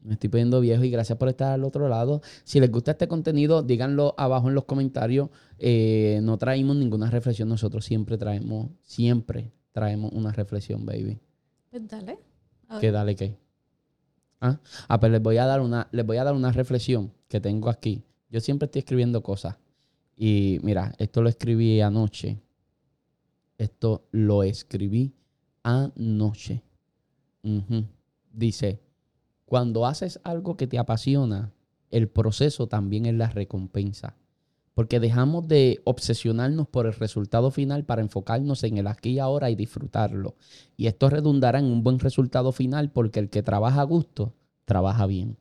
me 0.00 0.14
estoy 0.14 0.28
poniendo 0.30 0.60
viejo 0.60 0.84
y 0.84 0.90
gracias 0.90 1.18
por 1.18 1.28
estar 1.28 1.52
al 1.52 1.64
otro 1.64 1.88
lado. 1.88 2.20
Si 2.44 2.60
les 2.60 2.70
gusta 2.70 2.92
este 2.92 3.08
contenido, 3.08 3.62
díganlo 3.62 4.14
abajo 4.16 4.48
en 4.48 4.54
los 4.54 4.64
comentarios. 4.64 5.30
Eh, 5.58 6.20
no 6.22 6.38
traímos 6.38 6.76
ninguna 6.76 7.10
reflexión, 7.10 7.48
nosotros 7.48 7.84
siempre 7.84 8.16
traemos, 8.18 8.68
siempre 8.82 9.52
traemos 9.72 10.12
una 10.12 10.32
reflexión, 10.32 10.84
baby. 10.86 11.18
Pues 11.70 11.86
dale. 11.88 12.18
A 12.68 12.78
¿Qué 12.80 12.86
ver. 12.86 12.94
dale 12.94 13.16
qué? 13.16 13.36
¿Ah? 14.40 14.60
ah, 14.88 15.00
pues 15.00 15.10
les 15.10 15.22
voy 15.22 15.36
a 15.38 15.46
dar 15.46 15.60
una, 15.60 15.88
les 15.90 16.06
voy 16.06 16.16
a 16.16 16.24
dar 16.24 16.34
una 16.34 16.52
reflexión 16.52 17.12
que 17.28 17.40
tengo 17.40 17.70
aquí. 17.70 18.04
Yo 18.30 18.40
siempre 18.40 18.66
estoy 18.66 18.80
escribiendo 18.80 19.22
cosas. 19.22 19.56
Y 20.16 20.58
mira, 20.62 20.94
esto 20.98 21.22
lo 21.22 21.28
escribí 21.28 21.80
anoche. 21.80 22.40
Esto 23.56 24.06
lo 24.12 24.42
escribí 24.42 25.14
anoche. 25.62 26.62
Dice, 28.32 28.80
cuando 29.44 29.86
haces 29.86 30.20
algo 30.24 30.56
que 30.56 30.66
te 30.66 30.78
apasiona, 30.78 31.52
el 31.90 32.08
proceso 32.08 32.66
también 32.66 33.06
es 33.06 33.14
la 33.14 33.28
recompensa. 33.28 34.16
Porque 34.78 35.00
dejamos 35.00 35.48
de 35.48 35.80
obsesionarnos 35.82 36.68
por 36.68 36.86
el 36.86 36.92
resultado 36.92 37.50
final 37.50 37.84
para 37.84 38.00
enfocarnos 38.00 38.62
en 38.62 38.78
el 38.78 38.86
aquí 38.86 39.10
y 39.10 39.18
ahora 39.18 39.50
y 39.50 39.56
disfrutarlo. 39.56 40.36
Y 40.76 40.86
esto 40.86 41.10
redundará 41.10 41.58
en 41.58 41.64
un 41.64 41.82
buen 41.82 41.98
resultado 41.98 42.52
final 42.52 42.92
porque 42.92 43.18
el 43.18 43.28
que 43.28 43.42
trabaja 43.42 43.80
a 43.80 43.82
gusto, 43.82 44.34
trabaja 44.66 45.06
bien. 45.06 45.36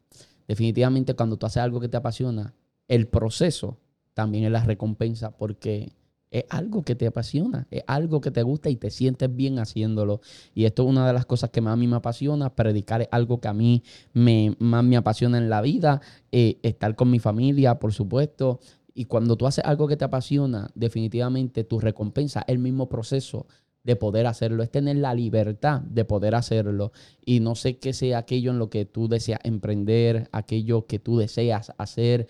Definitivamente 0.47 1.13
cuando 1.13 1.37
tú 1.37 1.45
haces 1.45 1.61
algo 1.61 1.79
que 1.79 1.87
te 1.87 1.97
apasiona, 1.97 2.55
el 2.87 3.07
proceso 3.09 3.77
también 4.15 4.43
es 4.43 4.51
la 4.51 4.63
recompensa 4.63 5.29
porque 5.29 5.91
es 6.31 6.45
algo 6.49 6.83
que 6.83 6.95
te 6.95 7.07
apasiona, 7.07 7.67
es 7.71 7.83
algo 7.87 8.21
que 8.21 8.31
te 8.31 8.43
gusta 8.43 8.69
y 8.69 8.75
te 8.75 8.89
sientes 8.89 9.33
bien 9.33 9.59
haciéndolo. 9.59 10.19
Y 10.53 10.65
esto 10.65 10.83
es 10.83 10.89
una 10.89 11.07
de 11.07 11.13
las 11.13 11.25
cosas 11.25 11.51
que 11.51 11.61
más 11.61 11.73
a 11.73 11.77
mí 11.77 11.87
me 11.87 11.95
apasiona. 11.95 12.55
Predicar 12.55 13.01
es 13.01 13.07
algo 13.11 13.39
que 13.39 13.47
a 13.47 13.53
mí 13.53 13.83
me, 14.13 14.55
más 14.59 14.83
me 14.83 14.97
apasiona 14.97 15.37
en 15.37 15.49
la 15.49 15.61
vida. 15.61 16.01
eh, 16.31 16.59
estar 16.63 16.95
con 16.95 17.09
mi 17.09 17.19
familia, 17.19 17.79
por 17.79 17.93
supuesto. 17.93 18.59
Y 18.97 19.05
cuando 19.05 19.37
tú 19.37 19.45
haces 19.45 19.63
algo 19.63 19.87
que 19.87 19.95
te 19.95 20.05
apasiona, 20.05 20.71
definitivamente 20.73 21.63
tu 21.63 21.79
recompensa 21.79 22.39
es 22.39 22.45
el 22.47 22.57
mismo 22.57 22.89
proceso 22.89 23.45
de 23.83 23.95
poder 23.95 24.25
hacerlo, 24.25 24.63
es 24.63 24.71
tener 24.71 24.95
la 24.95 25.13
libertad 25.13 25.81
de 25.81 26.03
poder 26.03 26.33
hacerlo. 26.33 26.91
Y 27.23 27.39
no 27.39 27.53
sé 27.53 27.77
qué 27.77 27.93
sea 27.93 28.17
aquello 28.17 28.49
en 28.49 28.57
lo 28.57 28.71
que 28.71 28.85
tú 28.85 29.07
deseas 29.07 29.39
emprender, 29.43 30.29
aquello 30.31 30.87
que 30.87 30.97
tú 30.97 31.19
deseas 31.19 31.71
hacer, 31.77 32.27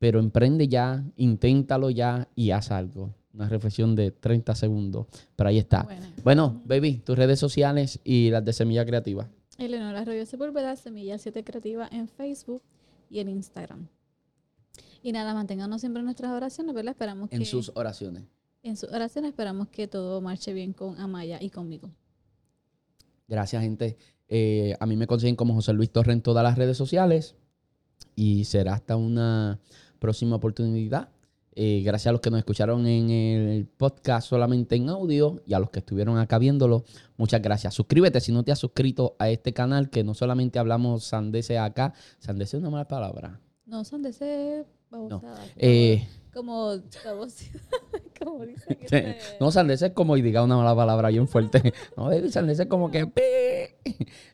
pero 0.00 0.18
emprende 0.18 0.66
ya, 0.66 1.04
inténtalo 1.16 1.88
ya 1.88 2.26
y 2.34 2.50
haz 2.50 2.72
algo. 2.72 3.14
Una 3.32 3.48
reflexión 3.48 3.94
de 3.94 4.10
30 4.10 4.56
segundos, 4.56 5.06
pero 5.36 5.50
ahí 5.50 5.58
está. 5.58 5.84
Bueno. 5.84 6.06
Bueno, 6.24 6.62
baby, 6.64 6.94
tus 6.94 7.16
redes 7.16 7.38
sociales 7.38 8.00
y 8.02 8.30
las 8.30 8.44
de 8.44 8.52
Semilla 8.54 8.84
Creativa. 8.84 9.28
Eleonora 9.56 10.00
Arroyo 10.00 10.26
Sepúlveda, 10.26 10.74
Semilla 10.74 11.16
7 11.16 11.44
Creativa 11.44 11.88
en 11.92 12.08
Facebook 12.08 12.62
y 13.08 13.20
en 13.20 13.28
Instagram. 13.28 13.86
Y 15.02 15.12
nada, 15.12 15.34
manténganos 15.34 15.80
siempre 15.80 16.00
en 16.00 16.04
nuestras 16.06 16.32
oraciones, 16.32 16.74
¿verdad? 16.74 16.92
Esperamos 16.92 17.30
En 17.32 17.38
que 17.40 17.44
sus 17.44 17.70
oraciones. 17.74 18.24
en 18.62 18.76
sus 18.76 18.90
oraciones 18.90 19.30
esperamos 19.30 19.68
que 19.68 19.86
todo 19.88 20.20
marche 20.20 20.52
bien 20.52 20.72
con 20.72 20.98
Amaya 21.00 21.38
y 21.40 21.50
conmigo. 21.50 21.90
Gracias, 23.28 23.62
gente. 23.62 23.96
Eh, 24.28 24.76
a 24.80 24.86
mí 24.86 24.96
me 24.96 25.06
consiguen 25.06 25.36
como 25.36 25.54
José 25.54 25.72
Luis 25.72 25.90
Torre 25.90 26.12
en 26.12 26.22
todas 26.22 26.42
las 26.42 26.56
redes 26.58 26.76
sociales. 26.76 27.36
Y 28.14 28.44
será 28.44 28.74
hasta 28.74 28.96
una 28.96 29.60
próxima 29.98 30.36
oportunidad. 30.36 31.10
Eh, 31.60 31.82
gracias 31.84 32.08
a 32.08 32.12
los 32.12 32.20
que 32.20 32.30
nos 32.30 32.38
escucharon 32.38 32.86
en 32.86 33.10
el 33.10 33.66
podcast 33.66 34.28
solamente 34.28 34.76
en 34.76 34.88
audio 34.88 35.42
y 35.44 35.54
a 35.54 35.58
los 35.58 35.70
que 35.70 35.80
estuvieron 35.80 36.16
acá 36.18 36.38
viéndolo. 36.38 36.84
Muchas 37.16 37.42
gracias. 37.42 37.74
Suscríbete 37.74 38.20
si 38.20 38.30
no 38.32 38.44
te 38.44 38.52
has 38.52 38.58
suscrito 38.60 39.16
a 39.18 39.28
este 39.28 39.52
canal, 39.52 39.90
que 39.90 40.04
no 40.04 40.14
solamente 40.14 40.58
hablamos 40.60 41.04
sandese 41.04 41.58
acá. 41.58 41.94
Sandese 42.20 42.56
es 42.56 42.60
una 42.60 42.70
mala 42.70 42.86
palabra. 42.86 43.40
No 43.66 43.84
son 43.84 44.02
babosada. 44.90 45.44
Eh, 45.56 46.06
como 46.32 46.76
babosidad, 47.04 47.62
como 48.18 48.44
dicen. 48.46 48.78
este, 48.80 49.16
no, 49.40 49.50
sandese 49.50 49.86
es 49.86 49.92
como 49.92 50.16
y 50.16 50.22
diga 50.22 50.42
una 50.42 50.56
mala 50.56 50.74
palabra 50.74 51.08
bien 51.08 51.26
fuerte. 51.26 51.72
No, 51.96 52.04
baby, 52.04 52.30
sandese 52.30 52.62
es 52.62 52.68
como 52.68 52.90
que... 52.90 53.10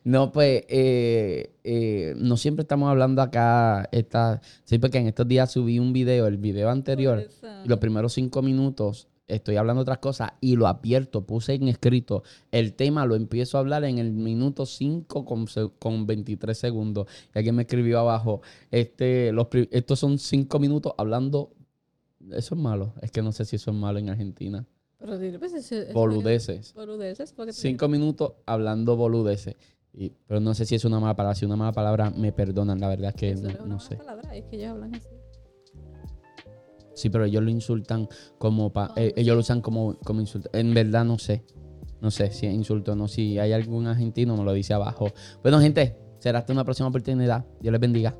No, 0.03 0.31
pues, 0.31 0.65
eh, 0.67 1.55
eh, 1.63 2.13
no 2.17 2.37
siempre 2.37 2.61
estamos 2.61 2.89
hablando 2.89 3.21
acá. 3.23 3.89
Esta, 3.91 4.41
sí, 4.65 4.77
porque 4.77 4.99
en 4.99 5.07
estos 5.07 5.27
días 5.27 5.51
subí 5.51 5.79
un 5.79 5.93
video, 5.93 6.27
el 6.27 6.37
video 6.37 6.69
anterior, 6.69 7.27
los 7.65 7.79
primeros 7.79 8.13
cinco 8.13 8.43
minutos 8.43 9.07
estoy 9.27 9.55
hablando 9.55 9.81
otras 9.81 9.97
cosas 9.99 10.31
y 10.41 10.55
lo 10.55 10.67
advierto, 10.67 11.25
puse 11.25 11.53
en 11.53 11.67
escrito 11.67 12.23
el 12.51 12.73
tema, 12.73 13.05
lo 13.05 13.15
empiezo 13.15 13.57
a 13.57 13.61
hablar 13.61 13.83
en 13.83 13.97
el 13.97 14.11
minuto 14.11 14.65
5 14.65 15.25
con, 15.25 15.45
con 15.79 16.05
23 16.05 16.57
segundos. 16.57 17.07
Y 17.33 17.37
alguien 17.39 17.55
me 17.55 17.63
escribió 17.63 17.99
abajo, 17.99 18.41
este, 18.71 19.31
los, 19.31 19.47
estos 19.71 19.99
son 19.99 20.19
cinco 20.19 20.59
minutos 20.59 20.93
hablando, 20.97 21.51
eso 22.31 22.55
es 22.55 22.61
malo, 22.61 22.93
es 23.01 23.11
que 23.11 23.21
no 23.21 23.31
sé 23.31 23.45
si 23.45 23.55
eso 23.55 23.71
es 23.71 23.77
malo 23.77 23.99
en 23.99 24.09
Argentina. 24.09 24.65
Pero 24.97 25.17
dile, 25.19 25.37
pues, 25.39 25.53
eso- 25.53 25.75
eso- 25.75 25.93
Boludeces. 25.93 26.73
Boludeces, 26.73 27.33
porque 27.33 27.53
Cinco 27.53 27.87
minutos 27.87 28.33
hablando 28.45 28.95
boludeces. 28.95 29.55
Y, 29.93 30.11
pero 30.27 30.39
no 30.39 30.53
sé 30.53 30.65
si 30.65 30.75
es 30.75 30.83
una 30.85 30.99
mala 30.99 31.15
palabra, 31.15 31.35
si 31.35 31.45
una 31.45 31.55
mala 31.55 31.71
palabra 31.71 32.09
me 32.09 32.31
perdonan, 32.33 32.79
la 32.79 32.89
verdad 32.89 33.09
es 33.09 33.15
que 33.15 33.31
eso 33.31 33.43
no, 33.43 33.49
es 33.49 33.55
una 33.55 33.63
no 33.65 33.75
mala 33.75 33.79
sé. 33.89 33.95
palabra, 33.95 34.35
es 34.35 34.45
que 34.45 34.55
ellos 34.57 34.69
hablan 34.71 34.95
así. 34.95 35.07
Sí, 36.95 37.09
pero 37.09 37.25
ellos 37.25 37.43
lo 37.43 37.49
insultan 37.51 38.07
como... 38.37 38.71
pa- 38.73 38.93
eh, 38.95 39.13
ellos 39.15 39.35
lo 39.35 39.41
usan 39.41 39.61
como, 39.61 39.97
como 39.99 40.21
insulto. 40.21 40.49
En 40.53 40.73
verdad 40.73 41.05
no 41.05 41.19
sé. 41.19 41.45
No 42.01 42.09
sé 42.11 42.31
si 42.31 42.45
es 42.47 42.53
insulto 42.53 42.93
o 42.93 42.95
no. 42.95 43.07
Si 43.07 43.37
hay 43.39 43.51
algún 43.53 43.87
argentino 43.87 44.35
me 44.35 44.43
lo 44.43 44.53
dice 44.53 44.73
abajo. 44.73 45.07
Bueno, 45.43 45.59
gente, 45.59 45.97
será 46.19 46.39
hasta 46.39 46.53
una 46.53 46.63
próxima 46.63 46.89
oportunidad. 46.89 47.45
Dios 47.61 47.71
les 47.71 47.81
bendiga. 47.81 48.15